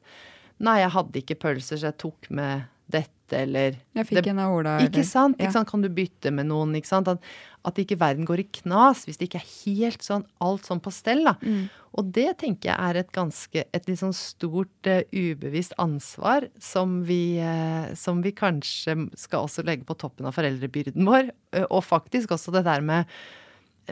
Nei, 0.60 0.80
jeg 0.82 0.91
hadde 0.91 1.22
ikke 1.22 1.39
pølser, 1.39 1.80
så 1.80 1.89
jeg 1.91 1.98
tok 2.02 2.30
med 2.36 2.67
dette, 2.89 3.38
eller 3.38 3.78
Jeg 3.95 4.08
fikk 4.10 4.24
det- 4.24 4.32
en 4.32 4.39
av 4.39 4.52
Ola. 4.52 4.80
ikke 4.82 5.06
sant? 5.06 5.38
Ja. 5.38 5.45
ikke 5.45 5.54
sant? 5.54 5.69
Kan 5.69 5.82
du 5.82 5.89
bytte 5.89 6.34
med 6.34 6.48
noen? 6.48 6.74
ikke 6.76 6.88
sant? 6.88 7.08
At, 7.08 7.22
at 7.63 7.76
ikke 7.76 8.00
verden 8.00 8.26
går 8.26 8.39
i 8.39 8.48
knas 8.62 9.06
hvis 9.06 9.17
det 9.17 9.30
ikke 9.30 9.41
er 9.43 9.52
helt 9.65 10.02
sånn 10.02 10.26
alt 10.41 10.63
sånn 10.65 10.82
på 10.82 10.91
stell. 10.91 11.24
da. 11.24 11.36
Mm. 11.41 11.69
Og 11.93 12.12
det 12.12 12.38
tenker 12.39 12.69
jeg 12.72 12.80
er 12.80 12.98
et 12.98 13.12
ganske, 13.12 13.63
et 13.74 13.88
litt 13.88 14.00
sånn 14.00 14.13
stort 14.13 14.88
uh, 14.88 15.02
ubevisst 15.13 15.74
ansvar 15.78 16.50
som 16.60 17.04
vi, 17.04 17.39
uh, 17.39 17.93
som 17.95 18.22
vi 18.22 18.32
kanskje 18.32 19.10
skal 19.15 19.45
også 19.45 19.63
legge 19.63 19.86
på 19.86 19.98
toppen 19.98 20.26
av 20.26 20.34
foreldrebyrden 20.34 21.06
vår. 21.06 21.32
Uh, 21.56 21.65
og 21.69 21.84
faktisk 21.84 22.30
også 22.30 22.52
det 22.52 22.65
der 22.65 22.82
med 22.82 23.06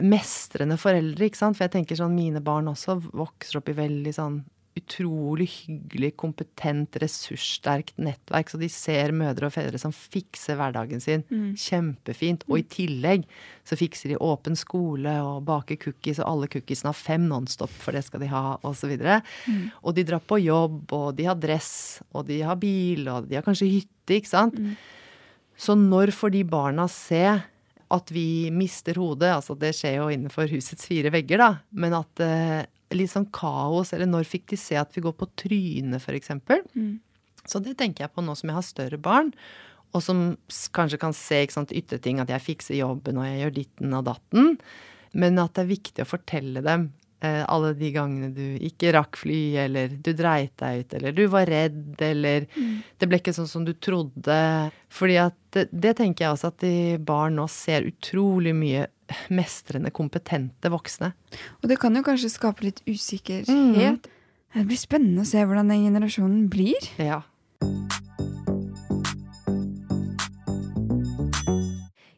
mestrende 0.02 0.76
foreldre, 0.78 1.26
ikke 1.26 1.36
sant. 1.40 1.56
For 1.56 1.66
jeg 1.66 1.74
tenker 1.78 1.98
sånn 1.98 2.14
mine 2.14 2.42
barn 2.44 2.70
også 2.70 2.98
vokser 3.12 3.58
opp 3.58 3.68
i 3.68 3.78
veldig 3.78 4.14
sånn 4.14 4.44
utrolig 4.88 5.46
hyggelig, 5.52 6.14
kompetent, 6.16 6.96
ressurssterkt 7.02 7.98
nettverk. 8.00 8.48
Så 8.50 8.60
de 8.60 8.70
ser 8.72 9.12
mødre 9.16 9.48
og 9.48 9.54
fedre 9.54 9.80
som 9.80 9.92
fikser 9.92 10.56
hverdagen 10.58 11.02
sin 11.04 11.24
kjempefint. 11.28 12.46
Og 12.48 12.62
i 12.62 12.66
tillegg 12.72 13.26
så 13.68 13.76
fikser 13.78 14.14
de 14.14 14.20
åpen 14.24 14.56
skole 14.56 15.12
og 15.24 15.44
baker 15.48 15.78
cookies, 15.82 16.22
og 16.22 16.30
alle 16.32 16.50
cookiesene 16.52 16.92
har 16.92 16.98
fem 16.98 17.28
Nonstop, 17.28 17.72
for 17.84 17.96
det 17.96 18.06
skal 18.06 18.24
de 18.24 18.30
ha, 18.32 18.56
osv. 18.66 18.94
Mm. 18.96 19.68
Og 19.82 19.94
de 19.96 20.06
drar 20.08 20.24
på 20.24 20.40
jobb, 20.40 20.80
og 20.96 21.12
de 21.18 21.28
har 21.28 21.36
dress, 21.38 22.00
og 22.16 22.26
de 22.30 22.40
har 22.46 22.58
bil, 22.60 23.04
og 23.12 23.28
de 23.28 23.38
har 23.38 23.46
kanskje 23.46 23.70
hytte, 23.76 24.16
ikke 24.16 24.32
sant. 24.32 24.56
Så 25.58 25.76
når 25.76 26.14
får 26.14 26.32
de 26.32 26.44
barna 26.48 26.88
se 26.90 27.24
at 27.88 28.10
vi 28.12 28.48
mister 28.52 28.98
hodet, 29.00 29.30
altså 29.32 29.56
det 29.58 29.72
skjer 29.76 29.98
jo 29.98 30.08
innenfor 30.12 30.48
husets 30.52 30.88
fire 30.88 31.12
vegger, 31.12 31.40
da, 31.40 31.50
men 31.72 31.96
at 31.96 32.22
eh, 32.24 32.66
litt 32.94 33.12
sånn 33.12 33.28
kaos, 33.34 33.92
eller 33.92 34.08
når 34.08 34.28
fikk 34.28 34.48
de 34.52 34.58
se 34.60 34.78
at 34.80 34.94
vi 34.96 35.04
går 35.04 35.16
på 35.18 35.28
trynet, 35.38 36.04
eksempel. 36.14 36.62
Mm. 36.74 36.98
Så 37.48 37.60
det 37.64 37.78
tenker 37.80 38.04
jeg 38.04 38.14
på 38.14 38.24
nå 38.24 38.36
som 38.36 38.50
jeg 38.50 38.58
har 38.58 38.66
større 38.66 39.00
barn, 39.00 39.32
og 39.96 40.04
som 40.04 40.22
kanskje 40.76 41.00
kan 41.00 41.16
se 41.16 41.42
ikke 41.44 41.56
sant, 41.60 41.74
ytre 41.76 42.00
ting, 42.02 42.20
at 42.20 42.30
jeg 42.32 42.44
fikser 42.44 42.80
jobben 42.80 43.20
og 43.20 43.28
jeg 43.28 43.42
gjør 43.42 43.54
ditten 43.56 43.96
og 43.96 44.08
datten, 44.10 44.56
men 45.16 45.40
at 45.40 45.54
det 45.56 45.64
er 45.64 45.70
viktig 45.70 46.04
å 46.04 46.08
fortelle 46.08 46.60
dem 46.64 46.90
eh, 47.24 47.40
alle 47.48 47.72
de 47.78 47.88
gangene 47.94 48.28
du 48.36 48.58
ikke 48.68 48.92
rakk 48.96 49.16
fly, 49.22 49.40
eller 49.64 49.94
du 49.96 50.12
dreit 50.16 50.52
deg 50.60 50.82
ut, 50.82 50.98
eller 50.98 51.16
du 51.16 51.24
var 51.32 51.48
redd, 51.48 51.96
eller 52.04 52.44
det 52.52 53.08
ble 53.08 53.20
ikke 53.22 53.36
sånn 53.36 53.48
som 53.48 53.64
du 53.64 53.72
trodde. 53.80 54.38
Fordi 54.92 55.18
at 55.24 55.38
det, 55.56 55.68
det 55.72 55.96
tenker 56.02 56.26
jeg 56.26 56.36
også 56.36 56.52
at 56.52 56.60
de 56.64 56.76
barn 57.00 57.40
nå 57.40 57.48
ser 57.52 57.88
utrolig 57.88 58.52
mye 58.56 58.86
mestrende, 59.32 59.92
kompetente 59.94 60.70
voksne. 60.72 61.12
Og 61.62 61.70
det 61.70 61.80
kan 61.82 61.96
jo 61.96 62.04
kanskje 62.06 62.32
skape 62.32 62.66
litt 62.68 62.82
usikkerhet. 62.88 63.48
Mm. 63.48 63.98
Det 64.54 64.66
blir 64.68 64.80
spennende 64.80 65.24
å 65.24 65.28
se 65.28 65.42
hvordan 65.44 65.70
den 65.72 65.86
generasjonen 65.88 66.46
blir. 66.52 66.90
Ja. 67.00 67.22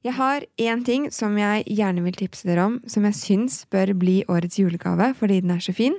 Jeg 0.00 0.16
har 0.16 0.44
én 0.58 0.80
ting 0.82 1.10
som 1.12 1.36
jeg 1.38 1.66
gjerne 1.68 2.02
vil 2.02 2.16
tipse 2.16 2.48
dere 2.48 2.64
om, 2.66 2.78
som 2.88 3.04
jeg 3.04 3.18
syns 3.18 3.60
bør 3.70 3.92
bli 4.00 4.22
årets 4.32 4.56
julegave 4.58 5.10
fordi 5.18 5.42
den 5.44 5.52
er 5.52 5.60
så 5.62 5.74
fin. 5.76 5.98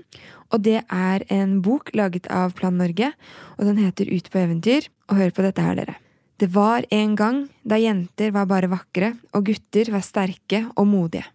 Og 0.51 0.65
det 0.65 0.81
er 0.81 1.23
en 1.31 1.59
bok 1.63 1.93
laget 1.95 2.27
av 2.33 2.55
Plan 2.57 2.75
Norge, 2.81 3.13
og 3.55 3.69
den 3.69 3.79
heter 3.79 4.09
Ut 4.09 4.27
på 4.33 4.41
eventyr. 4.41 4.89
Og 5.11 5.21
hør 5.21 5.35
på 5.35 5.45
dette 5.45 5.63
her, 5.63 5.77
dere. 5.77 6.00
Det 6.41 6.47
var 6.47 6.85
en 6.89 7.11
gang 7.15 7.43
da 7.61 7.77
jenter 7.77 8.31
var 8.33 8.47
bare 8.49 8.65
vakre, 8.65 9.11
og 9.37 9.43
gutter 9.45 9.91
var 9.93 10.01
sterke 10.01 10.63
og 10.73 10.87
modige. 10.89 11.27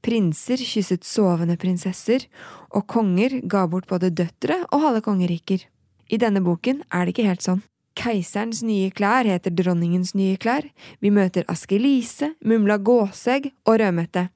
Prinser 0.00 0.56
kysset 0.56 1.04
sovende 1.04 1.58
prinsesser, 1.60 2.24
og 2.72 2.86
konger 2.88 3.42
ga 3.44 3.66
bort 3.68 3.90
både 3.90 4.08
døtre 4.08 4.56
og 4.70 4.86
halve 4.86 5.02
kongeriker. 5.04 5.66
I 6.08 6.16
denne 6.16 6.40
boken 6.40 6.80
er 6.88 7.04
det 7.04 7.12
ikke 7.12 7.28
helt 7.28 7.44
sånn. 7.44 7.60
Keiserens 7.92 8.62
nye 8.64 8.88
klær 8.96 9.28
heter 9.28 9.52
dronningens 9.52 10.14
nye 10.16 10.40
klær. 10.40 10.64
Vi 11.04 11.12
møter 11.12 11.44
Asker-Lise, 11.52 12.32
Mumla 12.40 12.80
Gåsegg 12.80 13.52
og 13.66 13.82
Rødmette. 13.84 14.30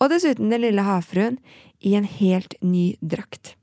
Og 0.00 0.08
dessuten 0.08 0.48
den 0.48 0.64
lille 0.64 0.88
havfruen 0.88 1.36
i 1.84 1.92
en 2.00 2.08
helt 2.08 2.56
ny 2.64 2.94
drakt. 3.04 3.58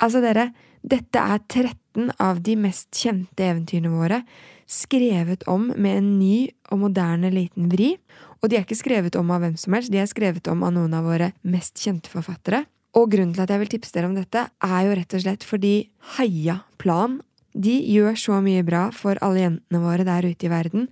Altså, 0.00 0.24
dere, 0.24 0.54
Dette 0.86 1.18
er 1.18 1.40
13 1.50 2.12
av 2.22 2.38
de 2.46 2.54
mest 2.62 2.94
kjente 2.94 3.42
eventyrene 3.42 3.90
våre, 3.90 4.20
skrevet 4.66 5.46
om 5.50 5.68
med 5.76 6.00
en 6.00 6.08
ny 6.18 6.48
og 6.70 6.82
moderne 6.84 7.30
liten 7.32 7.70
vri. 7.72 7.94
Og 8.42 8.50
de 8.50 8.58
er 8.58 8.66
ikke 8.66 8.78
skrevet 8.78 9.16
om 9.18 9.30
av 9.34 9.44
hvem 9.44 9.54
som 9.60 9.76
helst, 9.76 9.92
de 9.94 10.02
er 10.02 10.10
skrevet 10.10 10.48
om 10.50 10.64
av 10.66 10.74
noen 10.74 10.94
av 10.96 11.06
våre 11.06 11.32
mest 11.46 11.78
kjente 11.82 12.10
forfattere. 12.12 12.64
Og 12.96 13.10
grunnen 13.12 13.34
til 13.36 13.44
at 13.44 13.52
jeg 13.52 13.62
vil 13.62 13.72
tipse 13.76 13.94
dere 13.94 14.08
om 14.08 14.16
dette, 14.16 14.46
er 14.46 14.82
jo 14.86 14.98
rett 14.98 15.16
og 15.16 15.24
slett 15.24 15.46
fordi 15.46 15.74
Heia 16.16 16.62
Plan 16.80 17.20
de 17.56 17.72
gjør 17.88 18.18
så 18.20 18.40
mye 18.44 18.64
bra 18.66 18.88
for 18.92 19.16
alle 19.24 19.46
jentene 19.46 19.80
våre 19.80 20.04
der 20.04 20.26
ute 20.28 20.44
i 20.44 20.52
verden. 20.52 20.90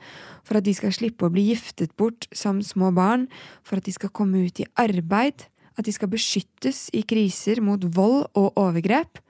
For 0.49 0.59
at 0.59 0.65
de 0.65 0.73
skal 0.77 0.95
slippe 0.97 1.27
å 1.27 1.33
bli 1.33 1.51
giftet 1.51 1.93
bort 2.01 2.25
som 2.33 2.63
små 2.65 2.89
barn. 2.97 3.27
For 3.65 3.81
at 3.81 3.85
de 3.85 3.93
skal 3.93 4.13
komme 4.17 4.47
ut 4.47 4.63
i 4.63 4.69
arbeid. 4.81 5.45
At 5.77 5.85
de 5.85 5.93
skal 5.93 6.09
beskyttes 6.13 6.87
i 6.97 7.03
kriser 7.05 7.61
mot 7.65 7.85
vold 7.97 8.31
og 8.33 8.57
overgrep. 8.61 9.21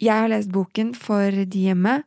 Jeg 0.00 0.16
har 0.16 0.32
lest 0.32 0.50
boken 0.50 0.94
for 0.98 1.30
de 1.30 1.66
hjemme. 1.68 2.00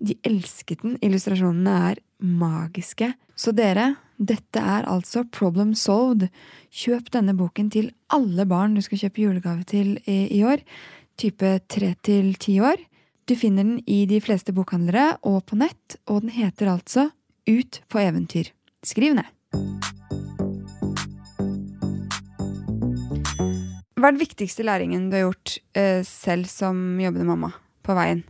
De 0.00 0.16
elsket 0.24 0.82
den. 0.84 0.96
Illustrasjonene 1.04 1.74
er 1.90 2.00
magiske. 2.24 3.12
Så 3.36 3.52
dere, 3.56 3.94
dette 4.16 4.60
er 4.60 4.88
altså 4.88 5.26
Problem 5.32 5.74
Solved. 5.76 6.28
Kjøp 6.72 7.10
denne 7.12 7.34
boken 7.36 7.70
til 7.72 7.90
alle 8.12 8.46
barn 8.48 8.76
du 8.76 8.82
skal 8.84 9.04
kjøpe 9.04 9.26
julegave 9.26 9.66
til 9.68 9.98
i, 10.06 10.22
i 10.32 10.40
år. 10.44 10.64
Type 11.20 11.58
tre 11.68 11.94
til 12.04 12.32
ti 12.40 12.58
år. 12.64 12.80
Du 13.28 13.36
finner 13.38 13.62
den 13.66 13.80
i 13.86 14.06
de 14.10 14.20
fleste 14.24 14.54
bokhandlere 14.56 15.20
og 15.28 15.44
på 15.46 15.60
nett, 15.60 16.00
og 16.08 16.24
den 16.24 16.34
heter 16.34 16.72
altså 16.72 17.10
Ut 17.48 17.80
på 17.90 18.00
eventyr. 18.00 18.50
Skriv 18.86 19.16
ned. 19.16 19.28
Hva 24.00 24.08
er 24.08 24.14
den 24.14 24.22
viktigste 24.22 24.64
læringen 24.64 25.08
du 25.10 25.18
har 25.18 25.26
gjort 25.26 25.56
eh, 25.76 26.00
selv 26.08 26.48
som 26.48 26.78
jobbende 27.00 27.28
mamma 27.28 27.50
på 27.84 27.96
veien? 27.98 28.22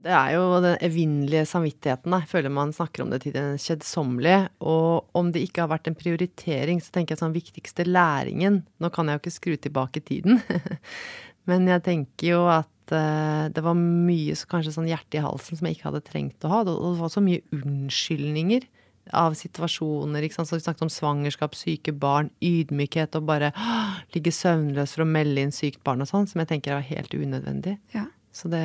Det 0.00 0.12
er 0.16 0.30
jo 0.32 0.44
den 0.64 0.78
evinnelige 0.80 1.44
samvittigheten. 1.50 2.14
Jeg 2.16 2.28
føler 2.30 2.52
man 2.52 2.72
snakker 2.72 3.04
om 3.04 3.10
det 3.12 3.20
til 3.26 3.34
den 3.34 3.58
kjedsommelige. 3.60 4.48
Og 4.64 5.10
om 5.16 5.28
det 5.32 5.42
ikke 5.44 5.66
har 5.66 5.72
vært 5.74 5.90
en 5.90 5.98
prioritering, 5.98 6.80
så 6.80 6.94
tenker 6.94 7.14
jeg 7.14 7.20
sånn 7.20 7.36
viktigste 7.36 7.84
læringen 7.84 8.62
Nå 8.80 8.88
kan 8.94 9.10
jeg 9.10 9.18
jo 9.18 9.22
ikke 9.24 9.34
skru 9.34 9.56
tilbake 9.60 10.00
tiden, 10.00 10.40
men 11.48 11.68
jeg 11.68 11.84
tenker 11.84 12.30
jo 12.30 12.44
at 12.48 12.94
uh, 12.94 13.48
det 13.52 13.64
var 13.64 13.76
mye 13.76 14.36
kanskje 14.48 14.72
sånn 14.72 14.88
hjerte 14.88 15.20
i 15.20 15.24
halsen 15.24 15.58
som 15.58 15.68
jeg 15.68 15.76
ikke 15.76 15.90
hadde 15.90 16.06
trengt 16.08 16.48
å 16.48 16.52
ha. 16.54 16.60
Det, 16.64 16.76
det 16.80 17.00
var 17.02 17.12
så 17.12 17.24
mye 17.24 17.44
unnskyldninger 17.58 18.64
av 19.20 19.36
situasjoner. 19.36 20.24
ikke 20.24 20.38
sant? 20.38 20.48
Så 20.48 20.56
Vi 20.56 20.64
snakket 20.64 20.86
om 20.86 20.92
svangerskap, 20.92 21.58
syke 21.58 21.92
barn, 21.92 22.30
ydmykhet 22.40 23.20
og 23.20 23.28
bare 23.28 23.52
ligge 24.14 24.32
søvnløs 24.32 24.96
for 24.96 25.04
å 25.04 25.10
melde 25.12 25.44
inn 25.44 25.52
sykt 25.52 25.82
barn 25.84 26.00
og 26.04 26.08
sånn, 26.08 26.28
som 26.30 26.40
jeg 26.40 26.54
tenker 26.54 26.78
er 26.78 26.88
helt 26.88 27.12
unødvendig. 27.12 27.76
Ja. 27.92 28.06
Så 28.34 28.50
det, 28.52 28.62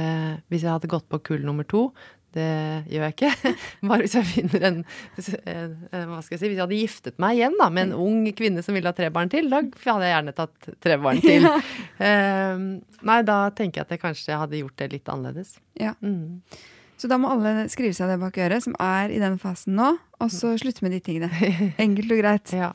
hvis 0.54 0.66
jeg 0.66 0.76
hadde 0.76 0.92
gått 0.92 1.08
på 1.10 1.20
kull 1.26 1.46
nummer 1.46 1.66
to, 1.68 1.88
det 2.36 2.84
gjør 2.92 3.06
jeg 3.06 3.16
ikke. 3.16 3.54
Bare 3.90 4.04
hvis 4.04 4.16
jeg 4.18 4.28
finner 4.28 4.68
en 4.68 4.78
Hva 5.16 6.20
skal 6.20 6.36
jeg 6.36 6.42
si 6.42 6.50
Hvis 6.50 6.58
jeg 6.58 6.64
hadde 6.66 6.80
giftet 6.82 7.20
meg 7.22 7.40
igjen 7.40 7.56
da, 7.60 7.70
med 7.72 7.88
en 7.88 7.96
ung 8.06 8.26
kvinne 8.36 8.64
som 8.66 8.76
ville 8.76 8.92
ha 8.92 8.98
tre 8.98 9.08
barn 9.16 9.32
til, 9.32 9.48
da 9.52 9.62
hadde 9.64 10.10
jeg 10.10 10.16
gjerne 10.18 10.36
tatt 10.36 10.70
tre 10.84 11.00
barn 11.02 11.24
til. 11.24 11.48
Ja. 11.56 11.58
Uh, 11.96 12.64
nei, 13.08 13.20
da 13.28 13.38
tenker 13.56 13.80
jeg 13.80 13.86
at 13.86 13.94
jeg 13.94 14.02
kanskje 14.02 14.40
hadde 14.40 14.60
gjort 14.60 14.76
det 14.82 14.90
litt 14.92 15.12
annerledes. 15.12 15.54
Ja. 15.80 15.94
Mm. 16.04 16.42
Så 17.00 17.10
da 17.12 17.18
må 17.22 17.30
alle 17.32 17.68
skrive 17.72 17.96
seg 17.96 18.12
det 18.12 18.18
bak 18.20 18.38
øret, 18.42 18.64
som 18.66 18.76
er 18.82 19.12
i 19.14 19.20
den 19.22 19.38
fasen 19.40 19.76
nå, 19.80 19.94
og 20.20 20.32
så 20.34 20.54
slutte 20.60 20.84
med 20.86 20.96
de 20.96 21.02
tingene. 21.04 21.30
Enkelt 21.86 22.12
og 22.16 22.22
greit. 22.22 22.56
Ja. 22.56 22.72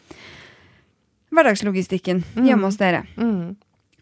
Hverdagslogistikken 1.35 2.22
hjemme 2.37 2.68
hos 2.68 2.79
dere. 2.81 3.05
Mm. 3.20 3.57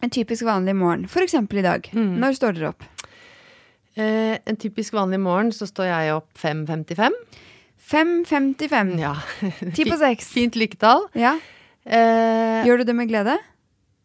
En 0.05 0.11
typisk 0.15 0.45
vanlig 0.47 0.75
morgen, 0.79 1.05
f.eks. 1.09 1.35
i 1.35 1.63
dag. 1.65 1.89
Mm. 1.93 2.17
Når 2.23 2.37
står 2.39 2.57
dere 2.59 2.73
opp? 2.73 2.85
Eh, 3.99 4.37
en 4.47 4.57
typisk 4.61 4.95
vanlig 4.95 5.19
morgen 5.21 5.51
så 5.55 5.67
står 5.67 5.89
jeg 5.91 6.13
opp 6.15 6.29
5.55. 6.39 7.17
5.55. 7.89 8.93
Ja. 9.01 9.15
Ti 9.77 9.87
på 9.89 9.97
seks. 9.99 10.29
Fint 10.35 10.59
lykketall. 10.61 11.09
Ja. 11.19 11.35
Eh, 11.89 12.63
Gjør 12.69 12.83
du 12.83 12.89
det 12.91 12.97
med 12.99 13.11
glede? 13.11 13.39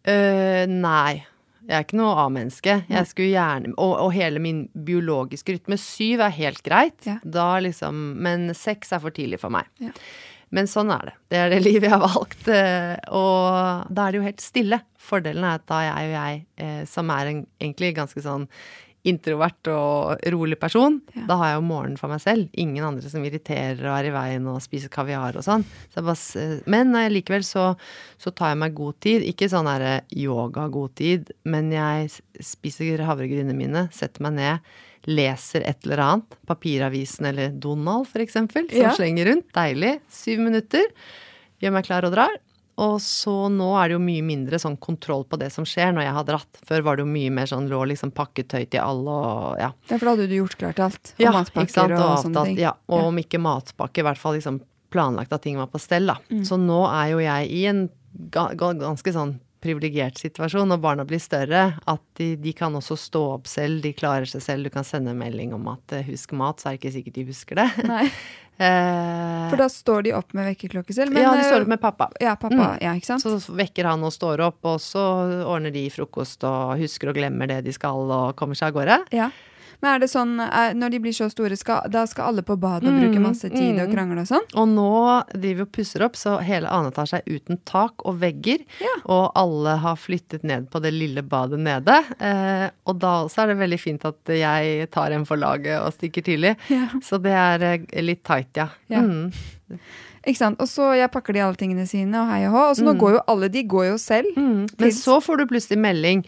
eh, 0.08 0.66
nei. 0.70 1.24
Jeg 1.64 1.78
er 1.78 1.86
ikke 1.86 1.96
noe 1.96 2.16
A-menneske. 2.26 2.74
Jeg 2.92 3.08
skulle 3.08 3.30
gjerne 3.32 3.70
og, 3.80 3.94
og 4.04 4.10
hele 4.12 4.42
min 4.44 4.66
biologiske 4.76 5.54
rytme. 5.56 5.78
Syv 5.80 6.20
er 6.26 6.34
helt 6.36 6.60
greit. 6.66 6.98
Ja. 7.08 7.22
Da 7.24 7.54
liksom 7.64 8.02
Men 8.20 8.50
seks 8.58 8.92
er 8.92 9.00
for 9.00 9.16
tidlig 9.16 9.40
for 9.40 9.54
meg. 9.54 9.70
Ja. 9.80 9.94
Men 10.54 10.68
sånn 10.70 10.92
er 10.94 11.10
det. 11.10 11.14
Det 11.34 11.40
er 11.42 11.50
det 11.56 11.62
livet 11.70 11.88
jeg 11.90 11.96
har 11.96 12.04
valgt. 12.06 12.48
eh, 12.48 12.96
Og 13.10 13.90
da 13.90 14.06
er 14.08 14.14
det 14.14 14.20
jo 14.22 14.28
helt 14.30 14.44
stille. 14.46 14.82
Fordelen 15.02 15.44
er 15.50 15.58
at 15.60 15.68
da 15.68 15.82
er 15.90 16.06
jo 16.06 16.14
jeg, 16.14 16.46
eh, 16.62 16.82
som 16.90 17.10
er 17.12 17.32
en 17.34 17.44
egentlig 17.60 17.96
ganske 17.98 18.22
sånn 18.24 18.46
introvert 19.04 19.68
og 19.68 20.22
rolig 20.32 20.56
person, 20.62 21.02
Ja. 21.12 21.26
da 21.28 21.36
har 21.36 21.48
jeg 21.50 21.58
jo 21.58 21.66
morgenen 21.68 21.98
for 22.00 22.08
meg 22.08 22.22
selv. 22.24 22.46
Ingen 22.56 22.86
andre 22.88 23.10
som 23.12 23.26
irriterer 23.28 23.82
og 23.84 23.98
er 23.98 24.08
i 24.08 24.14
veien 24.16 24.46
og 24.48 24.62
spiser 24.64 24.88
kaviar 24.94 25.36
og 25.36 25.44
sånn. 25.44 25.66
Så 25.92 26.00
jeg 26.00 26.06
bare, 26.08 26.16
s- 26.16 26.64
men 26.72 26.94
likevel 27.12 27.44
så, 27.44 27.66
så 28.18 28.32
tar 28.32 28.54
jeg 28.54 28.62
meg 28.62 28.74
god 28.78 28.96
tid. 29.04 29.26
Ikke 29.28 29.50
sånn 29.52 29.68
yoga-god 30.16 30.96
tid, 30.96 31.34
men 31.44 31.70
jeg 31.76 32.14
spiser 32.40 33.04
havregrynene 33.04 33.54
mine, 33.58 33.90
setter 33.92 34.24
meg 34.24 34.34
ned, 34.40 34.60
leser 35.08 35.64
et 35.68 35.84
eller 35.86 35.98
annet. 36.00 36.38
Papiravisen 36.48 37.26
eller 37.30 37.50
Donald, 37.50 38.08
eksempel, 38.16 38.70
som 38.70 38.82
Ja. 38.82 38.92
slenger 38.96 39.26
rundt. 39.32 39.52
Deilig. 39.54 40.00
Syv 40.10 40.40
minutter. 40.40 40.86
Gjør 41.62 41.72
meg 41.74 41.86
klar 41.86 42.04
og 42.06 42.14
drar. 42.14 42.36
Og 42.76 42.96
så 43.00 43.52
nå 43.54 43.68
er 43.78 43.90
det 43.90 43.94
jo 43.94 44.00
mye 44.02 44.24
mindre 44.26 44.58
sånn 44.58 44.80
kontroll 44.82 45.24
på 45.30 45.38
det 45.38 45.52
som 45.54 45.64
skjer 45.64 45.94
når 45.94 46.02
jeg 46.08 46.14
har 46.14 46.24
dratt. 46.26 46.58
Før 46.66 46.82
var 46.84 46.96
det 46.98 47.04
jo 47.06 47.12
mye 47.12 47.30
mer 47.32 47.46
sånn 47.46 47.68
lå 47.70 47.84
liksom 47.92 48.12
pakketøy 48.12 48.68
til 48.70 48.80
alle 48.82 49.10
og 49.14 49.60
ja. 49.60 49.72
Ja, 49.90 49.98
for 49.98 50.06
da 50.06 50.16
hadde 50.16 50.28
du 50.28 50.36
gjort 50.40 50.58
klart 50.58 50.80
alt. 50.80 51.14
Og 51.14 51.20
Ja, 51.22 51.32
matpakker 51.32 51.70
sant? 51.70 51.92
og, 51.92 52.00
Og 52.00 52.24
sånne 52.26 52.46
ting. 52.46 52.58
Ja, 52.58 52.72
og 52.90 53.04
om 53.12 53.18
ikke 53.18 53.38
matpakke, 53.40 54.00
i 54.00 54.08
hvert 54.08 54.18
fall 54.18 54.34
liksom 54.40 54.62
planlagt 54.90 55.32
at 55.34 55.44
ting 55.44 55.58
var 55.58 55.68
på 55.68 55.80
stell, 55.80 56.08
da. 56.08 56.18
Mm. 56.32 56.42
Så 56.46 56.58
nå 56.58 56.82
er 56.90 57.12
jo 57.12 57.20
jeg 57.20 57.52
i 57.52 57.66
en 57.68 57.90
ga, 58.32 58.48
ga, 58.56 58.74
ganske 58.74 59.14
sånn 59.14 59.40
privilegert 59.64 60.20
situasjon 60.22 60.70
når 60.70 60.82
barna 60.84 61.08
blir 61.08 61.22
større, 61.24 61.66
at 61.80 62.04
de, 62.20 62.34
de 62.40 62.54
kan 62.58 62.76
også 62.76 62.98
stå 63.00 63.24
opp 63.38 63.50
selv, 63.50 63.82
de 63.84 63.94
klarer 63.96 64.30
seg 64.30 64.44
selv. 64.46 64.68
Du 64.68 64.74
kan 64.74 64.88
sende 64.88 65.14
en 65.14 65.22
melding 65.22 65.56
om 65.56 65.72
at 65.72 65.96
eh, 65.96 66.06
husk 66.12 66.36
mat, 66.38 66.60
så 66.60 66.70
er 66.70 66.76
det 66.76 66.84
ikke 66.84 66.96
sikkert 66.98 67.20
de 67.20 67.28
husker 67.32 67.64
det. 67.64 67.70
Nei, 67.90 68.08
Eh, 68.58 69.50
for 69.50 69.58
da 69.58 69.66
står 69.70 70.04
de 70.06 70.12
opp 70.14 70.36
med 70.38 70.46
vekkerklokke 70.52 70.94
selv. 70.94 71.14
Men, 71.14 71.26
ja, 71.26 71.32
de 71.34 71.42
eh, 71.42 71.48
står 71.50 71.66
opp 71.66 71.72
med 71.74 71.82
pappa. 71.82 72.10
Ja, 72.22 72.36
pappa. 72.38 72.76
Mm. 72.76 72.84
Ja, 72.86 72.92
ikke 72.98 73.10
sant? 73.10 73.26
Så 73.26 73.56
vekker 73.58 73.90
han 73.90 74.06
og 74.06 74.14
står 74.14 74.44
opp, 74.46 74.60
og 74.70 74.78
så 74.84 75.02
ordner 75.42 75.74
de 75.74 75.88
frokost 75.94 76.46
og 76.48 76.76
husker 76.82 77.12
og 77.12 77.18
glemmer 77.18 77.50
det 77.50 77.64
de 77.66 77.74
skal, 77.74 78.06
og 78.14 78.38
kommer 78.40 78.60
seg 78.60 78.70
av 78.70 78.78
gårde. 78.78 79.00
Ja. 79.18 79.32
Men 79.84 79.90
er 79.98 80.00
det 80.00 80.08
sånn, 80.14 80.38
er, 80.40 80.74
når 80.80 80.94
de 80.94 81.00
blir 81.04 81.12
så 81.18 81.26
store, 81.30 81.58
skal, 81.60 81.90
da 81.92 82.06
skal 82.08 82.30
alle 82.32 82.44
på 82.48 82.56
badet 82.56 82.88
og 82.88 82.96
bruke 83.02 83.20
Mm, 83.20 83.26
masse 83.28 83.50
tid 83.52 83.76
og 83.84 83.90
mm. 83.90 83.94
krangle 83.94 84.22
og 84.24 84.30
sånn? 84.30 84.46
Og 84.56 84.70
nå 84.72 84.86
driver 85.34 85.60
vi 85.60 85.66
og 85.68 85.72
pusser 85.76 86.06
opp, 86.08 86.16
så 86.16 86.38
hele 86.42 86.72
annen 86.72 86.94
etasje 86.94 87.20
er 87.20 87.28
uten 87.36 87.60
tak 87.68 88.06
og 88.08 88.22
vegger. 88.24 88.64
Ja. 88.80 88.94
Og 89.12 89.26
alle 89.44 89.76
har 89.84 90.00
flyttet 90.00 90.48
ned 90.48 90.70
på 90.72 90.80
det 90.82 90.94
lille 90.96 91.22
badet 91.28 91.60
nede. 91.60 92.00
Eh, 92.24 92.70
og 92.88 92.98
da 93.04 93.12
også 93.28 93.44
er 93.44 93.52
det 93.52 93.60
veldig 93.60 93.82
fint 93.84 94.08
at 94.08 94.34
jeg 94.40 94.88
tar 94.96 95.12
en 95.12 95.28
for 95.28 95.36
laget 95.44 95.78
og 95.84 95.92
stikker 96.00 96.24
tidlig. 96.32 96.56
Ja. 96.72 96.88
Så 97.04 97.20
det 97.22 97.36
er 97.36 97.68
eh, 97.74 97.86
litt 98.02 98.24
tight, 98.24 98.56
ja. 98.56 98.70
Ja. 98.88 99.04
Mm. 99.04 99.30
Ikke 100.24 100.40
sant? 100.40 100.62
Og 100.64 100.70
så 100.72 100.94
jeg 100.96 101.12
pakker 101.12 101.36
de 101.36 101.42
alle 101.44 101.60
tingene 101.60 101.84
sine, 101.90 102.16
og 102.22 102.30
hei 102.32 102.46
og 102.48 102.54
hå. 102.56 102.64
Og 102.72 102.78
så 102.80 102.86
nå 102.88 102.94
Mm. 102.96 103.00
går 103.04 103.12
jo 103.18 103.22
alle 103.28 103.50
de 103.52 103.64
går 103.68 103.86
jo 103.90 103.98
selv. 104.00 104.30
Mm. 104.40 104.70
Men 104.80 104.92
så 104.96 105.20
får 105.20 105.38
du 105.42 105.46
plutselig 105.52 105.80
melding. 105.84 106.24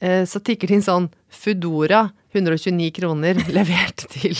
Eh, 0.00 0.24
Så 0.28 0.40
tikker 0.44 0.68
det 0.70 0.78
inn 0.78 0.84
sånn 0.86 1.08
Foodora, 1.36 2.06
129 2.32 2.90
kroner, 2.96 3.38
levert 3.56 4.06
til 4.12 4.36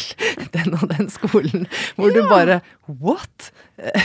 den 0.55 0.75
og 0.77 0.87
den 0.93 1.09
skolen. 1.13 1.67
Hvor 1.97 2.13
du 2.15 2.23
bare 2.31 2.61
What? 2.89 3.51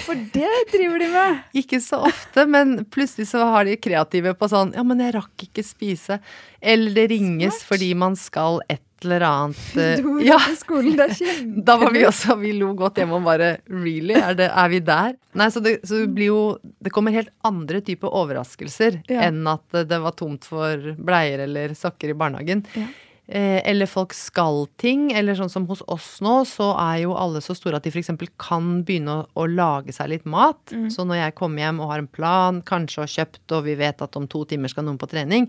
For 0.06 0.20
det 0.36 0.52
driver 0.74 1.00
de 1.00 1.10
med! 1.14 1.42
Ikke 1.64 1.80
så 1.84 2.02
ofte, 2.10 2.46
men 2.50 2.82
plutselig 2.92 3.30
så 3.32 3.46
har 3.54 3.68
de 3.68 3.78
kreative 3.80 4.34
på 4.36 4.50
sånn 4.52 4.74
Ja, 4.76 4.84
men 4.88 5.00
jeg 5.04 5.16
rakk 5.16 5.48
ikke 5.48 5.64
spise. 5.66 6.20
Eller 6.62 6.96
det 6.98 7.10
ringes 7.14 7.62
Smart. 7.62 7.68
fordi 7.72 7.92
man 7.96 8.18
skal 8.20 8.60
et 8.72 8.84
eller 9.06 9.26
annet 9.28 9.78
eh, 9.84 10.04
Ja, 10.26 10.40
skolen, 10.60 10.96
det 11.00 11.10
er 11.12 11.44
da 11.68 11.78
var 11.82 11.94
vi 11.96 12.06
også 12.08 12.38
Vi 12.42 12.54
lo 12.58 12.72
godt 12.78 13.02
hjemme 13.02 13.20
og 13.20 13.28
bare 13.28 13.52
Really? 13.70 14.18
Er, 14.20 14.36
det, 14.38 14.50
er 14.50 14.72
vi 14.74 14.82
der? 14.88 15.16
Nei, 15.40 15.48
så 15.54 15.64
det, 15.64 15.78
så 15.88 16.04
det 16.04 16.10
blir 16.16 16.32
jo 16.32 16.42
Det 16.84 16.94
kommer 16.94 17.16
helt 17.16 17.32
andre 17.48 17.84
typer 17.86 18.12
overraskelser 18.22 19.02
Ja. 19.12 19.28
enn 19.30 19.46
at 19.50 19.80
det 19.90 20.02
var 20.04 20.16
tomt 20.20 20.46
for 20.48 20.92
bleier 20.98 21.46
eller 21.46 21.74
sokker 21.78 22.12
i 22.12 22.18
barnehagen. 22.18 22.66
Ja. 22.78 22.90
Eh, 23.32 23.62
eller 23.70 23.88
folk 23.88 24.12
skal 24.18 24.66
ting, 24.82 25.12
eller 25.16 25.38
sånn 25.40 25.52
som 25.52 25.64
hos 25.70 25.80
oss 25.88 26.18
nå, 26.26 26.42
så 26.50 26.72
er 26.76 27.06
jo 27.06 27.14
alle 27.16 27.40
så 27.44 27.56
store 27.56 27.80
at 27.80 27.86
de 27.88 27.94
f.eks. 27.94 28.10
kan 28.42 28.82
begynne 28.84 29.22
å, 29.22 29.28
å 29.40 29.46
lage 29.48 29.96
seg 29.96 30.10
litt 30.12 30.26
mat. 30.28 30.60
Mm. 30.76 30.90
Så 30.92 31.06
når 31.08 31.22
jeg 31.22 31.38
kommer 31.40 31.64
hjem 31.64 31.80
og 31.80 31.94
har 31.94 32.04
en 32.04 32.10
plan, 32.12 32.60
kanskje 32.68 33.06
har 33.06 33.14
kjøpt, 33.14 33.46
og 33.56 33.64
vi 33.70 33.78
vet 33.80 34.04
at 34.04 34.20
om 34.20 34.28
to 34.28 34.44
timer 34.50 34.74
skal 34.74 34.84
noen 34.88 35.00
på 35.00 35.08
trening, 35.14 35.48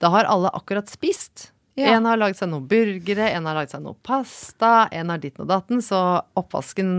da 0.00 0.12
har 0.14 0.30
alle 0.30 0.54
akkurat 0.56 0.88
spist. 0.88 1.50
Ja. 1.78 1.94
En 1.94 2.08
har 2.08 2.18
laget 2.18 2.40
seg 2.40 2.50
noen 2.50 2.66
burgere, 2.68 3.28
en 3.30 3.46
har 3.46 3.54
laget 3.60 3.76
seg 3.76 3.84
noe 3.84 3.94
pasta, 4.02 4.88
en 4.90 5.12
har 5.12 5.20
ditten 5.22 5.44
og 5.46 5.52
datten. 5.52 5.82
Så 5.84 5.98
oppvasken, 6.38 6.94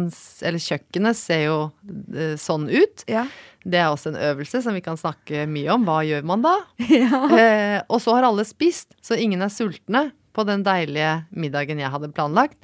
eller 0.47 0.63
kjøkkenet, 0.63 1.19
ser 1.19 1.43
jo 1.45 1.57
eh, 2.15 2.37
sånn 2.39 2.69
ut. 2.71 3.03
Ja. 3.11 3.25
Det 3.67 3.81
er 3.81 3.91
også 3.91 4.13
en 4.13 4.21
øvelse 4.29 4.63
som 4.63 4.77
vi 4.77 4.83
kan 4.85 4.97
snakke 4.99 5.43
mye 5.51 5.75
om. 5.75 5.83
Hva 5.89 5.99
gjør 6.07 6.23
man 6.31 6.47
da? 6.47 6.55
ja. 7.01 7.25
Eh, 7.35 7.77
og 7.91 7.99
så 8.01 8.15
har 8.15 8.29
alle 8.29 8.47
spist, 8.47 8.95
så 9.03 9.19
ingen 9.19 9.43
er 9.43 9.51
sultne 9.53 10.07
på 10.09 10.17
på 10.39 10.45
den 10.47 10.63
deilige 10.65 11.23
middagen 11.35 11.81
jeg 11.81 11.91
hadde 11.93 12.13
planlagt. 12.15 12.57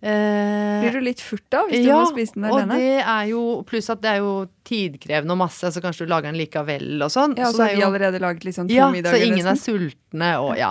Eh, 0.00 0.80
Blir 0.80 0.94
du 0.96 1.00
litt 1.04 1.20
furt 1.20 1.44
da, 1.52 1.66
hvis 1.68 1.82
du 1.84 1.90
må 1.92 2.06
spise 2.08 2.32
den 2.32 2.46
og 2.48 2.70
det 2.72 3.02
er 3.04 3.26
jo 3.28 3.40
Pluss 3.68 3.90
at 3.92 4.00
det 4.00 4.14
er 4.14 4.22
jo 4.22 4.46
tidkrevende 4.64 5.34
og 5.34 5.40
masse, 5.42 5.68
så 5.74 5.82
kanskje 5.84 6.06
du 6.06 6.12
lager 6.14 6.30
den 6.30 6.38
likevel 6.40 7.02
og 7.04 7.10
sånn. 7.12 7.34
Ja, 7.36 7.50
så 7.50 7.58
så 7.58 7.58
det 7.58 7.66
har 7.66 7.74
vi 7.74 7.82
jo- 7.82 7.88
allerede 7.90 8.20
laget 8.22 8.46
liksom 8.48 8.68
to 8.70 8.74
ja, 8.78 8.88
middager. 8.90 9.18
så 9.20 9.28
ingen 9.28 9.46
er 9.52 9.60
sultne 9.60 10.30
og 10.40 10.56
ja. 10.56 10.70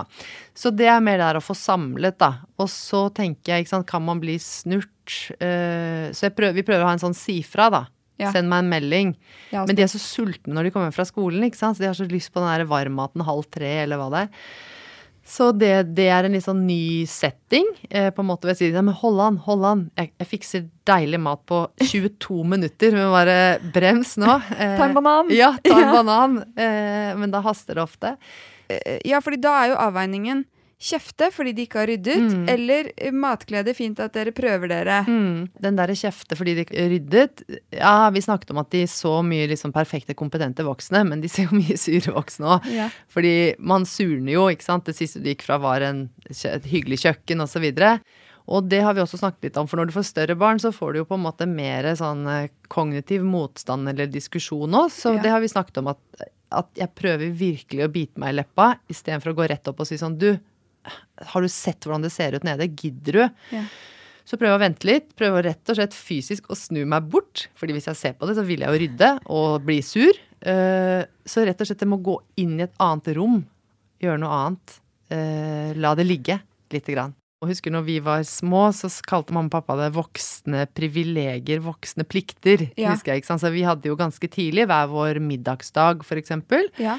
Så 0.57 0.71
det 0.75 0.87
er 0.89 0.99
mer 1.05 1.21
der 1.21 1.37
å 1.37 1.43
få 1.45 1.53
samlet, 1.55 2.17
da. 2.17 2.39
Og 2.57 2.67
så 2.73 3.05
tenker 3.13 3.53
jeg, 3.53 3.65
ikke 3.67 3.75
sant, 3.75 3.87
kan 3.87 4.01
man 4.03 4.19
bli 4.19 4.35
snurt? 4.41 5.29
Eh, 5.39 6.09
så 6.11 6.33
prøver, 6.33 6.53
vi 6.57 6.63
prøver 6.65 6.83
å 6.83 6.89
ha 6.89 6.97
en 6.97 6.99
sånn 7.05 7.15
si 7.15 7.41
fra, 7.43 7.69
da. 7.69 7.85
Ja. 8.19 8.33
Send 8.33 8.49
meg 8.51 8.65
en 8.65 8.69
melding. 8.73 9.13
Ja, 9.53 9.61
Men 9.65 9.77
de 9.77 9.83
er 9.85 9.87
så 9.87 10.01
sultne 10.01 10.51
når 10.57 10.63
de 10.67 10.71
kommer 10.75 10.91
fra 10.91 11.05
skolen, 11.07 11.45
ikke 11.47 11.55
sant. 11.55 11.77
Så 11.77 11.85
de 11.85 11.87
har 11.87 11.95
så 11.95 12.09
lyst 12.09 12.33
på 12.33 12.41
den 12.43 12.49
der 12.51 12.65
varmmaten 12.67 13.23
halv 13.23 13.45
tre, 13.49 13.83
eller 13.85 13.95
hva 14.01 14.09
det 14.11 14.25
er. 14.25 14.29
Så 15.29 15.51
det, 15.53 15.93
det 15.93 16.07
er 16.09 16.25
en 16.25 16.33
litt 16.33 16.45
sånn 16.47 16.63
ny 16.65 17.05
setting. 17.05 17.67
Eh, 17.89 18.07
på 18.15 18.23
en 18.23 18.29
måte 18.31 18.55
sier 18.57 18.73
ja, 18.73 18.81
men 18.81 18.95
hold 18.97 19.19
an, 19.21 19.35
hold 19.45 19.65
an. 19.69 19.83
Jeg, 19.99 20.09
jeg 20.17 20.29
fikser 20.31 20.63
deilig 20.89 21.19
mat 21.21 21.43
på 21.45 21.59
22 21.85 22.41
minutter. 22.55 22.95
Men 22.97 23.11
bare 23.13 23.35
brems 23.75 24.15
nå. 24.17 24.39
Eh, 24.57 24.73
Ta 24.79 24.87
en 24.89 24.95
banan. 24.97 25.29
Ja, 25.29 25.51
ta 25.61 25.75
en 25.77 25.85
Ja. 25.85 25.91
banan. 25.99 26.39
Eh, 26.57 27.11
men 27.21 27.29
da 27.35 27.43
haster 27.45 27.77
det 27.77 27.85
ofte. 27.85 28.15
Eh, 28.69 28.97
Ja, 29.05 29.21
fordi 29.21 29.37
da 29.45 29.53
er 29.63 29.75
jo 29.75 29.77
avveiningen 29.85 30.43
kjefte 30.79 31.27
fordi 31.35 31.51
de 31.57 31.65
ikke 31.67 31.79
har 31.81 31.89
ryddet, 31.91 32.21
Mm. 32.31 32.45
eller 32.49 32.91
eh, 32.97 33.11
matglede, 33.11 33.73
fint 33.75 33.99
at 33.99 34.13
dere 34.15 34.31
prøver 34.31 34.69
dere. 34.71 35.01
Mm, 35.07 35.49
den 35.59 35.75
derre 35.75 35.95
kjefte 35.99 36.37
fordi 36.39 36.53
de 36.55 36.63
ikke 36.65 36.85
ryddet 36.93 37.43
Ja, 37.75 38.09
vi 38.15 38.21
snakket 38.23 38.51
om 38.51 38.61
at 38.63 38.69
de 38.71 38.85
så 38.87 39.17
mye 39.25 39.47
liksom 39.51 39.73
perfekte, 39.75 40.15
kompetente 40.15 40.63
voksne, 40.63 41.03
men 41.07 41.19
de 41.21 41.27
ser 41.27 41.49
jo 41.49 41.57
mye 41.59 41.75
sure 41.77 42.13
voksne 42.15 42.47
òg. 42.55 42.65
Ja. 42.71 42.87
Fordi 43.11 43.55
man 43.59 43.83
surner 43.85 44.31
jo, 44.37 44.47
ikke 44.49 44.63
sant. 44.63 44.85
Det 44.87 44.95
siste 44.95 45.19
du 45.19 45.27
gikk 45.33 45.43
fra 45.43 45.57
var 45.59 45.81
en, 45.81 46.05
et 46.29 46.65
hyggelig 46.71 47.01
kjøkken 47.03 47.43
osv. 47.43 47.67
Og, 47.69 47.77
så 47.83 47.99
og 48.49 48.65
det 48.71 48.79
har 48.81 48.95
vi 48.97 49.01
også 49.03 49.19
snakket 49.19 49.43
litt 49.51 49.57
om, 49.61 49.67
for 49.69 49.77
når 49.77 49.91
du 49.91 49.93
får 49.99 50.07
større 50.09 50.35
barn, 50.39 50.57
så 50.63 50.71
får 50.73 50.93
du 50.95 50.99
jo 51.03 51.05
på 51.05 51.19
en 51.19 51.25
måte 51.27 51.45
mer 51.45 51.85
sånn 51.99 52.23
eh, 52.25 52.47
kognitiv 52.71 53.21
motstand 53.27 53.91
eller 53.91 54.07
diskusjon 54.09 54.73
òg. 54.73 54.87
Så 54.89 55.13
Ja. 55.17 55.21
det 55.21 55.29
har 55.35 55.43
vi 55.43 55.51
snakket 55.51 55.77
om 55.83 55.91
at, 55.91 55.99
at 56.49 56.71
jeg 56.79 56.89
prøver 56.97 57.29
virkelig 57.29 57.83
å 57.85 57.91
bite 57.93 58.17
meg 58.17 58.33
i 58.33 58.37
leppa 58.39 58.71
istedenfor 58.89 59.35
å 59.35 59.37
gå 59.37 59.49
rett 59.51 59.67
opp 59.69 59.83
og 59.83 59.85
si 59.91 59.99
sånn 60.01 60.17
Du, 60.17 60.31
har 61.33 61.41
du 61.41 61.49
sett 61.51 61.85
hvordan 61.85 62.05
det 62.05 62.11
ser 62.13 62.35
ut 62.37 62.45
nede? 62.47 62.67
Gidder 62.79 63.17
du? 63.19 63.23
Ja. 63.55 63.63
Så 64.29 64.37
prøve 64.37 64.59
å 64.59 64.61
vente 64.61 64.85
litt. 64.85 65.11
Prøver 65.17 65.47
rett 65.49 65.71
og 65.73 65.79
slett 65.79 65.95
fysisk 65.97 66.51
å 66.53 66.57
snu 66.57 66.83
meg 66.85 67.07
bort. 67.09 67.47
Fordi 67.57 67.73
hvis 67.73 67.87
jeg 67.89 67.97
ser 67.97 68.13
på 68.19 68.27
det, 68.29 68.35
så 68.37 68.43
vil 68.45 68.61
jeg 68.61 68.69
jo 68.69 68.81
rydde 68.83 69.11
og 69.33 69.63
bli 69.65 69.79
sur. 69.85 70.13
Eh, 70.45 71.03
Så 71.25 71.43
rett 71.45 71.59
og 71.61 71.67
slett 71.67 71.81
jeg 71.81 71.89
må 71.89 71.97
gå 72.05 72.19
inn 72.37 72.59
i 72.59 72.67
et 72.67 72.75
annet 72.79 73.09
rom. 73.17 73.39
Gjøre 74.01 74.21
noe 74.21 74.37
annet. 74.43 74.75
Eh, 75.09 75.73
La 75.81 75.95
det 75.97 76.05
ligge 76.05 76.37
lite 76.71 76.93
grann. 76.93 77.15
Og 77.41 77.47
husker 77.53 77.71
når 77.71 77.85
vi 77.87 77.97
var 78.03 78.21
små, 78.27 78.67
så 78.75 78.89
kalte 79.07 79.31
mamma 79.33 79.47
og 79.47 79.53
pappa 79.57 79.77
det 79.79 79.93
voksne 79.95 80.65
privilegier, 80.75 81.61
voksne 81.63 82.03
plikter. 82.03 82.65
Ja. 82.77 82.91
husker 82.91 83.13
jeg, 83.13 83.23
ikke 83.23 83.31
sant? 83.31 83.41
Så 83.41 83.51
vi 83.53 83.63
hadde 83.63 83.87
jo 83.87 83.95
ganske 83.95 84.27
tidlig 84.29 84.65
hver 84.67 84.89
vår 84.91 85.21
middagsdag, 85.23 86.03
for 86.05 86.19
eksempel. 86.19 86.67
Ja. 86.77 86.97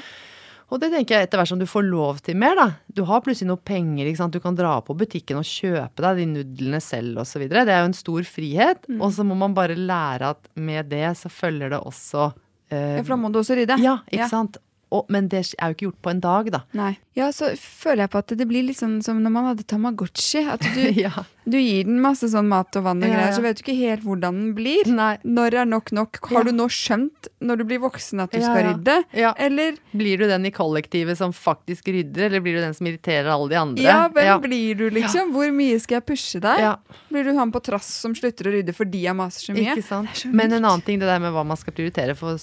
Og 0.71 0.79
det 0.79 0.87
tenker 0.93 1.17
jeg 1.17 1.27
etter 1.27 1.41
hvert 1.41 1.51
som 1.51 1.59
du 1.59 1.67
får 1.67 1.83
lov 1.83 2.21
til 2.23 2.37
mer, 2.39 2.55
da. 2.55 2.67
Du 2.87 3.03
har 3.09 3.23
plutselig 3.25 3.49
noe 3.49 3.59
penger, 3.59 4.07
ikke 4.07 4.21
sant. 4.21 4.35
Du 4.35 4.43
kan 4.43 4.55
dra 4.55 4.77
på 4.85 4.95
butikken 4.95 5.41
og 5.41 5.47
kjøpe 5.47 6.05
deg 6.05 6.21
de 6.21 6.27
nudlene 6.31 6.79
selv 6.83 7.19
osv. 7.25 7.43
Det 7.51 7.65
er 7.65 7.81
jo 7.83 7.89
en 7.89 7.97
stor 7.97 8.27
frihet. 8.27 8.87
Mm. 8.87 9.01
Og 9.03 9.11
så 9.17 9.25
må 9.27 9.35
man 9.39 9.55
bare 9.57 9.75
lære 9.75 10.31
at 10.31 10.47
med 10.55 10.87
det 10.93 11.09
så 11.19 11.31
følger 11.31 11.75
det 11.75 11.81
også 11.81 12.29
eh, 12.71 12.97
Ja, 12.97 13.03
for 13.03 13.17
da 13.17 13.19
må 13.19 13.33
du 13.33 13.41
også 13.41 13.59
rydde. 13.59 13.81
Ja, 13.83 13.99
ikke 14.07 14.31
sant. 14.31 14.61
Og, 14.91 15.07
men 15.07 15.29
det 15.31 15.45
er 15.55 15.71
jo 15.71 15.77
ikke 15.77 15.85
gjort 15.87 16.01
på 16.03 16.11
en 16.11 16.19
dag, 16.23 16.49
da. 16.51 16.59
Nei. 16.75 16.93
Ja, 17.15 17.27
så 17.35 17.49
føler 17.59 18.05
jeg 18.05 18.11
på 18.11 18.19
at 18.21 18.31
det 18.39 18.45
blir 18.47 18.63
litt 18.63 18.79
sånn 18.79 18.97
som 19.03 19.17
når 19.23 19.31
man 19.35 19.45
hadde 19.49 19.63
Tamagotchi. 19.67 20.43
At 20.51 20.63
du, 20.75 20.81
ja. 21.05 21.23
du 21.47 21.57
gir 21.59 21.87
den 21.87 22.01
masse 22.03 22.27
sånn 22.31 22.49
mat 22.51 22.75
og 22.79 22.85
vann 22.85 23.03
og 23.03 23.07
Ja, 23.07 23.15
greier, 23.15 23.35
så 23.35 23.43
vet 23.43 23.59
du 23.59 23.63
ikke 23.63 23.75
helt 23.77 24.03
hvordan 24.03 24.41
den 24.41 24.49
blir. 24.57 24.91
Nei. 24.91 25.13
Når 25.23 25.57
er 25.63 25.69
nok 25.71 25.93
nok? 25.95 26.19
Har 26.31 26.47
du 26.47 26.51
nå 26.55 26.67
skjønt 26.71 27.31
når 27.39 27.61
du 27.61 27.65
blir 27.71 27.81
voksen 27.83 28.23
at 28.23 28.35
du 28.35 28.39
skal 28.43 28.67
rydde? 28.67 28.97
Ja. 29.15 29.31
Eller 29.39 29.79
Blir 29.95 30.23
du 30.23 30.27
den 30.27 30.47
i 30.47 30.53
kollektivet 30.55 31.19
som 31.19 31.35
faktisk 31.35 31.87
rydder, 31.91 32.27
eller 32.27 32.43
blir 32.43 32.59
du 32.59 32.63
den 32.63 32.75
som 32.75 32.91
irriterer 32.91 33.31
alle 33.31 33.51
de 33.51 33.59
andre? 33.63 33.87
ja, 33.87 34.05
hvem 34.11 34.43
blir 34.43 34.79
du, 34.83 34.85
liksom? 34.99 35.31
Hvor 35.35 35.51
mye 35.55 35.79
skal 35.83 36.01
jeg 36.01 36.07
pushe 36.11 36.43
deg? 36.43 36.63
Ja. 36.67 36.75
Blir 37.11 37.27
du 37.27 37.35
han 37.39 37.51
på 37.55 37.63
trass 37.63 37.93
som 38.03 38.15
slutter 38.17 38.51
å 38.51 38.55
rydde 38.59 38.75
fordi 38.75 39.05
jeg 39.07 39.15
maser 39.19 39.51
så 39.51 39.55
mye? 39.55 39.71
Ikke 39.71 39.87
sant? 39.87 40.25
Men 40.31 40.51
en 40.51 40.65
annen 40.65 40.83
ting, 40.83 40.99
det 40.99 41.07
der 41.07 41.23
med 41.23 41.35
hva 41.35 41.47
man 41.47 41.59
skal 41.59 41.75
prioritere 41.75 42.15
for 42.19 42.39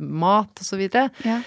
mat 0.00 0.64
og 0.64 0.64
så 0.64 0.80
videre. 0.80 1.10
Ja. 1.28 1.42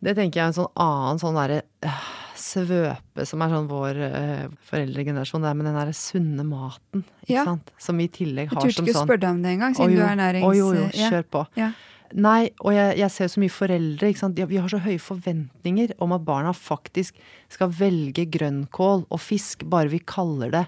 Det 0.00 0.14
tenker 0.16 0.40
jeg 0.40 0.44
er 0.46 0.50
en 0.52 0.56
sånn 0.56 0.72
annen 0.80 1.20
sånn 1.20 1.36
derre 1.36 1.60
øh, 1.84 2.04
svøpe 2.40 3.26
som 3.28 3.42
er 3.44 3.52
sånn 3.52 3.68
vår 3.68 3.98
øh, 4.06 4.44
foreldregenerasjon. 4.70 5.44
Det 5.44 5.50
er 5.50 5.58
med 5.58 5.68
den 5.68 5.76
derre 5.76 5.96
sunne 5.96 6.46
maten, 6.48 7.04
ikke 7.26 7.34
Ja. 7.36 7.44
sant. 7.44 7.70
Som 7.78 8.00
vi 8.00 8.08
i 8.08 8.12
tillegg 8.14 8.48
Jeg 8.48 8.56
har 8.56 8.64
turte 8.64 8.78
som 8.78 8.86
ikke 8.88 8.94
å 8.96 9.00
sånn 9.02 9.08
spørre 9.10 9.24
deg 9.26 9.30
om 9.36 9.42
det 9.44 9.52
engang, 9.56 9.76
siden 9.76 9.96
du 9.98 10.04
er 10.06 10.16
nærings... 10.22 10.46
Å, 10.48 10.52
jo, 10.56 10.70
jo, 10.78 10.86
kjør 10.96 11.26
på. 11.36 11.44
Ja. 11.60 11.70
Nei, 12.10 12.50
og 12.64 12.72
jeg, 12.74 12.96
jeg 12.98 13.14
ser 13.14 13.28
jo 13.28 13.32
så 13.36 13.42
mye 13.44 13.54
foreldre, 13.54 14.08
ikke 14.10 14.18
sant. 14.24 14.40
Vi 14.50 14.58
har 14.58 14.72
så 14.72 14.80
høye 14.82 14.98
forventninger 14.98 15.92
om 16.02 16.16
at 16.16 16.24
barna 16.26 16.50
faktisk 16.56 17.20
skal 17.52 17.70
velge 17.70 18.24
grønnkål 18.34 19.04
og 19.06 19.20
fisk, 19.22 19.62
bare 19.70 19.92
vi 19.92 20.00
kaller 20.02 20.50
det 20.56 20.64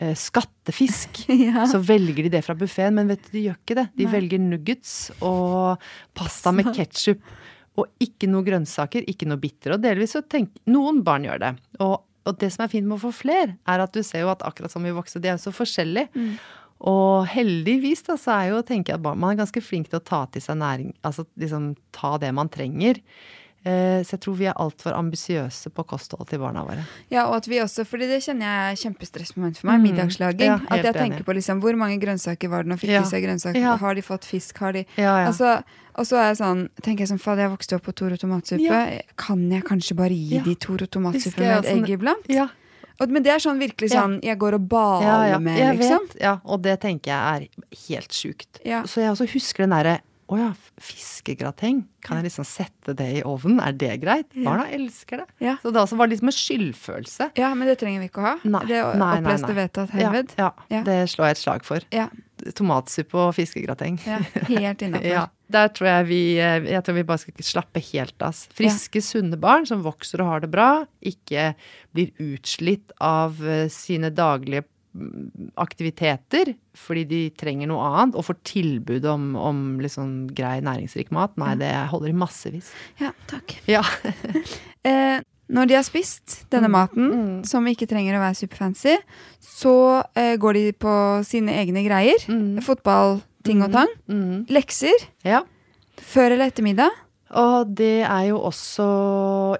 eh, 0.00 0.14
skattefisk. 0.16 1.24
Ja. 1.50 1.66
Så 1.68 1.82
velger 1.84 2.24
de 2.24 2.32
det 2.38 2.44
fra 2.46 2.54
buffeen, 2.56 2.94
men 2.96 3.10
vet 3.12 3.26
du, 3.26 3.34
de 3.34 3.44
gjør 3.48 3.58
ikke 3.60 3.76
det. 3.82 3.86
De 3.98 4.06
Nei. 4.06 4.14
velger 4.14 4.40
nuggets 4.46 4.94
og 5.20 5.84
pasta 6.16 6.54
med 6.54 6.70
ketsjup. 6.76 7.20
Og 7.80 8.04
ikke 8.04 8.28
noe 8.30 8.44
grønnsaker, 8.46 9.06
ikke 9.10 9.28
noe 9.30 9.40
bitter. 9.40 9.76
Og 9.76 9.82
delvis 9.82 10.16
så 10.16 10.22
tenk, 10.22 10.52
noen 10.70 11.02
barn 11.06 11.26
gjør 11.26 11.42
det. 11.42 11.52
Og, 11.80 11.98
og 12.28 12.38
det 12.40 12.52
som 12.54 12.66
er 12.66 12.72
fint 12.72 12.88
med 12.88 12.98
å 12.98 13.04
få 13.06 13.12
fler, 13.22 13.56
er 13.64 13.84
at 13.84 13.96
du 13.96 14.02
ser 14.06 14.26
jo 14.26 14.32
at 14.32 14.44
akkurat 14.46 14.72
som 14.72 14.84
vi 14.84 14.94
vokste, 14.96 15.22
de 15.22 15.32
er 15.32 15.38
jo 15.38 15.46
så 15.48 15.54
forskjellige. 15.56 16.10
Mm. 16.14 16.34
Og 16.90 17.26
heldigvis 17.28 18.06
da, 18.06 18.16
så 18.20 18.38
er 18.38 18.54
jo, 18.54 18.62
tenker 18.64 18.94
jeg 18.94 19.00
at 19.00 19.04
barn, 19.04 19.20
man 19.20 19.34
er 19.34 19.42
ganske 19.42 19.62
flink 19.64 19.90
til 19.90 20.00
å 20.00 20.04
ta 20.04 20.22
til 20.32 20.44
seg 20.44 20.60
næring, 20.62 20.94
altså 21.04 21.26
liksom 21.40 21.74
ta 21.96 22.14
det 22.22 22.30
man 22.36 22.48
trenger. 22.52 23.02
Eh, 23.62 24.00
så 24.00 24.14
jeg 24.16 24.20
tror 24.24 24.36
vi 24.38 24.46
er 24.48 24.54
altfor 24.56 24.94
ambisiøse 24.96 25.68
på 25.76 25.84
kosthold 25.86 26.26
til 26.30 26.38
barna 26.40 26.62
våre. 26.64 26.86
Ja, 27.12 27.26
og 27.28 27.34
at 27.36 27.46
vi 27.46 27.58
også, 27.60 27.84
fordi 27.84 28.06
det 28.08 28.22
kjenner 28.24 28.46
jeg 28.48 28.72
er 28.72 28.78
kjempestressmoment 28.88 29.58
for 29.60 29.66
meg, 29.68 29.80
Mm. 29.80 29.82
middagslaging. 29.90 30.46
Ja, 30.48 30.60
at 30.70 30.82
jeg 30.84 30.94
tenker 30.94 31.18
enig. 31.20 31.26
på 31.26 31.34
liksom, 31.36 31.60
hvor 31.60 31.76
mange 31.76 31.98
grønnsaker 32.00 32.48
var 32.48 32.62
det 32.64 32.72
nå, 32.72 32.78
fikk 32.80 32.90
Ja. 32.90 33.02
de 33.02 33.06
seg 33.10 33.22
grønnsaker, 33.24 33.60
Ja. 33.60 33.76
har 33.76 33.94
de 33.94 34.00
fått 34.00 34.24
fisk, 34.24 34.56
har 34.58 34.72
de. 34.72 34.86
Altså, 34.96 35.62
og 35.94 36.04
så 36.06 36.16
er 36.16 36.28
jeg 36.32 36.38
sånn, 36.38 36.68
tenker 36.80 37.00
jeg 37.00 37.08
sånn, 37.08 37.20
fader, 37.20 37.42
jeg 37.48 37.58
vokste 37.58 37.74
opp 37.76 37.82
på 37.84 37.94
Toro 37.94 38.16
tomatsuppe. 38.16 39.02
Kan 39.16 39.50
jeg 39.50 39.62
kanskje 39.64 39.94
bare 39.96 40.14
gi 40.16 40.40
de 40.40 40.54
Toro 40.54 40.86
tomatsuppe 40.86 41.38
med 41.38 41.64
et 41.64 41.70
sånn, 41.74 41.84
egg 41.84 41.98
iblant? 42.00 42.24
ja. 42.28 42.48
Men 43.08 43.22
det 43.22 43.32
er 43.32 43.38
sånn 43.38 43.58
virkelig 43.58 43.90
sånn, 43.92 44.20
jeg 44.22 44.38
går 44.38 44.54
og 44.54 44.68
baler 44.68 45.02
ja, 45.06 45.24
ja. 45.32 45.38
med, 45.38 45.78
liksom. 45.78 46.06
vet, 46.08 46.20
ja, 46.20 46.38
og 46.44 46.60
det 46.60 46.80
tenker 46.82 47.08
jeg 47.08 47.48
er 47.48 47.48
helt 47.88 48.10
sjukt. 48.10 48.60
Ja. 48.62 48.82
Så 48.82 49.00
jeg 49.00 49.10
også 49.10 49.26
husker 49.32 49.64
den 49.64 49.70
derre 49.70 50.00
å 50.30 50.38
ja, 50.38 50.48
fiskegrateng. 50.80 51.82
Kan 52.06 52.20
jeg 52.20 52.28
liksom 52.28 52.46
sette 52.48 52.94
det 52.96 53.08
i 53.18 53.22
ovnen? 53.26 53.58
Er 53.64 53.74
det 53.76 53.96
greit? 54.02 54.28
Ja. 54.36 54.44
Barna 54.46 54.68
elsker 54.72 55.24
det. 55.24 55.26
Ja. 55.42 55.56
Så 55.62 55.72
det 55.74 55.82
også 55.82 55.98
var 56.00 56.08
liksom 56.12 56.30
en 56.30 56.36
skyldfølelse. 56.36 57.30
Ja, 57.40 57.50
men 57.58 57.68
det 57.68 57.76
trenger 57.82 58.04
vi 58.04 58.08
ikke 58.10 58.22
å 58.22 58.26
ha. 58.28 58.34
Nei, 58.46 58.62
det 58.70 58.78
er 58.80 58.90
opplest 58.94 59.48
og 59.50 59.58
vedtatt 59.58 59.92
Ja, 59.94 60.06
herved. 60.06 60.34
ja, 60.38 60.50
Ja. 60.70 60.82
det 60.86 60.98
slår 61.12 61.30
jeg 61.32 61.38
et 61.38 61.42
slag 61.42 61.66
for. 61.66 61.86
Tomatsuppe 62.56 63.18
og 63.20 63.34
fiskegrateng. 63.36 63.98
ja, 64.06 64.22
helt 64.48 64.82
innafor. 64.86 65.28
Der 65.50 65.66
tror 65.74 65.88
jeg 65.90 66.04
vi 66.06 66.18
eh, 66.38 66.62
Jeg 66.70 66.84
tror 66.86 66.94
vi 66.94 67.02
bare 67.08 67.18
skal 67.18 67.42
slappe 67.44 67.80
helt 67.90 68.22
av. 68.22 68.38
Friske, 68.54 69.02
sunne 69.02 69.36
barn 69.36 69.66
som 69.66 69.82
vokser 69.82 70.22
og 70.22 70.28
har 70.30 70.44
det 70.44 70.50
bra. 70.52 70.68
Ikke 71.02 71.50
blir 71.92 72.12
utslitt 72.22 72.94
av 73.02 73.40
eh, 73.44 73.66
sine 73.68 74.12
daglige 74.14 74.62
aktiviteter 75.60 76.54
fordi 76.76 77.04
de 77.10 77.20
trenger 77.38 77.68
noe 77.70 77.82
annet, 77.90 78.16
og 78.18 78.24
får 78.26 78.38
tilbud 78.46 79.04
om, 79.10 79.34
om 79.36 79.60
liksom 79.82 80.28
grei 80.36 80.58
næringsrik 80.64 81.10
mat. 81.14 81.36
Nei, 81.40 81.54
det 81.60 81.70
holder 81.92 82.12
i 82.12 82.16
massevis. 82.16 82.70
Ja, 83.02 83.12
takk. 83.30 83.56
Ja. 83.70 83.82
Eh, 84.80 85.18
når 85.52 85.66
de 85.68 85.74
har 85.76 85.82
spist 85.84 86.38
denne 86.48 86.70
Mm. 86.70 86.72
maten, 86.72 87.08
Mm. 87.12 87.44
som 87.44 87.66
ikke 87.68 87.84
trenger 87.86 88.14
å 88.16 88.20
være 88.22 88.38
superfancy, 88.38 88.94
så 89.44 90.02
eh, 90.16 90.38
går 90.40 90.54
de 90.56 90.72
på 90.72 90.94
sine 91.28 91.52
egne 91.52 91.82
greier. 91.84 92.16
Mm. 92.32 92.62
Fotball, 92.64 93.20
ting 93.44 93.60
og 93.62 93.70
tang. 93.74 93.88
Mm. 94.08 94.46
Lekser. 94.48 94.96
ja. 95.22 95.42
Før 96.00 96.32
eller 96.32 96.48
ettermiddag. 96.48 96.88
Og 97.38 97.68
det 97.78 98.02
er 98.02 98.24
jo 98.30 98.40
også 98.42 98.86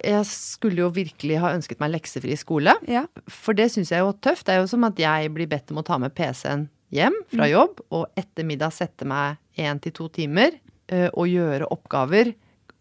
Jeg 0.02 0.24
skulle 0.26 0.82
jo 0.82 0.88
virkelig 0.90 1.38
ha 1.38 1.52
ønsket 1.54 1.78
meg 1.82 1.92
leksefri 1.94 2.34
skole. 2.38 2.74
Ja. 2.90 3.04
For 3.30 3.54
det 3.54 3.68
syns 3.70 3.92
jeg 3.92 4.00
er 4.00 4.06
jo 4.08 4.16
tøft. 4.18 4.46
Det 4.48 4.56
er 4.56 4.62
jo 4.64 4.70
som 4.70 4.84
at 4.88 4.98
jeg 4.98 5.30
blir 5.34 5.46
bedt 5.50 5.70
om 5.70 5.78
å 5.82 5.86
ta 5.86 5.98
med 6.02 6.14
PC-en 6.16 6.68
hjem 6.90 7.14
fra 7.30 7.46
Mm. 7.46 7.50
jobb, 7.52 7.80
og 7.94 8.06
etter 8.18 8.42
middag 8.44 8.72
sette 8.74 9.06
meg 9.06 9.36
én 9.56 9.78
til 9.80 9.92
to 9.92 10.08
timer 10.08 10.56
eh, 10.88 11.08
og 11.14 11.28
gjøre 11.30 11.68
oppgaver. 11.70 12.32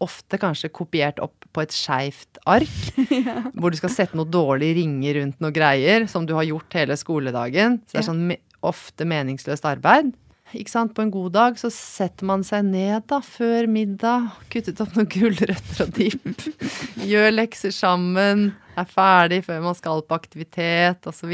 Ofte 0.02 0.38
kanskje 0.40 0.72
kopiert 0.74 1.20
opp 1.22 1.44
på 1.52 1.62
et 1.62 1.70
skeivt 1.70 2.38
ark, 2.46 2.66
hvor 3.58 3.70
du 3.70 3.76
skal 3.78 3.90
sette 3.94 4.16
noen 4.18 4.30
dårlige 4.32 4.80
ringer 4.80 5.20
rundt 5.20 5.38
noen 5.40 5.54
greier 5.54 6.08
som 6.10 6.26
du 6.26 6.34
har 6.34 6.42
gjort 6.48 6.74
hele 6.74 6.96
skoledagen. 6.98 7.78
Så 7.86 7.92
det 7.94 8.02
er 8.02 8.08
sånn 8.08 8.36
ofte 8.66 9.06
meningsløst 9.06 9.64
arbeid. 9.68 10.10
Ikke 10.56 10.72
sant, 10.72 10.94
på 10.96 11.04
en 11.04 11.12
god 11.14 11.32
dag 11.36 11.58
så 11.60 11.70
setter 11.72 12.26
man 12.26 12.42
seg 12.46 12.64
ned 12.66 13.04
da, 13.10 13.20
før 13.22 13.68
middag, 13.70 14.30
kuttet 14.52 14.80
opp 14.82 14.96
noen 14.96 15.08
gulrøtter 15.10 15.84
og 15.84 15.92
dipp, 15.96 16.46
gjør 17.10 17.30
lekser 17.34 17.74
sammen, 17.74 18.48
er 18.78 18.88
ferdig 18.90 19.42
før 19.46 19.62
man 19.68 19.76
skal 19.78 20.02
på 20.06 20.16
aktivitet 20.16 21.06
osv. 21.10 21.32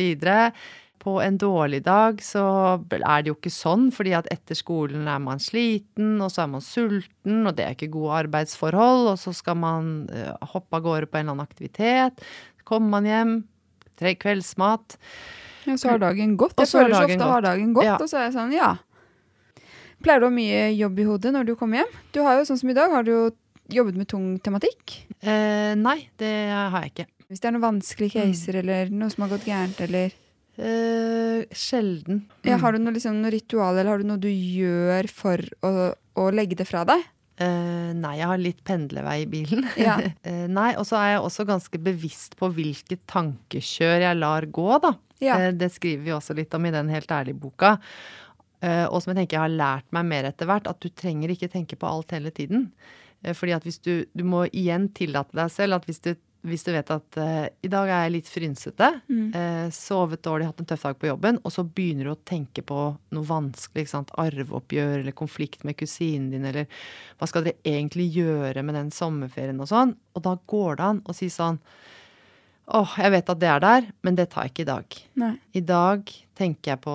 På 1.06 1.20
en 1.22 1.36
dårlig 1.38 1.84
dag 1.86 2.18
så 2.24 2.42
er 2.90 3.22
det 3.22 3.30
jo 3.30 3.36
ikke 3.36 3.52
sånn, 3.54 3.88
fordi 3.94 4.14
at 4.18 4.26
etter 4.34 4.58
skolen 4.58 5.06
er 5.08 5.20
man 5.22 5.38
sliten, 5.42 6.16
og 6.24 6.32
så 6.34 6.42
er 6.44 6.50
man 6.56 6.64
sulten, 6.66 7.44
og 7.46 7.54
det 7.54 7.66
er 7.66 7.76
ikke 7.76 7.92
gode 7.94 8.16
arbeidsforhold, 8.24 9.12
og 9.12 9.20
så 9.22 9.32
skal 9.36 9.60
man 9.62 9.92
uh, 10.10 10.32
hoppe 10.54 10.80
av 10.80 10.82
gårde 10.88 11.06
på 11.12 11.20
en 11.20 11.28
eller 11.28 11.36
annen 11.36 11.46
aktivitet. 11.46 12.24
Så 12.58 12.66
kommer 12.66 12.96
man 12.96 13.06
hjem, 13.06 13.36
tre 13.96 14.16
kveldsmat. 14.18 14.98
Ja, 15.66 15.76
så 15.78 15.94
har 15.94 16.02
dagen 16.02 16.34
gått. 16.38 16.58
Jeg 16.58 16.72
føler 16.74 16.90
så 16.94 17.04
dagen 17.04 17.22
ofte 17.22 17.30
har 17.30 17.46
dagen 17.46 17.72
gått, 17.78 17.86
Ja. 17.86 17.96
og 18.02 18.10
så 18.10 18.18
er 18.18 18.26
jeg 18.28 18.36
sånn, 18.40 18.52
ja. 18.56 18.72
Pleier 20.04 20.20
du 20.20 20.26
å 20.26 20.30
ha 20.30 20.34
mye 20.36 20.62
jobb 20.76 20.98
i 21.02 21.06
hodet 21.08 21.32
når 21.34 21.46
du 21.48 21.54
kommer 21.56 21.80
hjem? 21.82 21.94
Du 22.12 22.20
har 22.26 22.38
jo, 22.38 22.44
sånn 22.48 22.58
som 22.60 22.70
i 22.70 22.76
dag, 22.76 22.90
har 22.92 23.06
du 23.06 23.10
jo 23.12 23.22
jobbet 23.72 23.96
med 23.98 24.06
tung 24.10 24.26
tematikk. 24.44 24.98
Eh, 25.22 25.72
nei, 25.80 25.96
det 26.20 26.32
har 26.52 26.76
jeg 26.84 26.92
ikke. 26.92 27.06
Hvis 27.30 27.40
det 27.42 27.48
er 27.48 27.56
noen 27.56 27.64
vanskelige 27.64 28.20
Mm. 28.22 28.30
caser, 28.32 28.58
eller 28.60 28.90
noe 28.94 29.10
som 29.10 29.24
har 29.26 29.32
gått 29.38 29.46
gærent, 29.48 29.80
eller 29.80 30.12
Eh, 30.58 31.44
sjelden. 31.52 32.22
ja, 32.44 32.56
Mm. 32.56 32.60
Har 32.60 32.72
du 32.72 32.78
noe, 32.78 32.92
liksom, 32.94 33.20
noe 33.20 33.30
ritual, 33.30 33.76
eller 33.76 33.90
har 33.90 33.98
du 33.98 34.04
noe 34.04 34.16
du 34.16 34.28
gjør 34.28 35.08
for 35.10 35.36
å, 35.62 35.94
å 36.16 36.30
legge 36.32 36.56
det 36.56 36.66
fra 36.66 36.84
deg? 36.84 37.02
Eh, 37.38 37.92
nei, 37.92 38.16
jeg 38.16 38.26
har 38.26 38.38
litt 38.38 38.64
pendlevei 38.64 39.22
i 39.22 39.26
bilen. 39.26 39.66
Ja. 39.76 39.98
Eh, 40.24 40.46
nei, 40.46 40.74
og 40.76 40.86
så 40.86 40.96
er 40.96 41.10
jeg 41.16 41.20
også 41.26 41.44
ganske 41.46 41.76
bevisst 41.82 42.36
på 42.38 42.48
hvilke 42.54 42.96
tankekjør 43.06 44.00
jeg 44.00 44.16
lar 44.16 44.46
gå, 44.46 44.80
da. 44.80 44.94
Ja. 45.20 45.36
Eh, 45.36 45.50
det 45.52 45.72
skriver 45.72 46.04
vi 46.04 46.10
også 46.16 46.34
litt 46.34 46.54
om 46.54 46.64
i 46.64 46.70
den 46.70 46.88
Helt 46.88 47.08
ærlig-boka. 47.08 47.78
Eh, 48.64 48.84
og 48.86 49.02
som 49.02 49.12
jeg 49.12 49.22
tenker 49.22 49.36
jeg 49.36 49.44
har 49.44 49.58
lært 49.58 49.90
meg 49.92 50.06
mer 50.08 50.30
etter 50.30 50.48
hvert, 50.48 50.68
at 50.70 50.80
du 50.80 50.88
trenger 50.88 51.32
ikke 51.34 51.50
tenke 51.52 51.76
på 51.76 51.88
alt 51.88 52.14
hele 52.16 52.30
tiden. 52.32 52.70
Eh, 53.22 53.34
fordi 53.36 53.52
at 53.56 53.66
hvis 53.66 53.80
du 53.84 54.06
Du 54.14 54.24
må 54.24 54.46
igjen 54.52 54.88
tillate 54.94 55.36
deg 55.36 55.50
selv 55.52 55.74
at 55.76 55.84
hvis 55.86 56.00
du, 56.00 56.14
hvis 56.46 56.62
du 56.62 56.70
vet 56.70 56.90
at 56.94 57.16
uh, 57.18 57.48
i 57.64 57.68
dag 57.68 57.88
er 57.90 58.04
jeg 58.04 58.12
litt 58.12 58.28
frynsete, 58.30 58.88
Mm. 59.10 59.32
uh, 59.34 59.70
sovet 59.74 60.22
dårlig, 60.22 60.46
hatt 60.46 60.60
en 60.60 60.68
tøff 60.70 60.84
dag 60.84 60.98
på 61.00 61.08
jobben, 61.08 61.40
og 61.42 61.50
så 61.50 61.64
begynner 61.66 62.04
du 62.04 62.12
å 62.12 62.24
tenke 62.24 62.62
på 62.62 62.96
noe 63.10 63.26
vanskelig, 63.26 63.88
arveoppgjør 64.14 65.00
eller 65.00 65.12
konflikt 65.12 65.64
med 65.64 65.76
kusinen 65.76 66.30
din, 66.30 66.44
eller 66.44 66.68
hva 67.18 67.26
skal 67.26 67.42
dere 67.48 67.58
egentlig 67.64 68.12
gjøre 68.14 68.62
med 68.62 68.74
den 68.78 68.92
sommerferien 68.94 69.58
og 69.60 69.66
sånn, 69.66 69.96
og 70.14 70.22
da 70.22 70.36
går 70.46 70.76
det 70.76 70.84
an 70.84 71.02
å 71.04 71.14
si 71.14 71.26
sånn 71.26 71.58
Åh, 72.68 72.96
jeg 72.98 73.10
vet 73.10 73.28
at 73.30 73.38
det 73.38 73.48
er 73.48 73.60
der, 73.60 73.84
men 74.02 74.16
det 74.18 74.30
tar 74.30 74.42
jeg 74.42 74.50
ikke 74.50 74.62
i 74.64 74.70
dag. 74.72 74.96
Nei. 75.22 75.34
I 75.54 75.60
dag 75.62 76.08
tenker 76.34 76.72
jeg 76.72 76.80
på 76.82 76.94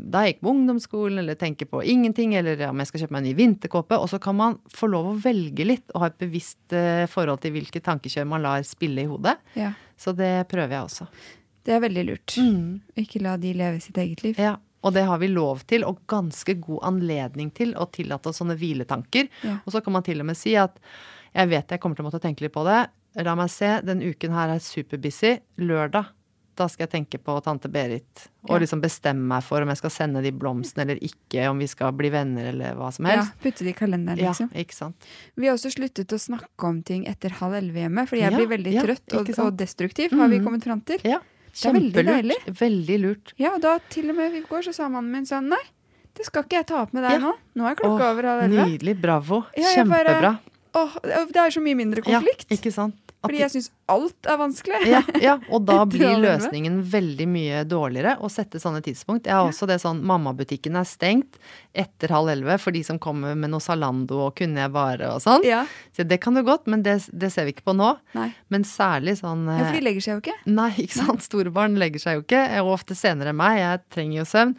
da 0.00 0.24
jeg 0.24 0.34
gikk 0.34 0.42
på 0.44 0.52
ungdomsskolen, 0.52 1.20
eller 1.22 1.38
tenker 1.38 1.68
på 1.70 1.82
ingenting, 1.84 2.34
eller 2.38 2.60
om 2.68 2.82
jeg 2.82 2.90
skal 2.90 3.04
kjøpe 3.04 3.16
meg 3.16 3.22
en 3.22 3.28
ny 3.30 3.34
vinterkåpe. 3.38 3.98
Og 4.02 4.10
så 4.12 4.20
kan 4.22 4.36
man 4.38 4.58
få 4.72 4.90
lov 4.92 5.10
å 5.10 5.16
velge 5.22 5.66
litt, 5.66 5.88
og 5.94 6.04
ha 6.04 6.10
et 6.12 6.20
bevisst 6.20 6.76
eh, 6.76 7.06
forhold 7.10 7.42
til 7.44 7.56
hvilke 7.56 7.82
tankekjør 7.84 8.28
man 8.30 8.44
lar 8.46 8.66
spille 8.66 9.04
i 9.04 9.10
hodet. 9.10 9.36
Ja. 9.58 9.72
Så 10.00 10.12
det 10.16 10.32
prøver 10.50 10.76
jeg 10.76 10.90
også. 10.90 11.08
Det 11.66 11.74
er 11.74 11.82
veldig 11.82 12.06
lurt. 12.06 12.36
Ikke 13.02 13.22
la 13.24 13.34
de 13.42 13.52
leve 13.56 13.82
sitt 13.82 13.98
eget 13.98 14.22
liv. 14.22 14.38
Ja, 14.38 14.54
og 14.86 14.94
det 14.94 15.06
har 15.08 15.18
vi 15.18 15.30
lov 15.32 15.64
til, 15.66 15.86
og 15.88 16.04
ganske 16.10 16.54
god 16.62 16.84
anledning 16.92 17.50
til, 17.54 17.74
å 17.74 17.88
tillate 17.90 18.30
oss 18.30 18.38
sånne 18.42 18.58
hviletanker. 18.60 19.30
Ja. 19.42 19.58
Og 19.64 19.74
så 19.74 19.82
kan 19.82 19.96
man 19.96 20.06
til 20.06 20.22
og 20.22 20.28
med 20.28 20.38
si 20.38 20.54
at 20.60 20.78
jeg 21.36 21.50
vet 21.50 21.74
jeg 21.74 21.82
kommer 21.82 21.98
til 21.98 22.06
å 22.06 22.08
måtte 22.08 22.22
tenke 22.22 22.46
litt 22.46 22.54
på 22.54 22.64
det. 22.68 22.86
La 23.24 23.32
meg 23.38 23.50
se, 23.52 23.78
den 23.84 24.04
uken 24.04 24.34
her 24.36 24.52
er 24.52 24.62
superbusy. 24.62 25.38
Lørdag, 25.64 26.12
da 26.56 26.66
skal 26.68 26.86
jeg 26.86 26.92
tenke 27.06 27.18
på 27.22 27.34
tante 27.44 27.68
Berit. 27.68 28.28
Og 28.48 28.56
Ja. 28.56 28.58
liksom 28.62 28.80
bestemme 28.80 29.20
meg 29.28 29.42
for 29.44 29.60
om 29.62 29.68
jeg 29.68 29.76
skal 29.78 29.90
sende 29.90 30.22
de 30.22 30.30
blomstene 30.32 30.82
eller 30.86 30.96
ikke, 31.00 31.48
om 31.50 31.58
vi 31.58 31.66
skal 31.66 31.92
bli 31.92 32.08
venner 32.10 32.48
eller 32.52 32.74
hva 32.74 32.92
som 32.92 33.04
Ja, 33.06 33.16
helst. 33.16 33.32
putte 33.42 33.58
det 33.64 33.74
i 33.76 33.78
kalenderen, 33.84 34.18
Ja, 34.18 34.30
liksom. 34.32 34.50
ikke 34.54 34.72
sant. 34.74 34.96
Vi 35.36 35.46
har 35.46 35.54
også 35.56 35.70
sluttet 35.74 36.06
å 36.08 36.18
snakke 36.18 36.64
om 36.68 36.82
ting 36.82 37.04
etter 37.06 37.30
halv 37.30 37.54
elleve 37.54 37.84
hjemme, 37.86 38.06
fordi 38.08 38.20
jeg 38.22 38.32
Ja, 38.32 38.38
blir 38.38 38.48
veldig 38.58 38.72
ja, 38.72 38.82
trøtt 38.82 39.14
og, 39.14 39.38
og 39.46 39.56
destruktiv, 39.56 40.10
har 40.12 40.28
vi 40.28 40.38
Mhm. 40.38 40.44
kommet 40.44 40.64
fram 40.64 40.80
til. 40.84 40.98
Ja, 41.04 41.18
Det 41.52 41.64
er 41.64 41.72
veldig 41.72 42.06
deilig. 42.06 42.36
Veldig 42.46 43.00
lurt. 43.00 43.32
Ja, 43.38 43.54
og 43.54 43.60
da 43.62 43.78
til 43.88 44.10
og 44.10 44.16
med 44.16 44.34
i 44.34 44.40
går 44.42 44.62
så 44.64 44.74
sa 44.74 44.88
mannen 44.88 45.10
min 45.10 45.24
sånn 45.24 45.48
Nei, 45.48 45.62
det 46.14 46.26
skal 46.26 46.42
ikke 46.44 46.50
jeg 46.58 46.66
ta 46.66 46.82
opp 46.82 46.92
med 46.94 47.02
deg 47.04 47.20
Ja. 47.20 47.26
nå. 47.28 47.34
Nå 47.56 47.70
er 47.70 47.74
klokka 47.74 48.00
Åh, 48.00 48.12
over 48.12 48.22
halv 48.22 48.42
elleve. 48.50 48.78
Nydelig. 48.78 49.00
Bravo. 49.00 49.44
Ja, 49.56 49.62
jeg 49.74 49.86
bare- 49.88 50.04
Kjempebra. 50.04 50.38
Åh, 50.74 50.92
det 51.02 51.36
er 51.36 51.50
så 51.50 51.62
mye 51.62 51.74
mindre 51.76 52.02
konflikt. 52.02 52.46
Ja, 52.50 52.56
ikke 52.56 52.72
sant. 52.72 52.94
Fordi 53.26 53.42
jeg 53.42 53.52
syns 53.52 53.68
alt 53.92 54.28
er 54.30 54.38
vanskelig. 54.40 54.80
ja, 54.90 55.00
ja, 55.22 55.34
og 55.52 55.66
da 55.68 55.78
blir 55.90 56.16
løsningen 56.22 56.80
veldig 56.90 57.26
mye 57.30 57.60
dårligere 57.68 58.16
å 58.24 58.30
sette 58.32 58.60
sånne 58.62 58.82
tidspunkt. 58.86 59.28
Jeg 59.28 59.36
har 59.36 59.46
også 59.46 59.68
det 59.70 59.78
sånn 59.82 60.00
mammabutikken 60.06 60.78
er 60.78 60.88
stengt 60.88 61.38
etter 61.76 62.14
halv 62.14 62.32
elleve 62.32 62.58
for 62.62 62.74
de 62.74 62.82
som 62.86 62.98
kommer 63.02 63.36
med 63.38 63.52
noe 63.52 63.62
Zalando 63.62 64.22
og 64.28 64.34
kunne 64.38 64.64
jeg 64.64 64.74
bare 64.74 65.12
og 65.14 65.22
sånn. 65.24 65.44
Ja. 65.46 65.64
Så 65.96 66.06
det 66.08 66.20
kan 66.24 66.38
du 66.38 66.42
godt, 66.46 66.66
men 66.70 66.82
det, 66.86 66.98
det 67.12 67.30
ser 67.34 67.48
vi 67.48 67.54
ikke 67.56 67.68
på 67.70 67.76
nå. 67.76 67.92
Nei. 68.16 68.30
Men 68.52 68.66
særlig 68.68 69.18
sånn 69.20 69.46
ja, 69.50 69.60
for 69.62 69.74
eh, 69.74 69.78
de 69.78 69.86
legger 69.86 70.06
seg 70.06 70.16
jo 70.16 70.24
ikke. 70.24 70.36
Nei, 70.50 70.72
ikke 70.86 71.00
sant. 71.02 71.24
Store 71.26 71.52
barn 71.54 71.78
legger 71.80 72.02
seg 72.02 72.20
jo 72.20 72.26
ikke, 72.26 72.42
og 72.64 72.74
ofte 72.78 72.96
senere 72.98 73.34
enn 73.34 73.40
meg. 73.40 73.60
Jeg 73.62 73.84
trenger 73.94 74.22
jo 74.22 74.28
søvn. 74.32 74.58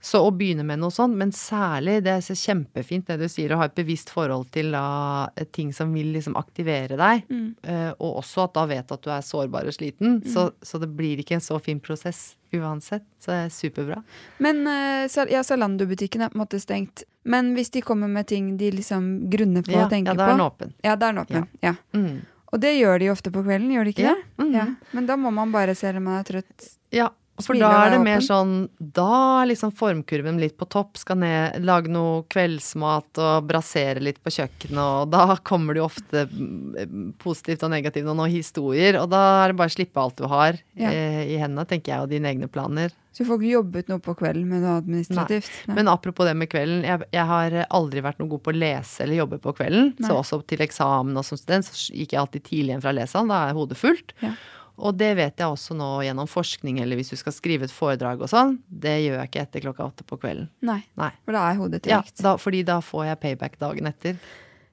Så 0.00 0.20
å 0.22 0.30
begynne 0.30 0.62
med 0.62 0.78
noe 0.78 0.94
sånt, 0.94 1.16
men 1.18 1.32
særlig, 1.34 1.96
det 2.06 2.12
er 2.12 2.20
så 2.22 2.34
kjempefint 2.38 3.08
det 3.10 3.16
du 3.18 3.24
sier, 3.26 3.50
å 3.50 3.58
ha 3.58 3.66
et 3.66 3.74
bevisst 3.74 4.12
forhold 4.14 4.46
til 4.54 4.70
da, 4.70 5.26
ting 5.50 5.72
som 5.74 5.90
vil 5.92 6.12
liksom 6.14 6.36
aktivere 6.38 6.94
deg. 7.00 7.24
Mm. 7.26 7.48
Eh, 7.66 7.90
og 7.98 8.20
også 8.20 8.44
at 8.46 8.54
da 8.54 8.64
vet 8.70 8.94
at 8.94 9.02
du 9.02 9.10
er 9.10 9.26
sårbar 9.26 9.66
og 9.66 9.74
sliten. 9.74 10.20
Så, 10.22 10.52
så 10.62 10.78
det 10.78 10.88
blir 10.94 11.18
ikke 11.18 11.34
en 11.40 11.44
så 11.44 11.58
fin 11.58 11.80
prosess 11.82 12.36
uansett. 12.54 13.02
Så 13.18 13.32
det 13.34 13.40
er 13.48 13.52
superbra. 13.52 13.98
Men 14.38 14.62
eh, 14.70 15.10
ja, 15.34 15.42
Zalando-butikken 15.42 16.22
er 16.22 16.30
på 16.30 16.38
en 16.38 16.44
måte 16.46 16.62
stengt. 16.62 17.02
Men 17.28 17.50
hvis 17.58 17.74
de 17.74 17.82
kommer 17.84 18.08
med 18.08 18.30
ting 18.30 18.54
de 18.56 18.70
liksom 18.78 19.28
grunner 19.30 19.66
på 19.66 19.74
Ja, 19.74 19.84
og 19.84 19.90
tenker 19.92 20.14
på 20.14 20.22
ja, 20.22 20.24
da 20.24 20.30
er 20.30 20.36
den 20.38 20.46
åpen. 20.46 20.74
Ja, 20.86 20.94
da 20.96 21.08
er 21.10 21.16
den 21.18 21.24
åpen. 21.26 21.48
Ja. 21.60 21.74
Mm. 21.92 22.20
Og 22.48 22.62
det 22.62 22.70
gjør 22.78 23.02
de 23.02 23.10
jo 23.10 23.12
ofte 23.12 23.34
på 23.34 23.42
kvelden, 23.44 23.68
gjør 23.74 23.84
de 23.84 23.92
ikke 23.92 24.06
Ja. 24.06 24.14
det? 24.16 24.44
Mhm. 24.46 24.54
Ja. 24.56 24.66
Men 24.96 25.06
da 25.10 25.16
må 25.20 25.34
man 25.34 25.50
bare, 25.52 25.74
selv 25.76 25.98
om 26.00 26.04
man 26.08 26.22
er 26.22 26.24
trøtt 26.30 26.70
Ja, 26.94 27.10
for 27.44 27.58
da 27.58 27.70
er 27.86 27.90
det 27.94 28.00
mer 28.02 28.22
sånn 28.24 28.52
Da 28.78 29.42
er 29.42 29.48
liksom 29.52 29.70
formkurven 29.76 30.40
litt 30.42 30.56
på 30.58 30.66
topp. 30.70 30.98
Skal 31.00 31.20
ned, 31.22 31.58
lage 31.64 31.90
noe 31.92 32.22
kveldsmat 32.32 33.20
og 33.22 33.46
brasere 33.48 34.02
litt 34.02 34.20
på 34.24 34.32
kjøkkenet, 34.34 34.78
og 34.78 35.10
da 35.14 35.36
kommer 35.46 35.74
det 35.76 35.82
jo 35.82 35.88
ofte 35.88 36.24
mm, 36.30 37.12
positivt 37.22 37.62
og 37.66 37.70
negativt 37.74 38.08
og 38.10 38.16
noen 38.18 38.32
historier. 38.34 38.98
Og 39.02 39.10
da 39.12 39.22
er 39.44 39.52
det 39.52 39.58
bare 39.60 39.72
å 39.72 39.76
slippe 39.78 40.02
alt 40.02 40.16
du 40.18 40.26
har 40.30 40.58
Ja. 40.78 40.90
eh, 40.90 41.22
i 41.34 41.38
hendene, 41.40 41.66
tenker 41.68 41.94
jeg, 41.94 42.02
og 42.06 42.10
dine 42.10 42.30
egne 42.32 42.48
planer. 42.50 42.90
Så 43.12 43.24
du 43.24 43.30
får 43.32 43.40
ikke 43.40 43.54
jobbet 43.56 43.88
noe 43.90 43.98
på 44.04 44.12
kvelden 44.20 44.44
med 44.46 44.60
noe 44.62 44.76
administrativt? 44.78 45.48
Nei. 45.66 45.74
Men 45.80 45.88
apropos 45.90 46.28
det 46.28 46.36
med 46.38 46.50
kvelden, 46.52 46.84
jeg, 46.86 47.02
jeg 47.16 47.24
har 47.26 47.56
aldri 47.74 48.02
vært 48.04 48.20
noe 48.20 48.28
god 48.30 48.42
på 48.46 48.52
å 48.52 48.58
lese 48.58 49.02
eller 49.02 49.18
jobbe 49.24 49.40
på 49.42 49.54
kvelden. 49.58 49.88
Nei. 49.98 50.06
Så 50.06 50.14
også 50.20 50.38
til 50.46 50.62
eksamen 50.62 51.18
og 51.18 51.24
som 51.26 51.40
student 51.40 51.66
så 51.66 51.74
gikk 51.90 52.14
jeg 52.14 52.20
alltid 52.20 52.44
tidlig 52.46 52.76
hjem 52.76 52.84
fra 52.84 52.92
lesesalen. 52.94 53.32
Da 53.32 53.40
er 53.48 53.58
hodet 53.58 53.80
fullt. 53.80 54.14
Ja. 54.22 54.36
Og 54.78 54.96
det 54.96 55.12
vet 55.18 55.36
jeg 55.42 55.46
også 55.50 55.74
nå 55.74 55.88
gjennom 56.06 56.28
forskning, 56.30 56.78
eller 56.82 56.96
hvis 57.00 57.10
du 57.10 57.16
skal 57.18 57.32
skrive 57.34 57.66
et 57.66 57.72
foredrag 57.74 58.20
og 58.22 58.30
sånn. 58.30 58.58
Det 58.68 58.96
gjør 59.04 59.16
jeg 59.18 59.28
ikke 59.30 59.42
etter 59.42 59.64
klokka 59.66 59.86
åtte 59.90 60.04
på 60.06 60.18
kvelden. 60.22 60.48
Nei, 60.62 60.80
Nei. 61.00 61.10
for 61.24 61.34
da 61.34 61.46
er 61.50 61.56
hodet 61.58 61.86
Ja, 61.90 62.00
tregt. 62.02 62.22
da, 62.22 62.36
fordi 62.38 62.64
da 62.68 62.78
får 62.80 63.06
jeg 63.10 63.20
payback 63.24 63.58
dagen 63.58 63.86
etter. 63.90 64.20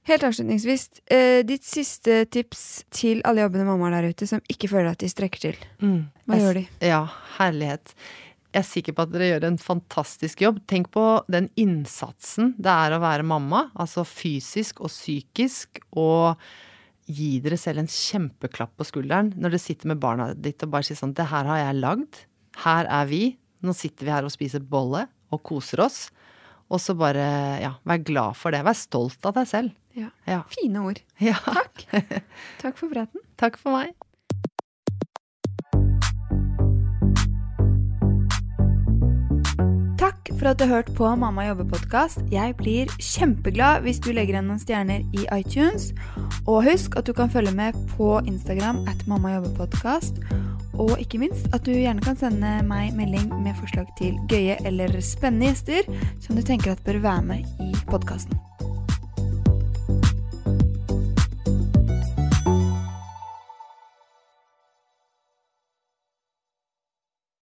Helt 0.05 0.21
avslutningsvis, 0.21 0.83
eh, 1.09 1.41
ditt 1.41 1.63
siste 1.65 2.25
tips 2.29 2.83
til 2.93 3.23
alle 3.25 3.41
jobbende 3.41 3.65
mammaer 3.65 3.95
der 4.03 4.11
ute 4.13 4.27
som 4.29 4.39
ikke 4.47 4.69
føler 4.69 4.91
at 4.91 4.99
de 5.01 5.09
strekker 5.09 5.39
til. 5.47 5.55
Hva 5.81 6.37
Jeg 6.37 6.43
gjør 6.43 6.53
de? 6.59 6.67
Ja, 6.85 6.99
herlighet. 7.39 7.95
Jeg 8.53 8.61
er 8.61 8.67
sikker 8.69 8.93
på 8.95 9.01
at 9.01 9.11
dere 9.11 9.31
gjør 9.39 9.47
en 9.49 9.57
fantastisk 9.57 10.39
jobb. 10.45 10.61
Tenk 10.69 10.91
på 10.93 11.23
den 11.27 11.49
innsatsen 11.57 12.53
det 12.61 12.71
er 12.71 12.93
å 12.95 13.01
være 13.01 13.25
mamma, 13.25 13.65
altså 13.75 14.05
fysisk 14.07 14.79
og 14.85 14.87
psykisk, 14.93 15.81
og 15.97 16.37
gi 17.05 17.39
dere 17.43 17.57
selv 17.59 17.83
en 17.83 17.89
kjempeklapp 17.91 18.73
på 18.79 18.87
skulderen 18.87 19.31
når 19.35 19.53
dere 19.53 19.61
sitter 19.61 19.91
med 19.91 20.01
barna 20.01 20.31
ditt 20.33 20.63
og 20.65 20.71
bare 20.73 20.87
sier 20.87 20.97
sånn 20.99 21.13
Det 21.17 21.27
her 21.29 21.49
har 21.49 21.61
jeg 21.61 21.81
lagd. 21.81 22.21
Her 22.63 22.89
er 22.89 23.09
vi. 23.09 23.23
Nå 23.65 23.75
sitter 23.77 24.07
vi 24.07 24.13
her 24.13 24.27
og 24.27 24.33
spiser 24.33 24.63
bolle 24.63 25.05
og 25.33 25.43
koser 25.45 25.83
oss. 25.85 25.99
Og 26.71 26.81
så 26.81 26.95
bare, 26.97 27.25
ja, 27.61 27.75
vær 27.85 28.01
glad 28.01 28.37
for 28.39 28.55
det. 28.55 28.63
Vær 28.65 28.77
stolt 28.77 29.27
av 29.27 29.35
deg 29.37 29.49
selv. 29.49 29.75
Ja. 29.95 30.09
Ja. 30.27 30.41
Fine 30.51 30.81
ord. 30.89 31.01
ja. 31.23 31.37
Takk. 31.45 31.85
Takk 32.63 32.81
for 32.81 32.91
praten. 32.91 33.21
Takk 33.39 33.59
for 33.61 33.77
meg. 33.77 33.93
For 40.39 40.49
at 40.49 40.59
du 40.59 40.65
har 40.65 40.77
hørt 40.77 40.89
på 40.97 41.09
Mamma 41.19 41.45
jobber-podkast. 41.47 42.25
Jeg 42.31 42.55
blir 42.59 42.91
kjempeglad 42.99 43.85
hvis 43.85 44.01
du 44.03 44.11
legger 44.11 44.35
igjen 44.35 44.49
noen 44.49 44.61
stjerner 44.61 45.03
i 45.15 45.27
iTunes. 45.35 45.91
Og 46.45 46.65
husk 46.67 46.97
at 46.99 47.07
du 47.07 47.13
kan 47.15 47.31
følge 47.31 47.53
med 47.55 47.77
på 47.95 48.17
Instagram 48.27 48.83
at 48.91 49.05
Mamma 49.09 49.35
jobber-podkast. 49.37 50.19
Og 50.75 50.97
ikke 50.99 51.21
minst 51.23 51.47
at 51.55 51.63
du 51.67 51.71
gjerne 51.75 52.03
kan 52.03 52.19
sende 52.19 52.57
meg 52.67 52.95
melding 52.97 53.31
med 53.45 53.55
forslag 53.61 53.87
til 53.99 54.17
gøye 54.31 54.59
eller 54.67 54.99
spennende 55.03 55.53
gjester 55.53 55.87
som 56.23 56.35
du 56.35 56.43
tenker 56.43 56.75
at 56.75 56.83
bør 56.87 57.03
være 57.05 57.29
med 57.31 57.63
i 57.63 57.71
podkasten. 57.87 58.54